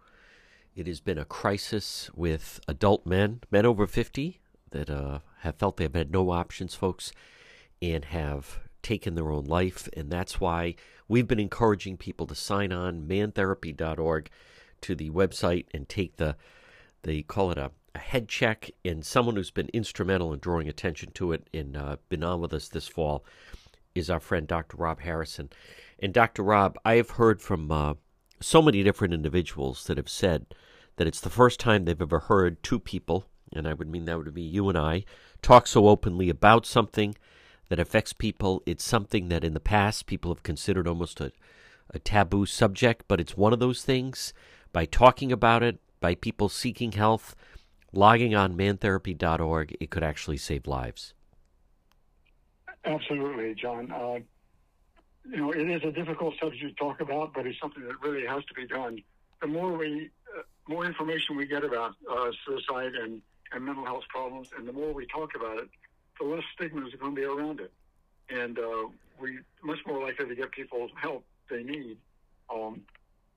It 0.74 0.86
has 0.86 1.00
been 1.00 1.18
a 1.18 1.26
crisis 1.26 2.08
with 2.14 2.60
adult 2.66 3.04
men, 3.04 3.40
men 3.50 3.66
over 3.66 3.86
50, 3.86 4.40
that 4.70 4.88
uh, 4.88 5.18
have 5.40 5.56
felt 5.56 5.76
they've 5.76 5.92
had 5.92 6.10
no 6.10 6.30
options, 6.30 6.74
folks, 6.74 7.12
and 7.82 8.06
have 8.06 8.60
taken 8.82 9.14
their 9.14 9.30
own 9.30 9.44
life. 9.44 9.86
And 9.94 10.08
that's 10.08 10.40
why 10.40 10.76
we've 11.08 11.28
been 11.28 11.40
encouraging 11.40 11.98
people 11.98 12.26
to 12.28 12.34
sign 12.34 12.72
on 12.72 13.06
mantherapy.org 13.06 14.30
to 14.80 14.94
the 14.94 15.10
website 15.10 15.66
and 15.74 15.86
take 15.86 16.16
the, 16.16 16.36
they 17.02 17.20
call 17.20 17.50
it 17.50 17.58
a, 17.58 17.70
a 17.94 17.98
head 17.98 18.28
check. 18.28 18.70
And 18.84 19.04
someone 19.04 19.36
who's 19.36 19.50
been 19.50 19.70
instrumental 19.72 20.32
in 20.32 20.40
drawing 20.40 20.68
attention 20.68 21.10
to 21.14 21.32
it 21.32 21.48
and 21.52 21.76
uh, 21.76 21.96
been 22.08 22.24
on 22.24 22.40
with 22.40 22.52
us 22.52 22.68
this 22.68 22.88
fall 22.88 23.24
is 23.94 24.10
our 24.10 24.20
friend 24.20 24.46
Dr. 24.46 24.76
Rob 24.76 25.00
Harrison. 25.00 25.50
And 25.98 26.14
Dr. 26.14 26.42
Rob, 26.42 26.78
I 26.84 26.94
have 26.94 27.10
heard 27.10 27.42
from 27.42 27.70
uh, 27.70 27.94
so 28.40 28.62
many 28.62 28.82
different 28.82 29.14
individuals 29.14 29.84
that 29.84 29.98
have 29.98 30.08
said 30.08 30.46
that 30.96 31.06
it's 31.06 31.20
the 31.20 31.30
first 31.30 31.60
time 31.60 31.84
they've 31.84 32.00
ever 32.00 32.20
heard 32.20 32.62
two 32.62 32.78
people, 32.78 33.26
and 33.52 33.66
I 33.66 33.74
would 33.74 33.88
mean 33.88 34.04
that 34.04 34.18
would 34.18 34.32
be 34.34 34.42
you 34.42 34.68
and 34.68 34.78
I, 34.78 35.04
talk 35.42 35.66
so 35.66 35.88
openly 35.88 36.28
about 36.28 36.66
something 36.66 37.14
that 37.68 37.78
affects 37.78 38.12
people. 38.12 38.62
It's 38.66 38.84
something 38.84 39.28
that 39.28 39.44
in 39.44 39.54
the 39.54 39.60
past 39.60 40.06
people 40.06 40.32
have 40.32 40.42
considered 40.42 40.86
almost 40.86 41.20
a, 41.20 41.32
a 41.90 41.98
taboo 41.98 42.46
subject, 42.46 43.04
but 43.08 43.20
it's 43.20 43.36
one 43.36 43.52
of 43.52 43.60
those 43.60 43.82
things. 43.82 44.32
By 44.72 44.84
talking 44.84 45.32
about 45.32 45.62
it, 45.62 45.80
by 46.00 46.14
people 46.14 46.48
seeking 46.48 46.92
health, 46.92 47.34
logging 47.92 48.34
on 48.34 48.56
mantherapy.org, 48.56 49.76
it 49.80 49.90
could 49.90 50.02
actually 50.02 50.36
save 50.36 50.66
lives. 50.66 51.14
Absolutely, 52.84 53.54
John. 53.54 53.90
Uh, 53.90 54.20
you 55.28 55.36
know, 55.36 55.52
it 55.52 55.70
is 55.70 55.82
a 55.84 55.92
difficult 55.92 56.34
subject 56.40 56.62
to 56.62 56.72
talk 56.72 57.00
about, 57.00 57.34
but 57.34 57.46
it's 57.46 57.60
something 57.60 57.84
that 57.84 58.00
really 58.02 58.26
has 58.26 58.44
to 58.46 58.54
be 58.54 58.66
done. 58.66 59.02
The 59.40 59.46
more 59.46 59.76
we, 59.76 60.10
uh, 60.36 60.42
more 60.66 60.84
information 60.84 61.36
we 61.36 61.46
get 61.46 61.64
about 61.64 61.94
uh, 62.10 62.30
suicide 62.46 62.94
and, 62.94 63.20
and 63.52 63.64
mental 63.64 63.84
health 63.84 64.04
problems, 64.08 64.50
and 64.56 64.66
the 64.66 64.72
more 64.72 64.92
we 64.92 65.06
talk 65.06 65.34
about 65.34 65.58
it, 65.58 65.68
the 66.18 66.26
less 66.26 66.44
stigma 66.54 66.86
is 66.86 66.94
going 66.94 67.14
to 67.14 67.20
be 67.20 67.26
around 67.26 67.60
it, 67.60 67.72
and 68.28 68.58
uh, 68.58 68.88
we 69.20 69.38
much 69.62 69.78
more 69.86 70.02
likely 70.02 70.26
to 70.26 70.34
get 70.34 70.52
people 70.52 70.88
help 71.00 71.24
they 71.50 71.62
need. 71.62 71.96
Um, 72.52 72.82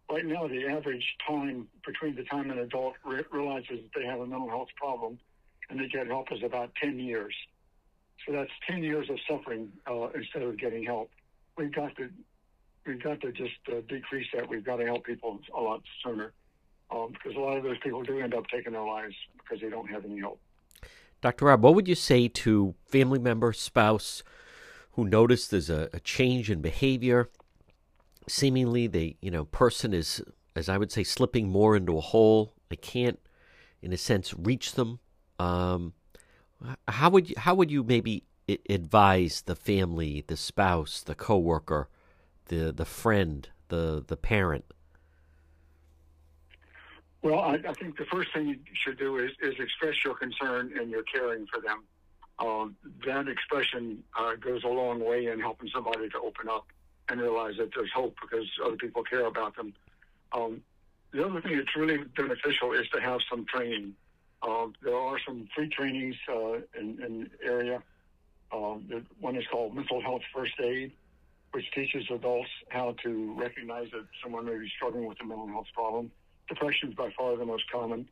right 0.10 0.26
now, 0.26 0.47
the 0.47 0.68
average 0.68 1.16
time 1.28 1.68
between 1.86 2.16
the 2.16 2.24
time 2.24 2.49
an 2.51 2.60
adult 2.60 2.95
re- 3.06 3.24
realizes 3.32 3.80
that 3.84 3.91
they 3.95 4.06
have 4.06 4.20
a 4.20 4.28
mental 4.28 4.49
health 4.49 4.70
problem 4.76 5.20
and 5.70 5.80
they 5.80 5.88
get 5.88 6.08
help 6.08 6.32
is 6.32 6.43
about 6.43 6.72
10 6.82 6.99
years. 6.99 7.34
So 8.26 8.34
that's 8.34 8.51
10 8.70 8.84
years 8.84 9.10
of 9.10 9.18
suffering 9.28 9.72
uh, 9.89 10.10
instead 10.16 10.43
of 10.43 10.58
getting 10.58 10.84
help 10.84 11.10
we've 11.58 11.74
got 11.74 11.95
to 11.97 12.10
we've 12.86 13.01
got 13.01 13.22
to 13.22 13.32
just 13.32 13.51
uh, 13.70 13.82
decrease 13.88 14.28
that. 14.34 14.47
We've 14.49 14.64
got 14.64 14.78
to 14.78 14.86
help 14.86 15.06
people 15.06 15.39
a 15.56 15.62
lot 15.62 15.82
sooner 16.04 16.34
um, 16.91 17.14
because 17.14 17.36
a 17.36 17.39
lot 17.39 17.58
of 17.58 17.64
those 17.64 17.78
people 17.80 18.04
do 18.04 18.20
end 18.20 18.34
up 18.34 18.47
taking 18.47 18.74
their 18.74 18.84
lives 18.84 19.16
because 19.38 19.62
they 19.62 19.70
don't 19.70 19.89
have 19.89 20.06
any 20.06 20.20
help. 20.20 20.39
Dr. 21.22 21.45
Rob, 21.45 21.64
what 21.64 21.76
would 21.76 21.88
you 21.88 21.95
say 21.95 22.28
to 22.28 22.76
family 22.86 23.20
member, 23.20 23.54
spouse 23.54 24.24
who 24.91 25.06
notice 25.06 25.47
there's 25.47 25.70
a, 25.70 25.89
a 25.93 25.99
change 26.01 26.51
in 26.51 26.62
behavior? 26.62 27.30
Seemingly, 28.28 28.88
the 28.88 29.17
you 29.21 29.32
know 29.32 29.45
person 29.45 29.93
is, 29.93 30.21
as 30.55 30.69
I 30.69 30.78
would 30.78 30.91
say, 30.91 31.03
slipping 31.03 31.49
more 31.49 31.76
into 31.76 31.97
a 31.97 32.01
hole. 32.01 32.53
I 32.71 32.76
can't, 32.76 33.19
in 33.82 33.93
a 33.93 33.97
sense, 33.97 34.34
reach 34.38 34.74
them. 34.74 34.99
Um, 35.39 35.93
how 36.88 37.09
would 37.09 37.30
you, 37.30 37.36
how 37.38 37.55
would 37.55 37.69
you 37.69 37.84
maybe 37.84 38.24
advise 38.69 39.41
the 39.41 39.55
family, 39.55 40.24
the 40.28 40.38
spouse, 40.38 41.01
the 41.01 41.15
coworker, 41.15 41.89
the 42.45 42.71
the 42.71 42.86
friend, 42.86 43.49
the 43.67 44.03
the 44.05 44.17
parent? 44.17 44.65
Well, 47.21 47.39
I, 47.39 47.53
I 47.67 47.74
think 47.74 47.97
the 47.97 48.05
first 48.05 48.34
thing 48.34 48.47
you 48.47 48.59
should 48.74 48.99
do 48.99 49.17
is, 49.17 49.32
is 49.41 49.55
express 49.57 50.03
your 50.03 50.13
concern 50.13 50.74
and 50.78 50.91
your 50.91 51.03
caring 51.03 51.47
for 51.47 51.61
them. 51.61 51.84
Um, 52.39 52.76
that 53.05 53.30
expression 53.30 54.03
uh, 54.19 54.36
goes 54.36 54.65
a 54.65 54.67
long 54.67 54.99
way 55.03 55.28
in 55.28 55.39
helping 55.39 55.69
somebody 55.69 56.09
to 56.09 56.17
open 56.19 56.49
up 56.49 56.67
and 57.10 57.22
realize 57.22 57.56
that 57.58 57.70
there's 57.76 57.91
hope 57.91 58.16
because 58.22 58.47
other 58.66 58.76
people 58.76 59.04
care 59.04 59.26
about 59.26 59.56
them. 59.56 59.74
Um, 60.32 60.62
the 61.12 61.26
other 61.26 61.41
thing 61.41 61.58
that's 61.58 61.76
really 61.76 61.97
beneficial 62.16 62.74
is 62.74 62.88
to 62.89 63.01
have 63.01 63.20
some 63.30 63.45
training. 63.45 63.95
Uh, 64.41 64.68
there 64.82 64.95
are 64.95 65.18
some 65.26 65.47
free 65.56 65.70
trainings 65.70 66.16
uh, 66.28 66.54
in, 66.80 66.99
in 67.01 67.30
area 67.43 67.82
um, 68.54 68.86
the 68.88 69.04
one 69.20 69.36
is 69.36 69.45
called 69.51 69.76
Mental 69.76 70.01
Health 70.01 70.22
First 70.34 70.54
Aid, 70.60 70.91
which 71.51 71.66
teaches 71.74 72.06
adults 72.12 72.49
how 72.70 72.95
to 73.04 73.34
recognize 73.38 73.89
that 73.91 74.06
someone 74.22 74.45
may 74.45 74.58
be 74.58 74.70
struggling 74.76 75.08
with 75.08 75.20
a 75.22 75.26
mental 75.26 75.47
health 75.47 75.68
problem. 75.74 76.12
Depression 76.47 76.89
is 76.89 76.95
by 76.95 77.10
far 77.18 77.36
the 77.36 77.45
most 77.45 77.64
common, 77.72 78.08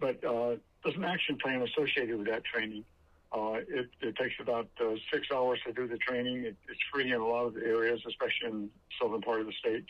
but 0.00 0.22
uh, 0.24 0.56
there's 0.82 0.96
an 0.96 1.04
action 1.04 1.36
plan 1.36 1.62
associated 1.62 2.16
with 2.16 2.28
that 2.28 2.44
training. 2.44 2.84
Uh, 3.32 3.60
it, 3.68 3.88
it, 4.00 4.16
takes 4.16 4.34
about 4.40 4.68
uh, 4.80 4.94
six 5.12 5.28
hours 5.34 5.58
to 5.66 5.72
do 5.72 5.86
the 5.86 5.98
training. 5.98 6.44
It, 6.44 6.56
it's 6.68 6.80
free 6.92 7.10
in 7.10 7.20
a 7.20 7.26
lot 7.26 7.46
of 7.46 7.54
the 7.54 7.64
areas, 7.64 8.00
especially 8.06 8.48
in 8.48 8.62
the 8.62 8.70
southern 9.00 9.20
part 9.20 9.40
of 9.40 9.46
the 9.46 9.52
state. 9.52 9.84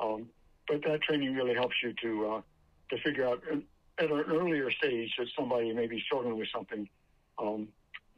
Um, 0.00 0.28
but 0.68 0.82
that 0.84 1.02
training 1.02 1.34
really 1.34 1.54
helps 1.54 1.74
you 1.82 1.92
to 2.02 2.26
uh, 2.30 2.40
to 2.90 3.02
figure 3.02 3.26
out 3.26 3.42
at 3.98 4.10
an 4.10 4.24
earlier 4.28 4.70
stage 4.70 5.12
that 5.18 5.28
somebody 5.36 5.72
may 5.72 5.86
be 5.86 6.00
struggling 6.06 6.38
with 6.38 6.48
something. 6.54 6.88
Um, 7.38 7.68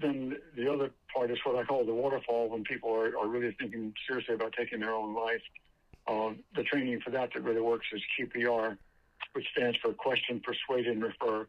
then 0.01 0.37
the 0.57 0.71
other 0.73 0.91
part 1.15 1.31
is 1.31 1.39
what 1.45 1.57
I 1.57 1.65
call 1.65 1.85
the 1.85 1.95
waterfall 1.95 2.49
when 2.49 2.65
people 2.65 2.93
are, 2.93 3.17
are 3.19 3.29
really 3.29 3.57
thinking 3.59 3.95
seriously 4.07 4.35
about 4.35 4.53
taking 4.59 4.81
their 4.81 4.93
own 4.93 5.15
life. 5.15 5.43
Uh, 6.07 6.31
the 6.55 6.65
training 6.65 7.01
for 7.01 7.11
that 7.11 7.31
that 7.33 7.43
really 7.43 7.61
works 7.61 7.87
is 7.93 8.03
QPR, 8.19 8.77
which 9.33 9.47
stands 9.57 9.79
for 9.79 9.93
Question, 9.93 10.41
Persuade, 10.41 10.87
and 10.87 11.03
Refer. 11.03 11.47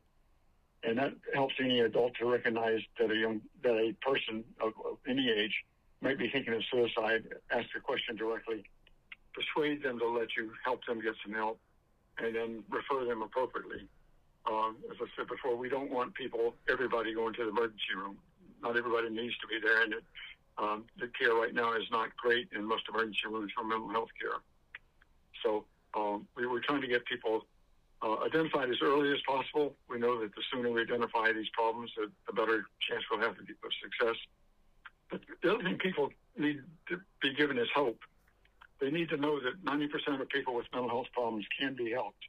And 0.86 0.98
that 0.98 1.14
helps 1.34 1.56
any 1.60 1.80
adult 1.80 2.14
to 2.20 2.26
recognize 2.26 2.82
that 3.00 3.10
a 3.10 3.16
young 3.16 3.42
that 3.64 3.74
a 3.74 3.94
person 4.06 4.44
of, 4.62 4.74
of 4.86 4.98
any 5.08 5.30
age 5.30 5.54
might 6.02 6.20
be 6.20 6.30
thinking 6.30 6.54
of 6.54 6.62
suicide. 6.72 7.24
Ask 7.52 7.68
the 7.74 7.80
question 7.80 8.16
directly, 8.16 8.64
persuade 9.34 9.82
them 9.82 9.98
to 10.00 10.08
let 10.08 10.28
you 10.38 10.52
help 10.64 10.86
them 10.86 11.02
get 11.02 11.16
some 11.26 11.34
help, 11.34 11.60
and 12.20 12.36
then 12.36 12.64
refer 12.70 13.06
them 13.06 13.24
appropriately. 13.24 13.88
Um, 14.46 14.78
as 14.92 14.98
I 15.02 15.06
said 15.18 15.28
before, 15.28 15.56
we 15.56 15.70
don't 15.70 15.90
want 15.90 16.14
people, 16.14 16.54
everybody 16.70 17.16
going 17.16 17.34
to 17.34 17.46
the 17.46 17.50
emergency 17.50 17.96
room 17.98 18.18
not 18.66 18.78
everybody 18.78 19.10
needs 19.10 19.38
to 19.38 19.48
be 19.48 19.60
there, 19.62 19.84
and 19.84 19.94
it, 19.94 20.04
um, 20.58 20.86
the 21.00 21.08
care 21.08 21.34
right 21.34 21.54
now 21.54 21.74
is 21.74 21.86
not 21.92 22.16
great 22.18 22.50
in 22.56 22.64
most 22.66 22.84
emergency 22.90 23.28
rooms 23.30 23.52
for 23.56 23.64
mental 23.64 23.90
health 23.90 24.10
care. 24.20 24.40
So 25.44 25.66
um, 25.94 26.28
we 26.36 26.48
were 26.48 26.60
trying 26.60 26.82
to 26.82 26.88
get 26.88 27.06
people 27.06 27.46
uh, 28.02 28.18
identified 28.26 28.70
as 28.70 28.78
early 28.82 29.12
as 29.12 29.20
possible. 29.28 29.76
We 29.90 30.00
know 30.00 30.20
that 30.22 30.36
the 30.36 30.42
sooner 30.52 30.72
we 30.72 30.82
identify 30.82 31.32
these 31.32 31.50
problems, 31.54 31.92
the, 31.96 32.12
the 32.28 32.34
better 32.34 32.66
chance 32.88 33.04
we'll 33.10 33.22
have 33.22 33.32
of 33.32 33.72
success. 33.82 34.16
But 35.10 35.22
the 35.42 35.54
other 35.54 35.64
thing 35.64 35.78
people 35.78 36.10
need 36.38 36.62
to 36.90 37.00
be 37.22 37.34
given 37.34 37.58
is 37.58 37.68
hope. 37.74 38.00
They 38.82 38.92
need 38.92 39.10
to 39.10 39.18
know 39.18 39.40
that 39.40 39.64
90% 39.64 40.22
of 40.22 40.30
people 40.30 40.54
with 40.54 40.66
mental 40.74 40.90
health 40.90 41.08
problems 41.14 41.46
can 41.60 41.76
be 41.76 41.92
helped. 41.92 42.24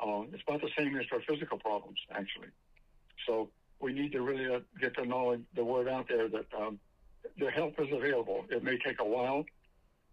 Uh, 0.00 0.22
it's 0.32 0.42
about 0.46 0.60
the 0.60 0.70
same 0.76 0.96
as 0.96 1.06
for 1.06 1.20
physical 1.20 1.58
problems, 1.58 1.98
actually. 2.10 2.48
So 3.26 3.48
we 3.80 3.92
need 3.92 4.12
to 4.12 4.22
really 4.22 4.54
uh, 4.54 4.60
get 4.80 4.94
the 4.96 5.04
knowledge, 5.04 5.42
the 5.54 5.64
word 5.64 5.88
out 5.88 6.08
there 6.08 6.28
that 6.28 6.46
um, 6.56 6.78
the 7.38 7.50
help 7.50 7.80
is 7.80 7.88
available. 7.92 8.44
It 8.50 8.62
may 8.62 8.78
take 8.78 9.00
a 9.00 9.04
while, 9.04 9.44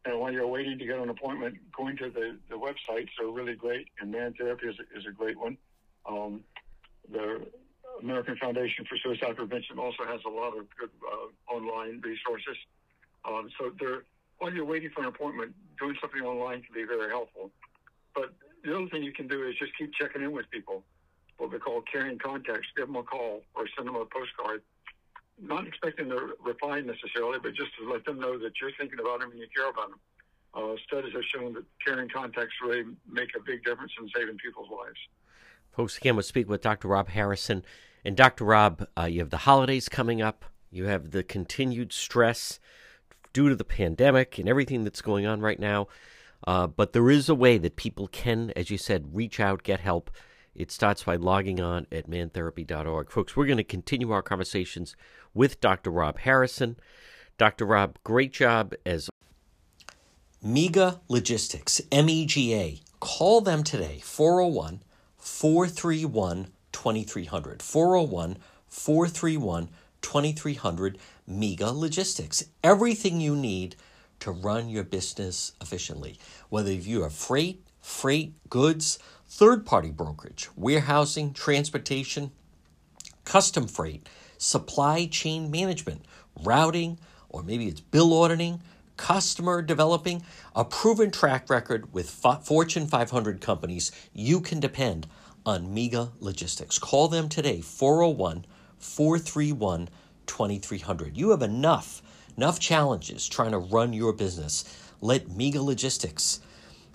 and 0.05 0.19
while 0.19 0.31
you're 0.31 0.47
waiting 0.47 0.77
to 0.77 0.85
get 0.85 0.99
an 0.99 1.09
appointment, 1.09 1.57
going 1.75 1.97
to 1.97 2.09
the, 2.09 2.37
the 2.49 2.55
websites 2.55 3.09
are 3.19 3.29
really 3.29 3.55
great, 3.55 3.87
and 3.99 4.11
Man 4.11 4.33
Therapy 4.33 4.67
is, 4.67 4.75
is 4.95 5.05
a 5.07 5.11
great 5.11 5.39
one. 5.39 5.57
Um, 6.05 6.43
the 7.11 7.45
American 8.01 8.37
Foundation 8.37 8.85
for 8.85 8.97
Suicide 8.97 9.35
Prevention 9.35 9.79
also 9.79 10.05
has 10.05 10.21
a 10.25 10.29
lot 10.29 10.57
of 10.57 10.65
good 10.77 10.91
uh, 11.11 11.53
online 11.53 12.01
resources. 12.01 12.57
Um, 13.25 13.49
so 13.59 13.71
there, 13.79 14.03
while 14.37 14.53
you're 14.53 14.65
waiting 14.65 14.91
for 14.93 15.01
an 15.01 15.07
appointment, 15.07 15.55
doing 15.79 15.95
something 15.99 16.21
online 16.21 16.61
can 16.61 16.73
be 16.73 16.83
very 16.83 17.09
helpful. 17.09 17.51
But 18.13 18.33
the 18.63 18.75
other 18.75 18.87
thing 18.87 19.03
you 19.03 19.13
can 19.13 19.27
do 19.27 19.47
is 19.47 19.55
just 19.57 19.77
keep 19.77 19.91
checking 19.93 20.21
in 20.21 20.31
with 20.31 20.49
people 20.51 20.83
what 21.37 21.51
we 21.51 21.59
call 21.59 21.81
caring 21.81 22.17
contacts, 22.17 22.67
give 22.77 22.87
them 22.87 22.95
a 22.95 23.03
call 23.03 23.41
or 23.55 23.65
send 23.75 23.87
them 23.87 23.95
a 23.95 24.05
postcard. 24.05 24.61
Not 25.41 25.67
expecting 25.67 26.09
to 26.09 26.35
reply 26.43 26.81
necessarily, 26.81 27.39
but 27.41 27.53
just 27.53 27.75
to 27.77 27.91
let 27.91 28.05
them 28.05 28.19
know 28.19 28.37
that 28.37 28.53
you're 28.61 28.71
thinking 28.79 28.99
about 28.99 29.19
them 29.19 29.31
and 29.31 29.39
you 29.39 29.47
care 29.55 29.69
about 29.69 29.89
them. 29.89 29.99
Uh, 30.53 30.75
studies 30.87 31.11
have 31.13 31.23
shown 31.33 31.53
that 31.53 31.65
caring 31.85 32.07
contacts 32.07 32.53
really 32.63 32.83
make 33.11 33.29
a 33.35 33.43
big 33.45 33.63
difference 33.63 33.91
in 33.99 34.09
saving 34.15 34.37
people's 34.37 34.69
lives. 34.69 34.97
Folks, 35.71 35.97
again, 35.97 36.15
we'll 36.15 36.23
speak 36.23 36.47
with 36.47 36.61
Dr. 36.61 36.87
Rob 36.87 37.09
Harrison. 37.09 37.65
And 38.05 38.15
Dr. 38.15 38.45
Rob, 38.45 38.87
uh, 38.97 39.05
you 39.05 39.19
have 39.19 39.31
the 39.31 39.39
holidays 39.39 39.89
coming 39.89 40.21
up. 40.21 40.45
You 40.71 40.85
have 40.85 41.11
the 41.11 41.23
continued 41.23 41.91
stress 41.91 42.59
due 43.33 43.49
to 43.49 43.55
the 43.55 43.65
pandemic 43.65 44.37
and 44.37 44.47
everything 44.47 44.85
that's 44.85 45.01
going 45.01 45.25
on 45.25 45.41
right 45.41 45.59
now. 45.59 45.87
Uh, 46.47 46.67
but 46.67 46.93
there 46.93 47.09
is 47.09 47.27
a 47.27 47.35
way 47.35 47.57
that 47.57 47.75
people 47.75 48.07
can, 48.07 48.53
as 48.55 48.69
you 48.69 48.77
said, 48.77 49.15
reach 49.15 49.39
out, 49.39 49.63
get 49.63 49.81
help. 49.81 50.09
It 50.53 50.71
starts 50.71 51.03
by 51.03 51.17
logging 51.17 51.59
on 51.59 51.87
at 51.91 52.09
mantherapy.org. 52.09 53.11
Folks, 53.11 53.35
we're 53.35 53.45
going 53.45 53.57
to 53.57 53.63
continue 53.63 54.11
our 54.11 54.21
conversations 54.21 54.95
with 55.35 55.61
Dr. 55.61 55.91
Rob 55.91 56.17
Harrison. 56.19 56.77
Dr. 57.37 57.65
Rob, 57.65 57.97
great 58.03 58.33
job 58.33 58.73
as 58.85 59.09
Mega 60.41 61.01
Logistics, 61.07 61.81
M 61.91 62.09
E 62.09 62.25
G 62.25 62.55
A. 62.55 62.79
Call 62.99 63.41
them 63.41 63.63
today, 63.63 63.99
401 64.03 64.81
431 65.17 66.47
2300. 66.71 67.61
401 67.61 68.37
431 68.67 69.69
2300 70.01 70.97
MEGA 71.27 71.71
Logistics. 71.71 72.43
Everything 72.63 73.19
you 73.19 73.35
need 73.35 73.75
to 74.19 74.31
run 74.31 74.69
your 74.69 74.83
business 74.83 75.53
efficiently. 75.59 76.19
Whether 76.49 76.71
you 76.71 77.03
are 77.03 77.09
freight, 77.09 77.65
freight, 77.81 78.33
goods, 78.49 78.99
third 79.27 79.65
party 79.65 79.89
brokerage, 79.89 80.49
warehousing, 80.55 81.33
transportation, 81.33 82.31
custom 83.23 83.67
freight, 83.67 84.07
supply 84.37 85.05
chain 85.05 85.51
management, 85.51 86.05
routing, 86.43 86.97
or 87.29 87.43
maybe 87.43 87.67
it's 87.67 87.81
bill 87.81 88.13
auditing, 88.13 88.61
customer 88.97 89.61
developing, 89.61 90.23
a 90.55 90.63
proven 90.63 91.11
track 91.11 91.49
record 91.49 91.93
with 91.93 92.09
Fortune 92.09 92.87
500 92.87 93.41
companies, 93.41 93.91
you 94.13 94.41
can 94.41 94.59
depend 94.59 95.07
on 95.45 95.73
Mega 95.73 96.11
Logistics. 96.19 96.79
Call 96.79 97.07
them 97.07 97.29
today, 97.29 97.61
401 97.61 98.45
431 98.79 99.89
2300. 100.25 101.17
You 101.17 101.29
have 101.31 101.41
enough, 101.41 102.01
enough 102.35 102.59
challenges 102.59 103.27
trying 103.27 103.51
to 103.51 103.57
run 103.57 103.93
your 103.93 104.13
business. 104.13 104.63
Let 105.01 105.29
Mega 105.29 105.61
Logistics 105.61 106.39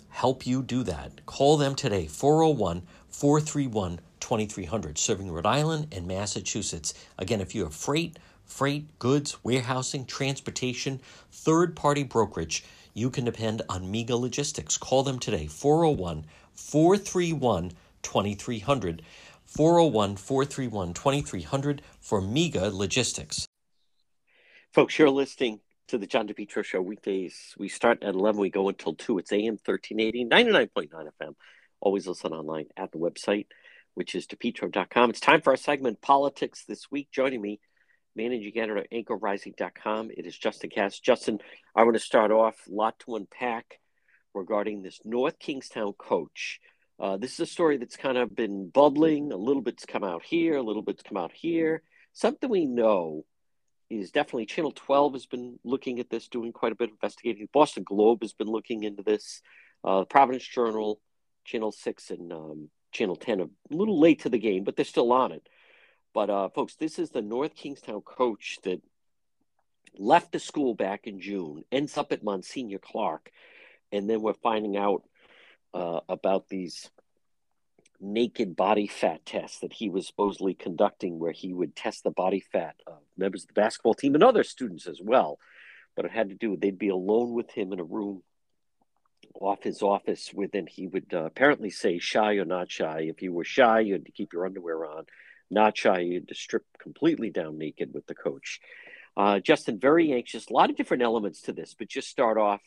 help 0.09 0.47
you 0.47 0.63
do 0.63 0.83
that. 0.83 1.25
Call 1.27 1.57
them 1.57 1.75
today, 1.75 2.07
401 2.07 2.83
431 3.09 4.01
2300, 4.21 4.99
serving 4.99 5.31
Rhode 5.31 5.47
Island 5.47 5.89
and 5.93 6.07
Massachusetts. 6.07 6.95
Again, 7.19 7.41
if 7.41 7.55
you 7.55 7.65
have 7.65 7.75
freight, 7.75 8.19
freight, 8.45 8.99
goods, 8.99 9.43
warehousing, 9.45 10.07
transportation, 10.07 11.01
third 11.31 11.77
party 11.77 12.03
brokerage, 12.03 12.65
you 12.95 13.11
can 13.11 13.25
depend 13.25 13.63
on 13.69 13.91
Mega 13.91 14.17
Logistics. 14.17 14.77
Call 14.77 15.03
them 15.03 15.19
today, 15.19 15.47
401 15.47 16.25
431 16.55 17.73
2300. 18.03 19.03
401 19.47 20.17
431 20.17 20.95
2300 20.95 21.83
for 22.01 22.21
Mega 22.21 22.71
Logistics. 22.71 23.47
Folks, 24.73 24.97
you're 24.97 25.11
listening 25.11 25.61
to 25.89 25.99
the 25.99 26.07
John 26.07 26.29
DePetro 26.29 26.65
Show 26.65 26.81
weekdays. 26.81 27.57
We 27.59 27.69
start 27.69 28.05
at 28.05 28.15
11, 28.15 28.41
we 28.41 28.51
go 28.51 28.69
until 28.69 28.95
2. 28.95 29.19
It's 29.19 29.33
AM 29.33 29.59
1380, 29.65 30.27
99.9 30.27 30.89
FM. 31.21 31.35
Always 31.81 32.07
listen 32.07 32.33
online 32.33 32.67
at 32.77 32.93
the 32.93 32.99
website, 32.99 33.47
which 33.95 34.15
is 34.15 34.27
depetro.com. 34.27 35.11
It's 35.11 35.21
time 35.21 35.41
for 35.41 35.51
our 35.51 35.57
segment, 35.57 36.01
Politics 36.01 36.65
This 36.67 36.91
Week. 36.91 37.09
Joining 37.13 37.41
me, 37.41 37.61
managing 38.15 38.59
editor 38.59 38.85
anchorrising.com, 38.93 40.11
it 40.17 40.27
is 40.27 40.37
Justin 40.37 40.71
Katz. 40.71 41.01
Justin, 41.01 41.39
I 41.75 41.85
want 41.85 41.95
to 41.95 42.01
start 42.01 42.31
off, 42.31 42.57
a 42.67 42.75
lot 42.75 42.99
to 43.01 43.17
unpack 43.17 43.81
regarding 44.35 44.83
this 44.83 45.01
North 45.05 45.39
Kingstown 45.39 45.93
coach. 45.95 46.61
Uh, 46.99 47.17
this 47.17 47.35
is 47.35 47.41
a 47.41 47.47
story 47.47 47.79
that's 47.79 47.97
kind 47.97 48.19
of 48.19 48.35
been 48.35 48.69
bubbling. 48.69 49.33
A 49.33 49.37
little 49.37 49.63
bit's 49.63 49.87
come 49.87 50.05
out 50.05 50.23
here, 50.23 50.57
a 50.57 50.63
little 50.63 50.83
bit's 50.83 51.03
come 51.03 51.17
out 51.17 51.33
here. 51.33 51.83
Something 52.13 52.51
we 52.51 52.67
know 52.67 53.25
is 53.89 54.13
definitely 54.13 54.47
Channel 54.47 54.73
12 54.73 55.15
has 55.15 55.27
been 55.27 55.59
looking 55.65 55.99
at 55.99 56.11
this, 56.11 56.29
doing 56.29 56.53
quite 56.53 56.73
a 56.73 56.77
bit 56.77 56.91
of 56.91 56.93
investigating. 56.93 57.49
Boston 57.53 57.83
Globe 57.83 58.23
has 58.23 58.33
been 58.33 58.49
looking 58.49 58.85
into 58.85 59.03
this. 59.03 59.41
Uh, 59.83 60.05
Providence 60.05 60.47
Journal, 60.47 61.01
Channel 61.45 61.73
6, 61.73 62.11
and 62.11 62.33
um, 62.33 62.71
Channel 62.93 63.17
10 63.17 63.41
a 63.41 63.49
little 63.71 63.99
late 63.99 64.21
to 64.23 64.29
the 64.29 64.39
game, 64.39 64.65
but 64.65 64.77
they're 64.77 64.85
still 64.85 65.13
on 65.13 65.33
it. 65.33 65.49
But, 66.13 66.31
uh, 66.31 66.49
folks, 66.49 66.75
this 66.75 66.99
is 66.99 67.11
the 67.11 67.23
North 67.23 67.55
Kingstown 67.55 68.01
coach 68.01 68.59
that 68.65 68.83
left 69.97 70.33
the 70.33 70.39
school 70.39 70.75
back 70.75 71.07
in 71.07 71.21
June, 71.21 71.65
ends 71.71 71.97
up 71.97 72.13
at 72.13 72.25
Monsignor 72.25 72.79
Clarke, 72.79 73.31
and 73.93 74.09
then 74.09 74.23
we're 74.23 74.35
finding 74.35 74.77
out 74.77 75.03
uh, 75.75 76.01
about 76.09 76.49
these 76.49 76.91
naked 78.01 78.57
body 78.57 78.87
fat 78.87 79.25
tests 79.27 79.61
that 79.61 79.73
he 79.73 79.89
was 79.89 80.07
supposedly 80.07 80.55
conducting, 80.55 81.19
where 81.19 81.33
he 81.33 81.53
would 81.53 81.77
test 81.77 82.03
the 82.03 82.11
body 82.11 82.41
fat 82.41 82.77
of 82.87 82.99
members 83.17 83.43
of 83.43 83.49
the 83.49 83.55
basketball 83.55 83.95
team 83.95 84.15
and 84.15 84.25
other 84.25 84.43
students 84.43 84.87
as 84.87 85.01
well. 85.03 85.39
But 85.97 86.07
it 86.07 86.13
had 86.13 86.31
to 86.31 86.35
do, 86.35 86.57
they'd 86.57 86.79
be 86.79 86.89
alone 86.89 87.35
with 87.35 87.51
him 87.51 87.73
in 87.73 87.81
a 87.81 87.85
room 87.85 88.23
off 89.35 89.63
his 89.63 89.83
office 89.83 90.31
with, 90.33 90.55
and 90.55 90.69
he 90.69 90.87
would 90.87 91.13
uh, 91.13 91.25
apparently 91.25 91.71
say 91.71 91.99
shy 91.99 92.35
or 92.35 92.45
not 92.45 92.71
shy. 92.71 93.03
If 93.03 93.23
you 93.23 93.33
were 93.33 93.45
shy, 93.45 93.81
you 93.81 93.95
had 93.95 94.07
to 94.07 94.13
keep 94.13 94.33
your 94.33 94.47
underwear 94.47 94.85
on. 94.85 95.05
Not 95.51 95.77
shy, 95.77 96.01
you 96.01 96.15
had 96.15 96.29
to 96.29 96.35
strip 96.35 96.65
completely 96.79 97.31
down 97.31 97.59
naked 97.59 97.93
with 97.93 98.07
the 98.07 98.15
coach. 98.15 98.61
Uh, 99.17 99.41
Justin, 99.41 99.79
very 99.79 100.13
anxious. 100.13 100.49
A 100.49 100.53
lot 100.53 100.71
of 100.71 100.77
different 100.77 101.03
elements 101.03 101.43
to 101.43 101.53
this, 101.53 101.75
but 101.79 101.89
just 101.89 102.09
start 102.09 102.39
off 102.39 102.61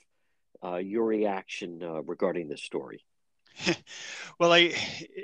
uh, 0.63 0.77
your 0.77 1.05
reaction 1.05 1.81
uh, 1.81 2.01
regarding 2.03 2.47
this 2.47 2.63
story. 2.63 3.03
well, 4.39 4.51
I 4.51 4.73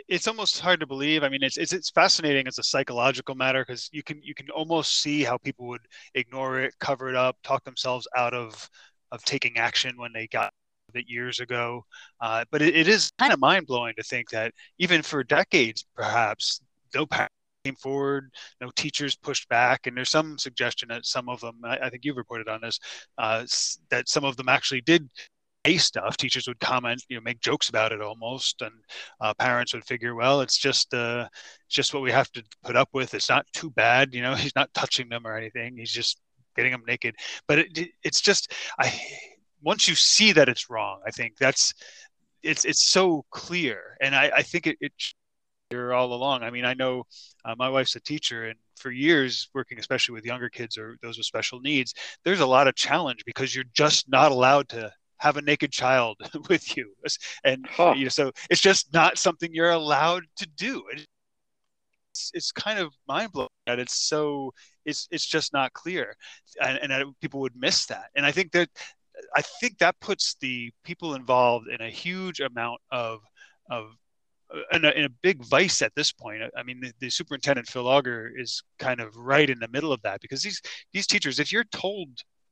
it's 0.08 0.28
almost 0.28 0.60
hard 0.60 0.80
to 0.82 0.88
believe. 0.88 1.24
I 1.24 1.30
mean, 1.30 1.44
it's 1.44 1.58
it's, 1.58 1.74
it's 1.74 1.90
fascinating 1.90 2.48
as 2.48 2.60
a 2.60 2.64
psychological 2.64 3.36
matter 3.36 3.66
because 3.66 3.90
you 3.92 4.04
can 4.04 4.22
you 4.24 4.36
can 4.36 4.50
almost 4.52 5.02
see 5.02 5.24
how 5.24 5.38
people 5.38 5.68
would 5.68 5.82
ignore 6.14 6.60
it, 6.60 6.76
cover 6.80 7.10
it 7.10 7.16
up, 7.16 7.38
talk 7.44 7.64
themselves 7.64 8.08
out 8.16 8.34
of 8.34 8.70
of 9.12 9.24
taking 9.24 9.58
action 9.58 9.98
when 9.98 10.14
they 10.14 10.28
got 10.28 10.54
it 10.96 11.06
years 11.08 11.40
ago. 11.40 11.86
Uh, 12.22 12.46
but 12.52 12.62
it, 12.62 12.76
it 12.76 12.88
is 12.88 13.12
kind 13.20 13.34
of 13.34 13.40
mind 13.40 13.68
blowing 13.68 13.94
to 13.98 14.04
think 14.04 14.30
that 14.30 14.54
even 14.78 15.02
for 15.02 15.24
decades, 15.24 15.86
perhaps 15.96 16.62
no 16.96 17.06
parents 17.06 17.34
came 17.66 17.76
forward, 17.76 18.32
no 18.62 18.72
teachers 18.76 19.16
pushed 19.16 19.48
back, 19.50 19.88
and 19.88 19.96
there's 19.98 20.10
some 20.10 20.38
suggestion 20.38 20.88
that 20.90 21.06
some 21.06 21.30
of 21.30 21.42
them, 21.42 21.60
I, 21.64 21.78
I 21.84 21.90
think 21.90 22.06
you've 22.06 22.18
reported 22.18 22.48
on 22.48 22.62
this, 22.62 22.80
uh, 23.18 23.46
that 23.90 24.08
some 24.10 24.24
of 24.24 24.38
them 24.38 24.50
actually 24.50 24.82
did 24.82 25.10
say 25.66 25.78
stuff. 25.78 26.18
Teachers 26.18 26.48
would 26.48 26.60
comment 26.60 27.04
you 27.10 27.18
know 27.18 27.22
make 27.22 27.42
jokes 27.42 27.70
about 27.70 27.92
it 27.92 28.02
almost. 28.02 28.62
And 28.62 28.74
uh, 29.22 29.34
parents 29.36 29.74
would 29.74 29.86
figure 29.86 30.16
well 30.16 30.42
it's 30.42 30.58
just 30.58 30.94
uh 30.94 31.28
just 31.70 31.94
what 31.94 32.04
we 32.04 32.12
have 32.12 32.32
to 32.32 32.44
put 32.64 32.76
up 32.76 32.90
with. 32.94 33.14
It's 33.14 33.30
not 33.30 33.46
too 33.54 33.70
bad. 33.72 34.14
You 34.14 34.22
know 34.22 34.36
he's 34.44 34.56
not 34.56 34.74
touching 34.74 35.10
them 35.10 35.26
or 35.26 35.36
anything. 35.36 35.78
He's 35.78 35.92
just 35.92 36.20
getting 36.56 36.72
them 36.72 36.84
naked. 36.88 37.16
But 37.48 37.60
it, 37.60 37.90
it's 38.04 38.22
just 38.22 38.54
i 38.80 38.92
once 39.62 39.88
you 39.88 39.96
see 39.96 40.32
that 40.32 40.50
it's 40.50 40.70
wrong 40.70 41.00
i 41.06 41.12
think 41.12 41.38
that's 41.38 41.74
it's 42.42 42.64
it's 42.64 42.84
so 42.90 43.26
clear. 43.32 43.98
And 44.02 44.16
i 44.16 44.32
i 44.38 44.42
think 44.42 44.68
it, 44.68 44.78
it 44.80 44.94
here 45.70 45.94
all 45.94 46.14
along. 46.14 46.44
I 46.44 46.50
mean 46.50 46.66
i 46.66 46.74
know 46.74 47.04
uh, 47.46 47.56
my 47.58 47.70
wife's 47.70 47.96
a 47.96 48.00
teacher 48.00 48.46
and 48.46 48.58
for 48.78 48.92
years 48.92 49.50
working 49.54 49.78
especially 49.78 50.14
with 50.14 50.26
younger 50.26 50.50
kids 50.50 50.78
or 50.78 50.98
those 51.02 51.18
with 51.18 51.26
special 51.26 51.60
needs 51.60 51.94
there's 52.24 52.40
a 52.40 52.46
lot 52.46 52.68
of 52.68 52.76
challenge 52.76 53.24
because 53.26 53.54
you're 53.54 53.66
just 53.74 54.10
not 54.10 54.32
allowed 54.32 54.70
to 54.70 54.92
have 55.20 55.38
a 55.38 55.42
naked 55.42 55.72
child 55.72 56.18
with 56.50 56.76
you. 56.76 56.94
And 57.44 57.66
huh. 57.70 57.94
you 57.96 58.06
know 58.06 58.10
so 58.10 58.32
it's 58.50 58.62
just 58.62 58.92
not 58.94 59.18
something 59.18 59.50
you're 59.54 59.70
allowed 59.70 60.24
to 60.38 60.48
do. 60.48 60.84
It's, 60.92 62.32
it's 62.34 62.52
kind 62.52 62.80
of 62.80 62.94
mind-blowing 63.08 63.50
that 63.68 63.80
it's 63.80 64.08
so 64.08 64.54
it's 64.86 65.08
it's 65.12 65.26
just 65.26 65.54
not 65.54 65.74
clear. 65.74 66.16
And, 66.62 66.92
and 66.92 67.14
people 67.22 67.42
would 67.42 67.56
miss 67.56 67.86
that. 67.88 68.06
And 68.16 68.26
i 68.26 68.32
think 68.32 68.52
that 68.54 68.70
i 69.36 69.42
think 69.42 69.78
that 69.78 70.00
puts 70.00 70.36
the 70.42 70.72
people 70.84 71.16
involved 71.16 71.68
in 71.68 71.82
a 71.82 71.90
huge 71.90 72.40
amount 72.40 72.80
of 72.92 73.20
of 73.70 73.96
in 74.74 74.84
a, 74.84 74.90
in 74.90 75.06
a, 75.06 75.10
big 75.22 75.46
vice 75.46 75.84
at 75.84 75.94
this 75.94 76.12
point. 76.12 76.42
I 76.58 76.64
mean, 76.64 76.80
the, 76.80 76.92
the, 77.00 77.12
superintendent 77.12 77.68
Phil 77.68 77.88
Auger 77.88 78.32
is 78.36 78.64
kind 78.80 79.00
of 79.00 79.16
right 79.16 79.48
in 79.48 79.60
the 79.60 79.68
middle 79.68 79.94
of 79.94 80.02
that 80.02 80.22
because 80.22 80.42
these 80.42 80.60
these 80.92 81.06
teachers, 81.06 81.40
if 81.40 81.52
you're 81.52 81.66
told 81.66 82.10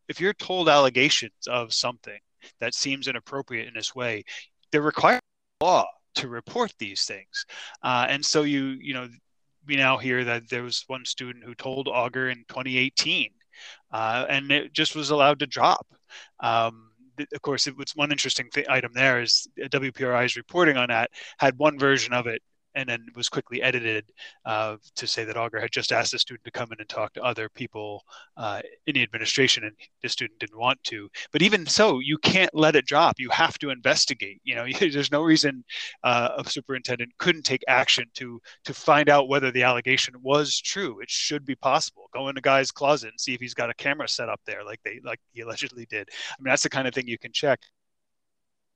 if 0.07 0.22
you're 0.22 0.34
told 0.34 0.70
allegations 0.70 1.47
of 1.47 1.74
something 1.74 2.20
that 2.59 2.74
seems 2.74 3.07
inappropriate 3.07 3.68
in 3.68 3.74
this 3.74 3.95
way, 3.95 4.24
they're 4.72 4.82
required 4.82 5.22
law 5.61 5.86
to 6.15 6.28
report 6.28 6.74
these 6.80 7.05
things. 7.05 7.45
Uh, 7.84 8.05
and 8.09 8.26
so 8.26 8.43
you, 8.43 8.78
you 8.80 8.93
know, 8.93 9.07
we 9.65 9.76
now 9.76 9.97
hear 9.97 10.24
that 10.24 10.49
there 10.49 10.63
was 10.63 10.84
one 10.88 11.05
student 11.05 11.43
who 11.43 11.55
told 11.55 11.88
Auger 11.88 12.30
in 12.30 12.38
2018, 12.47 13.30
uh, 13.91 14.26
and 14.30 14.51
it 14.51 14.74
just 14.74 14.95
was 14.95 15.09
allowed 15.09 15.39
to 15.39 15.47
drop. 15.47 15.86
Um, 16.39 16.91
of 17.34 17.41
course, 17.41 17.68
it, 17.68 17.78
what's 17.78 17.95
one 17.95 18.12
interesting 18.12 18.49
th- 18.53 18.68
item 18.70 18.91
there 18.93 19.22
is 19.22 19.47
WPRI's 19.60 20.38
reporting 20.38 20.78
on 20.78 20.89
that 20.89 21.10
had 21.38 21.58
one 21.58 21.80
version 21.80 22.14
of 22.14 22.28
it 22.28 22.41
and 22.78 22.88
then 22.88 23.03
it 23.07 23.17
was 23.17 23.28
quickly 23.28 23.61
edited 23.63 24.05
uh, 24.45 24.78
to 24.95 25.07
say 25.07 25.25
that 25.25 25.36
Auger 25.36 25.59
had 25.59 25.71
just 25.71 25.91
asked 25.91 26.11
the 26.11 26.19
student 26.19 26.45
to 26.45 26.51
come 26.51 26.71
in 26.71 26.80
and 26.80 26.88
talk 26.88 27.11
to 27.13 27.23
other 27.23 27.49
people 27.49 28.03
uh, 28.38 28.61
in 28.86 28.93
the 28.93 29.01
administration, 29.01 29.63
and 29.63 29.75
the 30.03 30.09
student 30.09 30.39
didn't 30.39 30.59
want 30.59 30.82
to. 30.84 31.09
But 31.32 31.41
even 31.41 31.65
so, 31.65 31.99
you 31.99 32.19
can't 32.19 32.53
let 32.53 32.75
it 32.75 32.86
drop. 32.86 33.15
You 33.19 33.32
have 33.32 33.57
to 33.59 33.71
investigate. 33.71 34.41
You 34.43 34.55
know, 34.55 34.67
there's 34.80 35.11
no 35.11 35.23
reason 35.23 35.65
uh, 36.03 36.30
a 36.38 36.47
superintendent 36.47 37.17
couldn't 37.17 37.43
take 37.43 37.63
action 37.67 38.05
to 38.13 38.39
to 38.65 38.73
find 38.75 39.09
out 39.09 39.28
whether 39.28 39.51
the 39.51 39.63
allegation 39.63 40.13
was 40.21 40.61
true. 40.61 41.01
It 41.01 41.09
should 41.09 41.45
be 41.45 41.55
possible. 41.55 42.09
Go 42.13 42.30
in 42.30 42.38
a 42.38 42.41
guy's 42.41 42.71
closet 42.71 43.09
and 43.09 43.19
see 43.19 43.34
if 43.34 43.41
he's 43.41 43.55
got 43.55 43.71
a 43.71 43.73
camera 43.73 44.07
set 44.07 44.30
up 44.30 44.41
there, 44.45 44.63
like 44.63 44.80
they 44.86 44.99
like 45.03 45.19
he 45.34 45.41
allegedly 45.41 45.88
did. 45.89 46.09
I 46.11 46.36
mean, 46.39 46.51
that's 46.51 46.63
the 46.63 46.69
kind 46.69 46.88
of 46.88 46.93
thing 46.93 47.07
you 47.07 47.17
can 47.17 47.32
check 47.32 47.59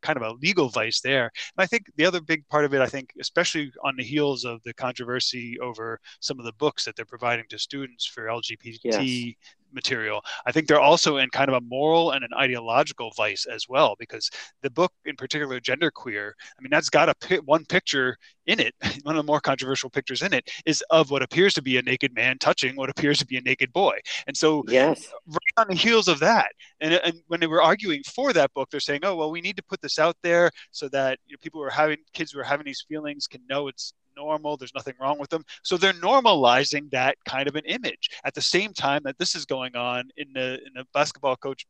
kind 0.02 0.18
of 0.18 0.24
a 0.24 0.34
legal 0.42 0.70
vice 0.70 1.02
there. 1.02 1.26
And 1.26 1.64
I 1.64 1.66
think 1.66 1.86
the 1.96 2.06
other 2.06 2.22
big 2.22 2.48
part 2.50 2.66
of 2.66 2.74
it, 2.74 2.82
I 2.82 2.88
think, 2.88 3.14
especially 3.20 3.72
on 3.84 3.96
the 3.98 4.04
heels 4.04 4.46
of 4.46 4.62
the 4.64 4.74
controversy 4.74 5.58
over 5.60 6.00
some 6.20 6.40
of 6.40 6.46
the 6.46 6.54
books 6.54 6.86
that 6.86 6.96
they're 6.96 7.06
providing 7.06 7.46
to 7.50 7.60
students 7.60 8.06
for 8.06 8.26
LGBT 8.26 8.80
yes. 8.84 9.36
material. 9.74 10.22
I 10.46 10.52
think 10.52 10.68
they're 10.68 10.80
also 10.80 11.18
in 11.18 11.30
kind 11.30 11.50
of 11.50 11.56
a 11.56 11.62
moral 11.62 12.12
and 12.12 12.24
an 12.24 12.32
ideological 12.38 13.12
vice 13.16 13.46
as 13.46 13.68
well, 13.70 13.96
because 14.00 14.30
the 14.62 14.70
book, 14.70 14.92
in 15.06 15.16
particular, 15.16 15.60
Genderqueer, 15.60 16.32
I 16.32 16.62
mean, 16.62 16.70
that's 16.72 16.90
got 16.90 17.10
a 17.10 17.36
one 17.46 17.66
picture 17.66 18.18
in 18.48 18.60
it, 18.60 18.74
one 19.04 19.16
of 19.16 19.26
the 19.26 19.32
more 19.32 19.40
controversial 19.40 19.90
pictures 19.90 20.22
in 20.22 20.34
it, 20.34 20.50
is 20.66 20.84
of 20.90 21.12
what 21.12 21.22
appears 21.22 21.54
to 21.54 21.62
be 21.62 21.78
a 21.78 21.82
naked 21.82 22.14
man 22.14 22.38
touching 22.40 22.76
what 22.76 22.90
appears 22.90 23.20
to 23.20 23.26
be 23.26 23.38
a 23.38 23.42
naked 23.42 23.72
boy. 23.74 23.98
And 24.28 24.36
so, 24.36 24.64
yes, 24.68 25.12
on 25.58 25.68
the 25.70 25.76
heels 25.76 26.08
of 26.08 26.20
that, 26.20 26.52
and, 26.80 26.94
and 26.94 27.22
when 27.28 27.40
they 27.40 27.48
were 27.48 27.62
arguing 27.62 28.02
for 28.04 28.34
that 28.34 28.54
book, 28.54 28.70
they're 28.70 28.80
saying, 28.80 29.02
"Oh, 29.04 29.16
well, 29.16 29.32
we 29.32 29.42
need 29.42 29.58
to 29.58 29.64
put 29.64 29.82
this 29.82 30.00
out 30.00 30.16
there 30.24 30.52
so 30.72 30.88
that 30.90 31.20
you 31.28 31.34
know, 31.34 31.38
people 31.42 31.62
who 31.62 31.66
are 31.68 31.70
having 31.70 31.98
kids 32.14 32.32
who 32.32 32.40
are 32.40 32.44
having 32.44 32.66
these 32.66 32.86
feelings 32.88 33.28
can 33.28 33.42
know 33.50 33.68
it's 33.68 33.94
normal. 34.16 34.58
There's 34.58 34.76
nothing 34.76 34.96
wrong 35.00 35.20
with 35.20 35.30
them. 35.30 35.44
So 35.64 35.78
they're 35.78 35.94
normalizing 35.94 36.90
that 36.92 37.16
kind 37.28 37.48
of 37.48 37.56
an 37.56 37.66
image 37.66 38.10
at 38.26 38.34
the 38.34 38.42
same 38.42 38.74
time 38.74 39.02
that 39.06 39.18
this 39.18 39.36
is 39.36 39.46
going 39.46 39.76
on 39.76 40.10
in 40.18 40.34
the 40.34 40.60
in 40.66 40.74
the 40.76 40.86
basketball 40.94 41.36
coach 41.36 41.66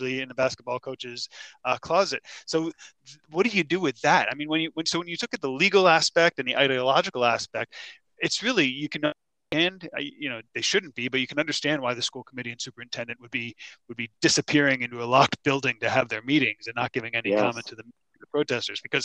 in 0.00 0.28
the 0.28 0.34
basketball 0.34 0.78
coach's 0.78 1.28
uh, 1.64 1.76
closet. 1.78 2.22
So, 2.46 2.70
what 3.30 3.46
do 3.46 3.56
you 3.56 3.64
do 3.64 3.80
with 3.80 4.00
that? 4.00 4.28
I 4.30 4.34
mean, 4.34 4.48
when 4.48 4.60
you 4.60 4.70
when 4.74 4.86
so 4.86 4.98
when 4.98 5.08
you 5.08 5.16
look 5.20 5.34
at 5.34 5.40
the 5.40 5.50
legal 5.50 5.88
aspect 5.88 6.38
and 6.38 6.48
the 6.48 6.56
ideological 6.56 7.24
aspect, 7.24 7.74
it's 8.18 8.42
really 8.42 8.66
you 8.66 8.88
can 8.88 9.12
and 9.52 9.88
uh, 9.96 10.00
you 10.00 10.28
know 10.28 10.40
they 10.54 10.60
shouldn't 10.60 10.94
be 10.94 11.08
but 11.08 11.20
you 11.20 11.26
can 11.26 11.38
understand 11.38 11.82
why 11.82 11.94
the 11.94 12.02
school 12.02 12.22
committee 12.22 12.52
and 12.52 12.60
superintendent 12.60 13.20
would 13.20 13.30
be 13.30 13.54
would 13.88 13.96
be 13.96 14.10
disappearing 14.20 14.82
into 14.82 15.02
a 15.02 15.04
locked 15.04 15.36
building 15.44 15.76
to 15.80 15.90
have 15.90 16.08
their 16.08 16.22
meetings 16.22 16.66
and 16.66 16.76
not 16.76 16.92
giving 16.92 17.14
any 17.14 17.30
yes. 17.30 17.40
comment 17.40 17.66
to 17.66 17.74
the 17.74 17.84
the 18.20 18.26
protesters 18.26 18.80
because 18.80 19.04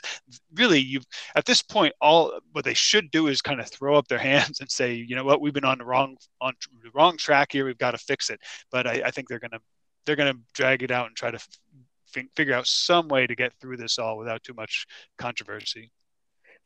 really 0.54 0.80
you've 0.80 1.06
at 1.36 1.46
this 1.46 1.62
point 1.62 1.94
all 2.02 2.38
what 2.52 2.66
they 2.66 2.74
should 2.74 3.10
do 3.12 3.28
is 3.28 3.42
kind 3.42 3.60
of 3.60 3.68
throw 3.68 3.96
up 3.96 4.08
their 4.08 4.20
hands 4.34 4.60
and 4.60 4.70
say 4.70 4.94
you 4.94 5.16
know 5.16 5.24
what? 5.24 5.42
We've 5.42 5.54
been 5.54 5.66
on 5.66 5.80
the 5.80 5.86
wrong 5.86 6.18
on 6.42 6.54
the 6.84 6.92
wrong 6.94 7.18
track 7.18 7.52
here. 7.52 7.66
We've 7.66 7.78
got 7.78 7.92
to 7.92 7.98
fix 7.98 8.30
it. 8.30 8.40
But 8.72 8.88
i, 8.88 9.02
I 9.06 9.12
think 9.12 9.28
they're 9.28 9.40
going 9.40 9.52
to 9.52 9.60
they're 10.06 10.16
going 10.16 10.34
to 10.34 10.40
drag 10.54 10.84
it 10.84 10.92
out 10.92 11.08
and 11.08 11.16
try 11.16 11.32
to 11.32 11.38
f- 11.38 12.26
figure 12.36 12.54
out 12.54 12.68
some 12.68 13.08
way 13.08 13.26
to 13.26 13.36
get 13.36 13.54
through 13.60 13.78
this 13.78 13.98
all 13.98 14.18
without 14.18 14.44
too 14.44 14.54
much 14.54 14.86
controversy 15.18 15.92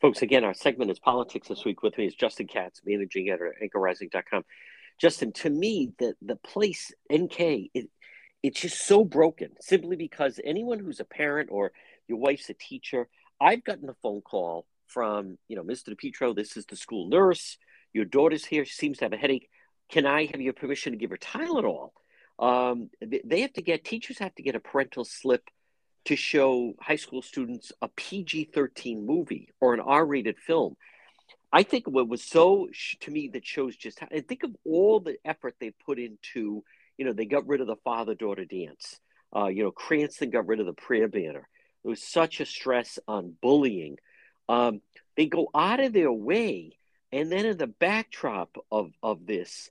folks 0.02 0.22
again 0.22 0.43
our 0.43 0.54
segment 0.54 0.91
is 0.91 1.00
politics 1.00 1.47
this 1.47 1.66
week 1.66 1.84
with 1.84 1.97
me 1.97 2.06
is 2.06 2.16
justin 2.16 2.47
katz 2.47 2.82
managing 2.86 3.30
editor 3.30 3.54
at 3.54 3.70
anchorrising.com 3.70 4.43
justin 5.00 5.32
to 5.32 5.50
me 5.50 5.91
the 6.00 6.14
the 6.22 6.36
place 6.38 6.91
nk 7.12 7.70
it, 7.74 7.89
it's 8.41 8.62
just 8.62 8.86
so 8.88 9.04
broken 9.04 9.50
simply 9.60 9.95
because 9.95 10.39
anyone 10.43 10.80
who's 10.80 11.00
a 11.00 11.06
parent 11.06 11.50
or 11.52 11.72
your 12.10 12.18
wife's 12.18 12.50
a 12.50 12.54
teacher. 12.54 13.08
I've 13.39 13.64
gotten 13.64 13.88
a 13.88 13.93
phone 14.02 14.22
call 14.22 14.66
from, 14.88 15.38
you 15.47 15.56
know, 15.56 15.64
Mr. 15.64 15.89
DePetro, 15.89 16.36
this 16.36 16.58
is 16.58 16.66
the 16.66 16.76
school 16.76 17.08
nurse. 17.08 17.58
Your 17.93 18.06
daughter's 18.06 18.43
here. 18.43 18.66
She 18.66 18.74
seems 18.74 18.97
to 18.97 19.06
have 19.06 19.14
a 19.14 19.18
headache. 19.18 19.50
Can 19.89 20.06
I 20.06 20.26
have 20.26 20.41
your 20.41 20.54
permission 20.54 20.91
to 20.91 20.97
give 20.97 21.12
her 21.12 21.18
Tylenol? 21.18 21.91
Um, 22.39 22.89
they 23.02 23.41
have 23.41 23.54
to 23.54 23.62
get, 23.62 23.84
teachers 23.84 24.20
have 24.20 24.36
to 24.36 24.43
get 24.43 24.56
a 24.56 24.60
parental 24.60 25.06
slip 25.06 25.43
to 26.06 26.16
show 26.16 26.74
high 26.80 26.95
school 26.95 27.22
students 27.22 27.72
a 27.82 27.88
PG 27.88 28.52
13 28.54 29.06
movie 29.06 29.50
or 29.60 29.74
an 29.74 29.80
R 29.80 30.06
rated 30.06 30.38
film. 30.38 30.76
I 31.52 31.64
think 31.64 31.88
what 31.88 32.08
was 32.08 32.24
so 32.24 32.70
to 33.02 33.12
me 33.12 33.30
that 33.34 33.45
shows 33.45 33.76
just 33.76 34.00
how, 34.00 34.08
and 34.12 34.28
think 34.28 34.43
of 34.43 34.56
all 34.66 35.00
the 35.00 35.18
effort 35.26 35.56
they 35.60 35.72
put 35.86 36.00
into, 36.00 36.64
you 36.97 37.06
know, 37.06 37.14
they 37.14 37.26
got 37.26 37.47
rid 37.47 37.62
of 37.62 37.68
the 37.68 37.76
father 37.78 38.14
daughter 38.14 38.45
dance. 38.45 39.00
Uh, 39.36 39.47
you 39.47 39.64
know, 39.64 39.72
Cranston 39.72 40.30
got 40.30 40.47
rid 40.47 40.60
of 40.60 40.66
the 40.66 40.74
prayer 40.74 41.08
banner. 41.08 41.47
There 41.84 41.89
was 41.89 42.04
such 42.04 42.39
a 42.39 42.45
stress 42.45 43.00
on 43.08 43.36
bullying. 43.41 43.97
Um, 44.47 44.82
they 45.16 45.28
go 45.28 45.50
out 45.54 45.80
of 45.80 45.93
their 45.93 46.12
way, 46.12 46.78
and 47.12 47.32
then 47.32 47.45
in 47.45 47.58
the 47.58 47.68
backdrop 47.68 48.56
of 48.72 48.91
of 49.02 49.26
this, 49.26 49.70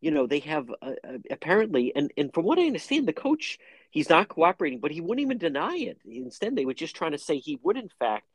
you 0.00 0.10
know, 0.10 0.26
they 0.26 0.40
have 0.40 0.70
uh, 0.82 0.92
apparently, 1.30 1.92
and 1.94 2.12
and 2.16 2.32
from 2.32 2.44
what 2.44 2.58
I 2.58 2.66
understand, 2.66 3.06
the 3.06 3.12
coach 3.12 3.58
he's 3.92 4.10
not 4.10 4.28
cooperating, 4.28 4.80
but 4.80 4.90
he 4.90 5.00
wouldn't 5.00 5.20
even 5.20 5.38
deny 5.38 5.76
it. 5.76 5.98
Instead, 6.04 6.56
they 6.56 6.64
were 6.64 6.74
just 6.74 6.96
trying 6.96 7.12
to 7.12 7.18
say 7.18 7.38
he 7.38 7.60
would, 7.62 7.76
in 7.76 7.88
fact, 8.00 8.26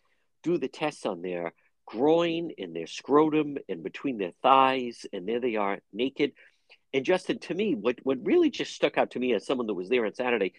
do 0.43 0.57
the 0.57 0.69
tests 0.69 1.05
on 1.05 1.21
their 1.21 1.51
groin 1.85 2.51
and 2.57 2.73
their 2.73 2.87
scrotum 2.87 3.57
and 3.67 3.83
between 3.83 4.17
their 4.17 4.31
thighs, 4.41 5.05
and 5.11 5.27
there 5.27 5.41
they 5.41 5.57
are 5.57 5.79
naked. 5.91 6.31
And 6.93 7.03
Justin, 7.03 7.39
to 7.39 7.53
me, 7.53 7.75
what 7.75 7.97
what 8.03 8.25
really 8.25 8.49
just 8.49 8.73
stuck 8.73 8.97
out 8.97 9.11
to 9.11 9.19
me 9.19 9.33
as 9.33 9.45
someone 9.45 9.67
that 9.67 9.73
was 9.73 9.89
there 9.89 10.05
on 10.05 10.13
Saturday 10.13 10.53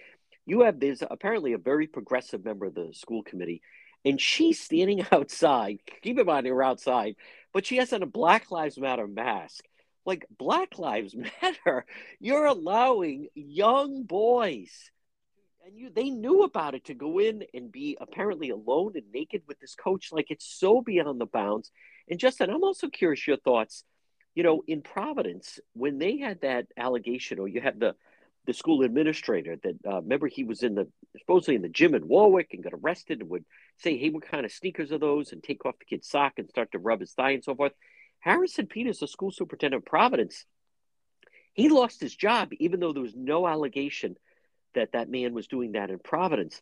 you 0.49 0.63
have 0.63 0.81
there's 0.81 1.03
apparently 1.09 1.53
a 1.53 1.59
very 1.59 1.87
progressive 1.87 2.43
member 2.43 2.65
of 2.65 2.75
the 2.75 2.89
school 2.95 3.23
committee, 3.23 3.61
and 4.05 4.19
she's 4.19 4.59
standing 4.59 5.07
outside. 5.13 5.79
Keep 6.03 6.19
in 6.19 6.27
mind 6.27 6.47
they 6.47 6.51
are 6.51 6.63
outside, 6.63 7.17
but 7.53 7.67
she 7.67 7.77
has 7.77 7.93
on 7.93 8.03
a 8.03 8.07
Black 8.07 8.51
Lives 8.51 8.79
Matter 8.79 9.07
mask. 9.07 9.65
Like 10.05 10.27
Black 10.37 10.79
Lives 10.79 11.15
Matter, 11.43 11.85
you're 12.21 12.47
allowing 12.47 13.29
young 13.35 14.05
boys, 14.05 14.91
and 15.67 15.77
you 15.77 15.91
they 15.91 16.11
knew 16.11 16.43
about 16.43 16.75
it 16.75 16.87
to 16.87 16.95
go 16.95 17.19
in 17.19 17.45
and 17.53 17.71
be 17.71 17.97
apparently 18.01 18.51
alone 18.51 18.93
and 18.95 19.05
naked 19.13 19.43
with 19.47 19.59
this 19.61 19.75
coach. 19.75 20.11
Like 20.13 20.31
it's 20.31 20.47
so 20.47 20.81
beyond 20.81 21.21
the 21.21 21.27
bounds. 21.27 21.71
And 22.09 22.19
Justin, 22.19 22.51
I'm 22.51 22.65
also 22.65 22.89
curious 22.89 23.27
your 23.27 23.37
thoughts. 23.37 23.85
You 24.35 24.45
know, 24.45 24.63
in 24.69 24.83
Providence, 24.83 25.59
when 25.73 25.99
they 25.99 26.19
had 26.19 26.43
that 26.43 26.67
allegation, 26.77 27.39
or 27.39 27.49
you 27.49 27.61
had 27.61 27.81
the 27.81 27.97
the 28.49 28.55
school 28.55 28.83
administrator 28.83 29.57
that 29.63 29.75
uh, 29.87 30.01
remember 30.01 30.27
he 30.27 30.43
was 30.43 30.63
in 30.63 30.75
the 30.75 30.89
supposedly 31.19 31.55
in 31.55 31.61
the 31.61 31.69
gym 31.69 31.95
in 31.95 32.09
Warwick 32.09 32.49
and 32.55 32.65
got 32.65 32.73
arrested 32.73 33.21
and 33.21 33.29
would 33.29 33.45
say, 33.77 33.99
"Hey, 33.99 34.09
what 34.09 34.27
kind 34.27 34.47
of 34.47 34.53
sneakers 34.53 34.91
are 34.91 34.99
those?" 34.99 35.33
and 35.33 35.43
take 35.43 35.67
off 35.67 35.79
the 35.79 35.85
kid's 35.85 36.09
sock 36.09 36.39
and 36.39 36.49
start 36.49 36.73
to 36.73 36.79
rub 36.79 37.01
his 37.01 37.13
thigh 37.13 37.33
and 37.33 37.45
so 37.45 37.55
forth. 37.55 37.73
Harrison 38.21 38.67
Peters, 38.67 38.99
the 38.99 39.09
school 39.09 39.31
superintendent 39.31 39.83
of 39.83 39.87
Providence, 39.87 40.45
he 41.53 41.69
lost 41.69 42.01
his 42.01 42.15
job 42.15 42.51
even 42.59 42.81
though 42.81 42.93
there 42.93 43.03
was 43.03 43.17
no 43.17 43.47
allegation 43.47 44.17
that 44.75 44.93
that 44.93 45.09
man 45.09 45.35
was 45.35 45.47
doing 45.47 45.73
that 45.73 45.91
in 45.91 45.99
Providence. 45.99 46.61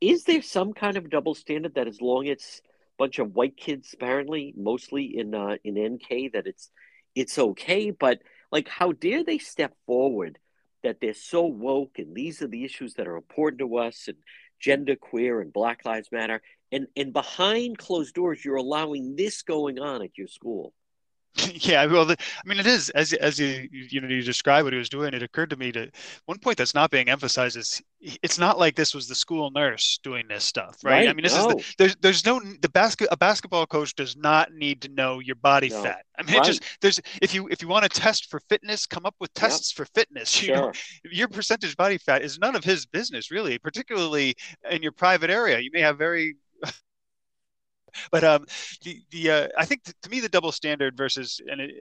Is 0.00 0.24
there 0.24 0.42
some 0.42 0.72
kind 0.74 0.96
of 0.96 1.08
double 1.08 1.34
standard 1.34 1.76
that 1.76 1.88
as 1.88 2.00
long 2.00 2.26
as 2.28 2.32
it's 2.32 2.60
a 2.64 2.98
bunch 2.98 3.18
of 3.18 3.34
white 3.34 3.56
kids, 3.56 3.94
apparently 3.94 4.52
mostly 4.56 5.16
in 5.16 5.34
uh, 5.34 5.56
in 5.64 5.78
NK, 5.78 6.32
that 6.32 6.46
it's 6.46 6.70
it's 7.14 7.38
okay? 7.38 7.90
But 7.90 8.18
like, 8.50 8.68
how 8.68 8.92
dare 8.92 9.24
they 9.24 9.38
step 9.38 9.74
forward? 9.86 10.38
that 10.82 10.98
they're 11.00 11.14
so 11.14 11.44
woke 11.44 11.98
and 11.98 12.14
these 12.14 12.42
are 12.42 12.48
the 12.48 12.64
issues 12.64 12.94
that 12.94 13.06
are 13.06 13.16
important 13.16 13.60
to 13.60 13.76
us 13.76 14.08
and 14.08 14.16
gender 14.62 14.96
queer 14.96 15.40
and 15.40 15.52
black 15.52 15.84
lives 15.84 16.08
matter. 16.12 16.40
And 16.70 16.86
and 16.96 17.12
behind 17.12 17.76
closed 17.76 18.14
doors 18.14 18.44
you're 18.44 18.56
allowing 18.56 19.16
this 19.16 19.42
going 19.42 19.78
on 19.78 20.02
at 20.02 20.16
your 20.16 20.28
school 20.28 20.72
yeah, 21.54 21.86
well, 21.86 22.04
the, 22.04 22.16
I 22.20 22.48
mean, 22.48 22.58
it 22.58 22.66
is 22.66 22.90
as 22.90 23.12
as 23.14 23.38
you 23.38 23.68
you 23.70 24.00
know 24.00 24.08
you 24.08 24.22
describe 24.22 24.64
what 24.64 24.72
he 24.72 24.78
was 24.78 24.90
doing. 24.90 25.14
It 25.14 25.22
occurred 25.22 25.50
to 25.50 25.56
me 25.56 25.72
to 25.72 25.90
one 26.26 26.38
point 26.38 26.58
that's 26.58 26.74
not 26.74 26.90
being 26.90 27.08
emphasized 27.08 27.56
is 27.56 27.80
it's 28.00 28.38
not 28.38 28.58
like 28.58 28.74
this 28.76 28.94
was 28.94 29.08
the 29.08 29.14
school 29.14 29.50
nurse 29.50 29.98
doing 30.02 30.28
this 30.28 30.44
stuff, 30.44 30.76
right? 30.84 30.92
right. 30.92 31.08
I 31.08 31.12
mean, 31.14 31.22
this 31.22 31.34
no. 31.36 31.48
is 31.48 31.54
the, 31.54 31.74
there's 31.78 31.96
there's 31.96 32.26
no 32.26 32.40
the 32.60 32.68
basket 32.68 33.08
a 33.10 33.16
basketball 33.16 33.66
coach 33.66 33.94
does 33.94 34.14
not 34.14 34.52
need 34.52 34.82
to 34.82 34.88
know 34.90 35.20
your 35.20 35.36
body 35.36 35.70
no. 35.70 35.82
fat. 35.82 36.04
I 36.18 36.22
mean, 36.22 36.36
right. 36.36 36.44
it 36.44 36.46
just 36.46 36.62
there's 36.82 37.00
if 37.22 37.34
you 37.34 37.48
if 37.48 37.62
you 37.62 37.68
want 37.68 37.90
to 37.90 38.00
test 38.00 38.30
for 38.30 38.40
fitness, 38.50 38.84
come 38.86 39.06
up 39.06 39.14
with 39.18 39.32
tests 39.32 39.72
yep. 39.72 39.76
for 39.76 39.92
fitness. 39.94 40.32
You 40.42 40.48
sure. 40.48 40.56
know, 40.56 40.72
your 41.04 41.28
percentage 41.28 41.76
body 41.76 41.98
fat 41.98 42.22
is 42.22 42.38
none 42.38 42.56
of 42.56 42.64
his 42.64 42.84
business, 42.84 43.30
really. 43.30 43.58
Particularly 43.58 44.34
in 44.68 44.82
your 44.82 44.90
private 44.90 45.30
area, 45.30 45.60
you 45.60 45.70
may 45.72 45.80
have 45.80 45.98
very 45.98 46.34
but 48.10 48.24
um, 48.24 48.44
the 48.82 49.00
the 49.10 49.30
uh, 49.30 49.48
I 49.58 49.64
think 49.64 49.82
to 49.84 50.10
me 50.10 50.20
the 50.20 50.28
double 50.28 50.52
standard 50.52 50.96
versus 50.96 51.40
and 51.50 51.60
it, 51.60 51.74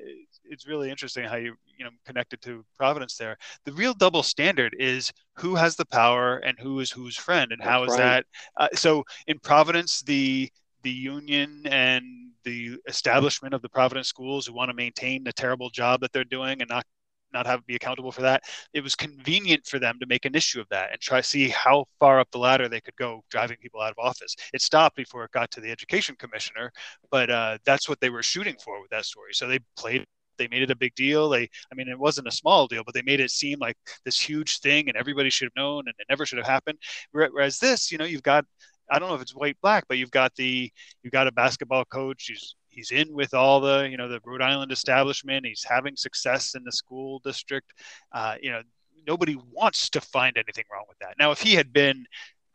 it's 0.45 0.68
really 0.68 0.89
interesting 0.89 1.26
how 1.26 1.38
you 1.38 1.55
you 1.78 1.86
know 1.86 1.91
connected 2.05 2.41
to 2.41 2.64
Providence 2.78 3.18
there. 3.18 3.38
The 3.66 3.74
real 3.74 3.93
double 3.93 4.24
standard 4.24 4.76
is 4.78 5.12
who 5.36 5.55
has 5.55 5.76
the 5.76 5.86
power 5.86 6.38
and 6.38 6.57
who 6.59 6.80
is 6.80 6.91
whose 6.91 7.16
friend, 7.16 7.51
and 7.51 7.62
That's 7.62 7.70
how 7.70 7.84
is 7.84 7.91
right. 7.91 7.97
that? 7.97 8.26
Uh, 8.57 8.68
so 8.74 9.03
in 9.28 9.39
Providence, 9.39 10.01
the 10.01 10.49
the 10.84 10.91
union 10.91 11.62
and 11.66 12.03
the 12.43 12.78
establishment 12.88 13.53
of 13.53 13.62
the 13.62 13.70
Providence 13.70 14.07
schools 14.07 14.47
who 14.47 14.53
want 14.53 14.70
to 14.70 14.76
maintain 14.76 15.24
the 15.24 15.34
terrible 15.34 15.70
job 15.70 16.01
that 16.01 16.12
they're 16.12 16.24
doing 16.24 16.62
and 16.62 16.70
not 16.70 16.86
not 17.34 17.46
have 17.48 17.66
be 17.66 17.76
accountable 17.76 18.12
for 18.12 18.22
that. 18.22 18.44
It 18.74 18.82
was 18.82 18.96
convenient 18.96 19.66
for 19.66 19.80
them 19.80 19.98
to 20.00 20.06
make 20.06 20.26
an 20.26 20.36
issue 20.36 20.60
of 20.60 20.68
that 20.70 20.92
and 20.92 21.00
try 21.00 21.22
to 21.22 21.28
see 21.28 21.50
how 21.50 21.86
far 22.00 22.20
up 22.20 22.30
the 22.32 22.40
ladder 22.40 22.68
they 22.68 22.82
could 22.82 22.96
go 22.96 23.24
driving 23.30 23.58
people 23.58 23.82
out 23.82 23.92
of 23.92 24.00
office. 24.00 24.36
It 24.54 24.62
stopped 24.62 24.96
before 24.96 25.24
it 25.24 25.32
got 25.32 25.52
to 25.52 25.62
the 25.62 25.72
education 25.72 26.16
commissioner, 26.18 26.72
but 27.10 27.30
uh, 27.30 27.58
that's 27.66 27.88
what 27.88 28.00
they 28.00 28.10
were 28.10 28.24
shooting 28.24 28.56
for 28.64 28.82
with 28.82 28.92
that 28.92 29.06
story. 29.06 29.34
So 29.34 29.48
they 29.48 29.60
played 29.78 30.06
they 30.38 30.48
made 30.48 30.64
it 30.64 30.72
a 30.72 30.76
big 30.76 30.96
deal. 30.96 31.30
They, 31.30 31.44
I 31.72 31.76
mean, 31.76 31.88
it 31.88 32.00
wasn't 32.00 32.28
a 32.28 32.32
small 32.32 32.66
deal, 32.66 32.84
but 32.84 32.96
they 32.96 33.04
made 33.04 33.20
it 33.20 33.30
seem 33.30 33.60
like 33.60 33.78
this 34.06 34.20
huge 34.20 34.60
thing, 34.60 34.88
and 34.88 34.98
everybody 34.98 35.30
should 35.30 35.46
have 35.46 35.62
known, 35.62 35.84
and 35.88 35.94
it 36.00 36.08
never 36.10 36.26
should 36.26 36.40
have 36.40 36.48
happened. 36.48 36.80
Whereas 37.12 37.60
this, 37.60 37.92
you 37.92 37.98
know, 38.00 38.06
you've 38.06 38.24
got, 38.24 38.46
I 38.90 38.98
don't 38.98 39.10
know 39.10 39.16
if 39.16 39.22
it's 39.22 39.36
white 39.36 39.58
black, 39.62 39.86
but 39.88 39.98
you've 40.00 40.12
got 40.12 40.34
the, 40.36 40.72
you've 41.04 41.14
got 41.14 41.28
a 41.28 41.32
basketball 41.32 41.86
coach 41.86 42.28
who's 42.30 42.56
he's 42.72 42.92
in 42.92 43.14
with 43.14 43.34
all 43.34 43.60
the 43.60 43.88
you 43.90 43.98
know 43.98 44.08
the 44.08 44.20
Rhode 44.26 44.42
Island 44.42 44.72
establishment. 44.72 45.46
He's 45.46 45.64
having 45.68 45.96
success 45.96 46.56
in 46.56 46.64
the 46.64 46.72
school 46.72 47.20
district. 47.20 47.74
Uh, 48.12 48.36
you 48.42 48.52
know, 48.52 48.62
nobody 49.08 49.38
wants 49.52 49.90
to 49.92 50.02
find 50.02 50.38
anything 50.38 50.66
wrong 50.72 50.86
with 50.88 50.98
that. 51.00 51.16
Now, 51.20 51.32
if 51.32 51.42
he 51.42 51.54
had 51.54 51.72
been, 51.72 52.06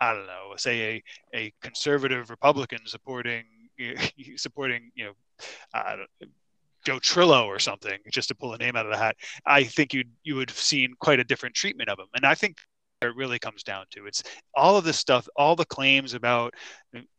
I 0.00 0.12
don't 0.14 0.26
know, 0.26 0.54
say 0.56 1.02
a 1.32 1.38
a 1.38 1.52
conservative 1.62 2.30
Republican 2.30 2.80
supporting 2.86 3.44
supporting 4.36 4.90
you 4.94 5.04
know. 5.06 5.12
Uh, 5.74 5.96
Joe 6.84 7.00
Trillo 7.00 7.46
or 7.46 7.58
something, 7.58 7.98
just 8.12 8.28
to 8.28 8.34
pull 8.36 8.54
a 8.54 8.58
name 8.58 8.76
out 8.76 8.86
of 8.86 8.92
the 8.92 8.96
hat, 8.96 9.16
I 9.44 9.64
think 9.64 9.92
you 9.92 10.04
you 10.22 10.36
would 10.36 10.50
have 10.50 10.58
seen 10.58 10.94
quite 11.00 11.18
a 11.18 11.24
different 11.24 11.56
treatment 11.56 11.88
of 11.88 11.98
him. 11.98 12.06
And 12.14 12.24
I 12.24 12.36
think 12.36 12.58
it 13.02 13.14
really 13.14 13.38
comes 13.38 13.62
down 13.62 13.84
to 13.90 14.06
it's 14.06 14.22
all 14.54 14.76
of 14.76 14.84
this 14.84 14.98
stuff, 14.98 15.28
all 15.36 15.54
the 15.54 15.64
claims 15.66 16.14
about 16.14 16.54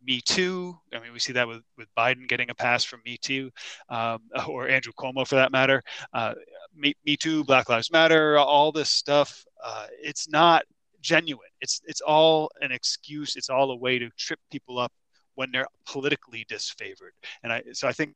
Me 0.03 0.21
Too. 0.21 0.75
I 0.93 0.99
mean, 0.99 1.13
we 1.13 1.19
see 1.19 1.33
that 1.33 1.47
with, 1.47 1.61
with 1.77 1.87
Biden 1.97 2.27
getting 2.27 2.49
a 2.49 2.55
pass 2.55 2.83
from 2.83 3.01
Me 3.05 3.17
Too, 3.21 3.51
um, 3.89 4.19
or 4.47 4.67
Andrew 4.67 4.93
Cuomo 4.97 5.27
for 5.27 5.35
that 5.35 5.51
matter. 5.51 5.83
Uh, 6.13 6.33
Me, 6.75 6.93
Me 7.05 7.15
Too, 7.15 7.43
Black 7.43 7.69
Lives 7.69 7.91
Matter, 7.91 8.37
all 8.37 8.71
this 8.71 8.89
stuff. 8.89 9.45
Uh, 9.63 9.87
it's 10.01 10.29
not 10.29 10.63
genuine. 11.01 11.49
It's 11.61 11.81
it's 11.85 12.01
all 12.01 12.49
an 12.61 12.71
excuse. 12.71 13.35
It's 13.35 13.49
all 13.49 13.71
a 13.71 13.75
way 13.75 13.99
to 13.99 14.09
trip 14.17 14.39
people 14.51 14.79
up 14.79 14.91
when 15.35 15.51
they're 15.51 15.67
politically 15.85 16.45
disfavored. 16.49 17.13
And 17.43 17.53
I 17.53 17.63
so 17.73 17.87
I 17.87 17.93
think 17.93 18.13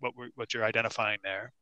what 0.00 0.12
we're, 0.16 0.30
what 0.34 0.52
you're 0.52 0.64
identifying 0.64 1.18
there. 1.22 1.52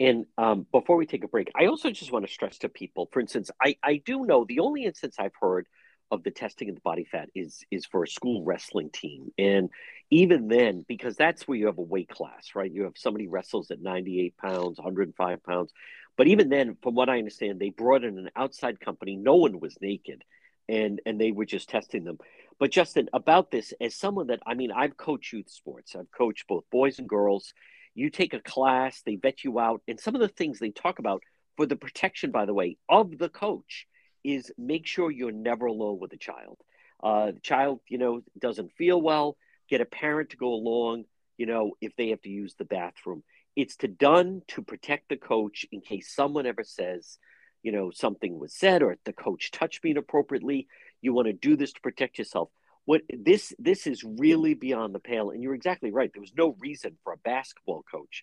And 0.00 0.26
um, 0.36 0.66
before 0.72 0.96
we 0.96 1.06
take 1.06 1.24
a 1.24 1.28
break, 1.28 1.50
I 1.54 1.66
also 1.66 1.90
just 1.90 2.10
want 2.10 2.26
to 2.26 2.32
stress 2.32 2.58
to 2.58 2.68
people, 2.68 3.08
for 3.12 3.20
instance, 3.20 3.50
I, 3.62 3.76
I 3.82 4.02
do 4.04 4.24
know 4.24 4.44
the 4.44 4.60
only 4.60 4.84
instance 4.84 5.16
I've 5.18 5.36
heard 5.40 5.66
of 6.10 6.22
the 6.22 6.30
testing 6.30 6.68
of 6.68 6.74
the 6.74 6.80
body 6.80 7.04
fat 7.04 7.28
is 7.34 7.64
is 7.70 7.86
for 7.86 8.02
a 8.02 8.08
school 8.08 8.44
wrestling 8.44 8.90
team. 8.90 9.32
And 9.38 9.70
even 10.10 10.48
then, 10.48 10.84
because 10.86 11.16
that's 11.16 11.48
where 11.48 11.56
you 11.56 11.66
have 11.66 11.78
a 11.78 11.82
weight 11.82 12.08
class, 12.08 12.50
right? 12.54 12.70
You 12.70 12.84
have 12.84 12.96
somebody 12.96 13.26
wrestles 13.26 13.70
at 13.70 13.80
98 13.80 14.36
pounds, 14.36 14.78
105 14.78 15.42
pounds. 15.44 15.72
But 16.16 16.28
even 16.28 16.48
then, 16.48 16.76
from 16.82 16.94
what 16.94 17.08
I 17.08 17.18
understand, 17.18 17.58
they 17.58 17.70
brought 17.70 18.04
in 18.04 18.18
an 18.18 18.30
outside 18.36 18.80
company. 18.80 19.16
No 19.16 19.36
one 19.36 19.60
was 19.60 19.76
naked, 19.80 20.22
and 20.68 21.00
and 21.06 21.20
they 21.20 21.32
were 21.32 21.46
just 21.46 21.68
testing 21.68 22.04
them. 22.04 22.18
But 22.58 22.70
Justin, 22.70 23.08
about 23.12 23.50
this, 23.50 23.72
as 23.80 23.96
someone 23.96 24.28
that 24.28 24.40
I 24.46 24.54
mean, 24.54 24.70
I've 24.70 24.96
coached 24.96 25.32
youth 25.32 25.50
sports. 25.50 25.96
I've 25.96 26.10
coached 26.10 26.46
both 26.46 26.64
boys 26.70 26.98
and 26.98 27.08
girls. 27.08 27.52
You 27.94 28.10
take 28.10 28.34
a 28.34 28.40
class, 28.40 29.02
they 29.04 29.16
vet 29.16 29.44
you 29.44 29.58
out, 29.58 29.82
and 29.86 30.00
some 30.00 30.14
of 30.14 30.20
the 30.20 30.28
things 30.28 30.58
they 30.58 30.70
talk 30.70 30.98
about 30.98 31.22
for 31.56 31.66
the 31.66 31.76
protection, 31.76 32.30
by 32.30 32.44
the 32.44 32.54
way, 32.54 32.76
of 32.88 33.16
the 33.18 33.28
coach 33.28 33.86
is 34.24 34.50
make 34.58 34.86
sure 34.86 35.10
you're 35.10 35.30
never 35.30 35.66
alone 35.66 35.98
with 36.00 36.12
a 36.12 36.18
child. 36.18 36.58
Uh, 37.02 37.32
the 37.32 37.40
child, 37.40 37.80
you 37.88 37.98
know, 37.98 38.22
doesn't 38.38 38.72
feel 38.72 39.00
well. 39.00 39.36
Get 39.68 39.80
a 39.80 39.86
parent 39.86 40.30
to 40.30 40.36
go 40.36 40.48
along. 40.54 41.04
You 41.36 41.46
know, 41.46 41.72
if 41.80 41.94
they 41.96 42.08
have 42.08 42.22
to 42.22 42.30
use 42.30 42.54
the 42.54 42.64
bathroom, 42.64 43.22
it's 43.54 43.76
to 43.76 43.88
done 43.88 44.42
to 44.48 44.62
protect 44.62 45.08
the 45.08 45.16
coach 45.16 45.66
in 45.70 45.80
case 45.80 46.14
someone 46.14 46.46
ever 46.46 46.64
says, 46.64 47.18
you 47.62 47.72
know, 47.72 47.90
something 47.90 48.38
was 48.38 48.54
said 48.54 48.82
or 48.82 48.96
the 49.04 49.12
coach 49.12 49.50
touched 49.50 49.84
me 49.84 49.90
inappropriately. 49.90 50.66
You 51.00 51.12
want 51.12 51.26
to 51.26 51.32
do 51.32 51.56
this 51.56 51.72
to 51.72 51.80
protect 51.80 52.18
yourself. 52.18 52.50
What 52.86 53.02
this 53.08 53.54
this 53.58 53.86
is 53.86 54.04
really 54.04 54.54
beyond 54.54 54.94
the 54.94 54.98
pale, 54.98 55.30
and 55.30 55.42
you're 55.42 55.54
exactly 55.54 55.90
right. 55.90 56.10
There 56.12 56.20
was 56.20 56.34
no 56.36 56.54
reason 56.58 56.98
for 57.02 57.14
a 57.14 57.18
basketball 57.18 57.82
coach 57.90 58.22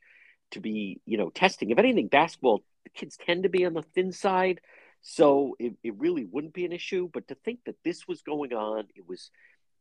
to 0.52 0.60
be, 0.60 1.02
you 1.06 1.18
know, 1.18 1.30
testing. 1.30 1.72
If 1.72 1.80
anything, 1.80 2.08
basketball 2.08 2.64
kids 2.94 3.18
tend 3.18 3.44
to 3.44 3.50
be 3.50 3.66
on 3.66 3.74
the 3.74 3.82
thin 3.82 4.12
side, 4.12 4.62
so 5.02 5.56
it, 5.60 5.74
it 5.84 5.96
really 5.98 6.26
wouldn't 6.26 6.54
be 6.54 6.66
an 6.66 6.72
issue. 6.74 7.10
But 7.12 7.28
to 7.30 7.36
think 7.36 7.60
that 7.66 7.78
this 7.84 8.08
was 8.08 8.22
going 8.22 8.54
on, 8.54 8.86
it 8.96 9.08
was 9.08 9.32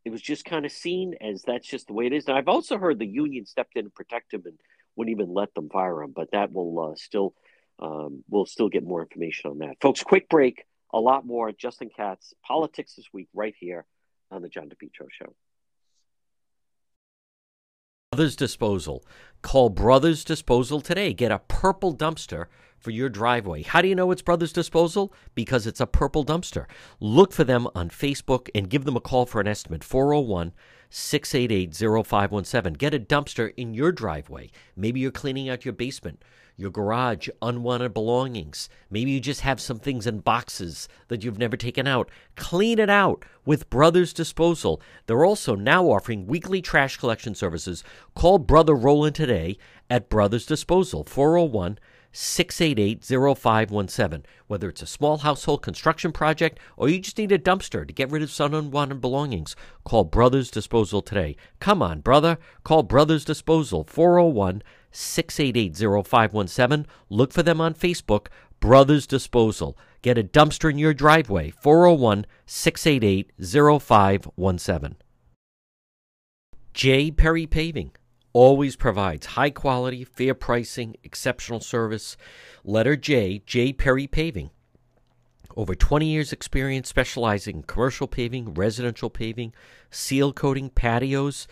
it 0.05 0.11
was 0.11 0.23
just 0.23 0.47
kind 0.47 0.65
of 0.65 0.73
seen 0.73 1.15
as 1.21 1.43
that's 1.43 1.69
just 1.69 1.87
the 1.87 1.93
way 1.93 2.07
it 2.07 2.15
is. 2.15 2.27
And 2.27 2.39
I've 2.39 2.49
also 2.49 2.79
heard 2.79 2.99
the 2.99 3.07
union 3.07 3.45
stepped 3.45 3.77
in 3.77 3.85
to 3.85 3.91
protect 3.91 4.33
him 4.33 4.43
and 4.47 4.59
wouldn't 4.97 5.15
even 5.15 5.35
let 5.35 5.53
them 5.55 5.69
fire 5.69 6.03
him. 6.03 6.13
But 6.17 6.31
that 6.33 6.53
will 6.53 6.93
uh, 6.93 6.97
still 6.97 7.35
um, 7.79 8.25
we'll 8.31 8.47
still 8.47 8.71
get 8.71 8.85
more 8.85 9.03
information 9.03 9.51
on 9.51 9.59
that, 9.59 9.77
folks. 9.81 10.03
Quick 10.03 10.31
break. 10.31 10.65
A 10.93 10.99
lot 10.99 11.27
more. 11.27 11.53
Justin 11.53 11.91
Katz, 11.95 12.35
politics 12.45 12.95
this 12.95 13.07
week, 13.13 13.29
right 13.35 13.55
here 13.59 13.85
on 14.31 14.43
the 14.43 14.49
John 14.49 14.69
DePetro 14.69 15.07
Show. 15.11 15.35
Brothers 18.13 18.35
Disposal. 18.35 19.05
Call 19.41 19.69
Brothers 19.69 20.25
Disposal 20.25 20.81
today. 20.81 21.13
Get 21.13 21.31
a 21.31 21.39
purple 21.39 21.95
dumpster 21.97 22.47
for 22.77 22.91
your 22.91 23.09
driveway. 23.09 23.63
How 23.63 23.81
do 23.83 23.89
you 23.89 23.95
know 23.95 24.11
it's 24.11 24.23
Brothers 24.23 24.53
Disposal? 24.53 25.13
Because 25.35 25.67
it's 25.67 25.81
a 25.81 25.87
purple 25.87 26.25
dumpster. 26.25 26.67
Look 26.99 27.33
for 27.33 27.45
them 27.45 27.69
on 27.75 27.89
Facebook 27.89 28.49
and 28.55 28.69
give 28.69 28.85
them 28.85 28.97
a 28.97 29.01
call 29.01 29.27
for 29.27 29.41
an 29.41 29.47
estimate 29.47 29.85
401 29.85 30.53
688 30.91 31.75
0517. 31.75 32.75
Get 32.75 32.95
a 32.95 32.99
dumpster 33.01 33.53
in 33.57 33.73
your 33.73 33.93
driveway. 33.93 34.51
Maybe 34.77 35.01
you're 35.01 35.11
cleaning 35.11 35.49
out 35.49 35.65
your 35.65 35.73
basement 35.73 36.23
your 36.61 36.71
garage, 36.71 37.29
unwanted 37.41 37.95
belongings. 37.95 38.69
Maybe 38.91 39.11
you 39.11 39.21
just 39.21 39.41
have 39.41 39.61
some 39.61 39.79
things 39.79 40.07
in 40.07 40.21
boxes 40.21 40.89
that 41.09 41.25
you've 41.25 41.39
never 41.39 41.57
taken 41.57 41.87
out. 41.87 42.11
Clean 42.37 42.79
it 42.79 42.91
out 42.91 43.25
with 43.47 43.71
Brothers 43.71 44.13
Disposal. 44.13 44.81
They're 45.07 45.25
also 45.25 45.55
now 45.55 45.87
offering 45.87 46.27
weekly 46.27 46.61
trash 46.61 46.99
collection 46.99 47.35
services. 47.35 47.83
Call 48.15 48.39
Brother 48.39 48.75
Roland 48.75 49.15
today 49.15 49.57
at 49.89 50.11
Brothers 50.11 50.45
Disposal, 50.45 51.05
401 51.05 51.79
688 52.13 53.05
0517. 53.05 54.25
Whether 54.47 54.69
it's 54.69 54.83
a 54.83 54.87
small 54.87 55.19
household 55.19 55.63
construction 55.63 56.13
project 56.13 56.59
or 56.77 56.89
you 56.89 56.99
just 56.99 57.19
need 57.19 57.33
a 57.33 57.39
dumpster 57.39 57.87
to 57.87 57.93
get 57.93 58.11
rid 58.11 58.23
of 58.23 58.31
some 58.31 58.55
unwanted 58.55 59.01
belongings, 59.01 59.55
call 59.85 60.05
Brothers 60.05 60.51
Disposal 60.51 61.03
today. 61.03 61.37
Come 61.61 61.83
on, 61.83 62.01
brother. 62.01 62.39
Call 62.65 62.83
Brothers 62.83 63.25
Disposal, 63.25 63.85
401 63.85 64.63
688 64.91 65.77
0517. 66.07 66.87
Look 67.09 67.33
for 67.33 67.43
them 67.43 67.61
on 67.61 67.75
Facebook, 67.75 68.27
Brothers 68.59 69.07
Disposal. 69.07 69.79
Get 70.03 70.19
a 70.19 70.25
dumpster 70.25 70.71
in 70.71 70.79
your 70.79 70.95
driveway, 70.95 71.51
401 71.51 72.27
688 72.47 73.33
0517. 73.39 74.97
J. 76.73 77.11
Perry 77.11 77.47
Paving 77.47 77.93
always 78.33 78.77
provides 78.77 79.27
high 79.27 79.51
quality, 79.51 80.05
fair 80.05 80.35
pricing, 80.35 80.97
exceptional 81.03 81.61
service. 81.61 82.17
Letter 82.65 82.97
J, 82.97 83.43
J. 83.47 83.73
Perry 83.73 84.07
Paving. 84.07 84.51
Over 85.57 85.75
20 85.75 86.07
years' 86.07 86.33
experience 86.33 86.89
specializing 86.89 87.57
in 87.57 87.63
commercial 87.65 88.07
paving, 88.07 88.55
residential 88.55 89.11
paving, 89.11 89.53
seal 89.91 90.33
coating, 90.33 90.71
patios 90.71 91.49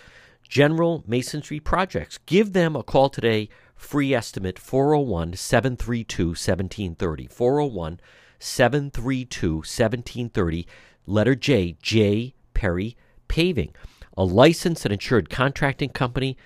general 0.49 1.05
masonry 1.07 1.61
projects. 1.61 2.19
Give 2.27 2.53
them 2.53 2.75
a 2.75 2.83
call 2.83 3.09
today. 3.09 3.49
Free 3.77 4.15
estimate 4.15 4.59
401 4.59 5.35
732 5.35 6.29
1730. 6.29 7.27
401 7.27 8.01
732 8.39 9.55
1730. 9.57 10.67
Letter 11.07 11.35
J, 11.35 11.77
J. 11.81 12.35
Perry 12.55 12.97
Paving. 13.29 13.75
A 14.17 14.25
licensed 14.25 14.85
and 14.85 14.93
insured 14.93 15.31
contracting 15.31 15.91
company. 15.91 16.37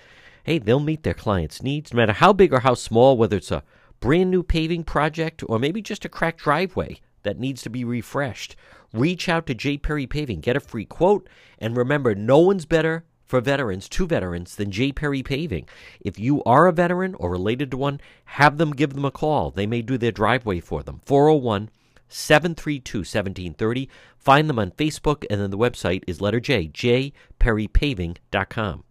Hey, 0.44 0.58
they'll 0.58 0.80
meet 0.80 1.04
their 1.04 1.14
clients' 1.14 1.62
needs 1.62 1.92
no 1.92 1.98
matter 1.98 2.12
how 2.12 2.32
big 2.32 2.52
or 2.52 2.60
how 2.60 2.74
small, 2.74 3.16
whether 3.16 3.36
it's 3.36 3.52
a 3.52 3.62
brand 4.00 4.30
new 4.30 4.42
paving 4.42 4.84
project 4.84 5.42
or 5.48 5.58
maybe 5.58 5.80
just 5.80 6.04
a 6.04 6.08
cracked 6.08 6.40
driveway 6.40 7.00
that 7.22 7.38
needs 7.38 7.62
to 7.62 7.70
be 7.70 7.84
refreshed. 7.84 8.56
Reach 8.92 9.28
out 9.28 9.46
to 9.46 9.54
J. 9.54 9.78
Perry 9.78 10.06
Paving, 10.06 10.40
get 10.40 10.56
a 10.56 10.60
free 10.60 10.84
quote, 10.84 11.28
and 11.58 11.76
remember, 11.76 12.14
no 12.14 12.38
one's 12.38 12.66
better 12.66 13.04
for 13.24 13.40
veterans, 13.40 13.88
to 13.88 14.06
veterans, 14.06 14.56
than 14.56 14.70
J. 14.70 14.92
Perry 14.92 15.22
Paving. 15.22 15.66
If 16.00 16.18
you 16.18 16.42
are 16.44 16.66
a 16.66 16.72
veteran 16.72 17.14
or 17.14 17.30
related 17.30 17.70
to 17.70 17.78
one, 17.78 18.00
have 18.26 18.58
them 18.58 18.72
give 18.72 18.94
them 18.94 19.04
a 19.04 19.10
call. 19.10 19.50
They 19.50 19.66
may 19.66 19.80
do 19.80 19.96
their 19.96 20.12
driveway 20.12 20.60
for 20.60 20.82
them. 20.82 21.00
401 21.06 21.70
732 22.08 22.98
1730. 22.98 23.88
Find 24.18 24.50
them 24.50 24.58
on 24.58 24.72
Facebook, 24.72 25.24
and 25.30 25.40
then 25.40 25.50
the 25.50 25.56
website 25.56 26.02
is 26.06 26.20
letter 26.20 26.40
J, 26.40 26.68
jperrypaving.com. 26.68 28.84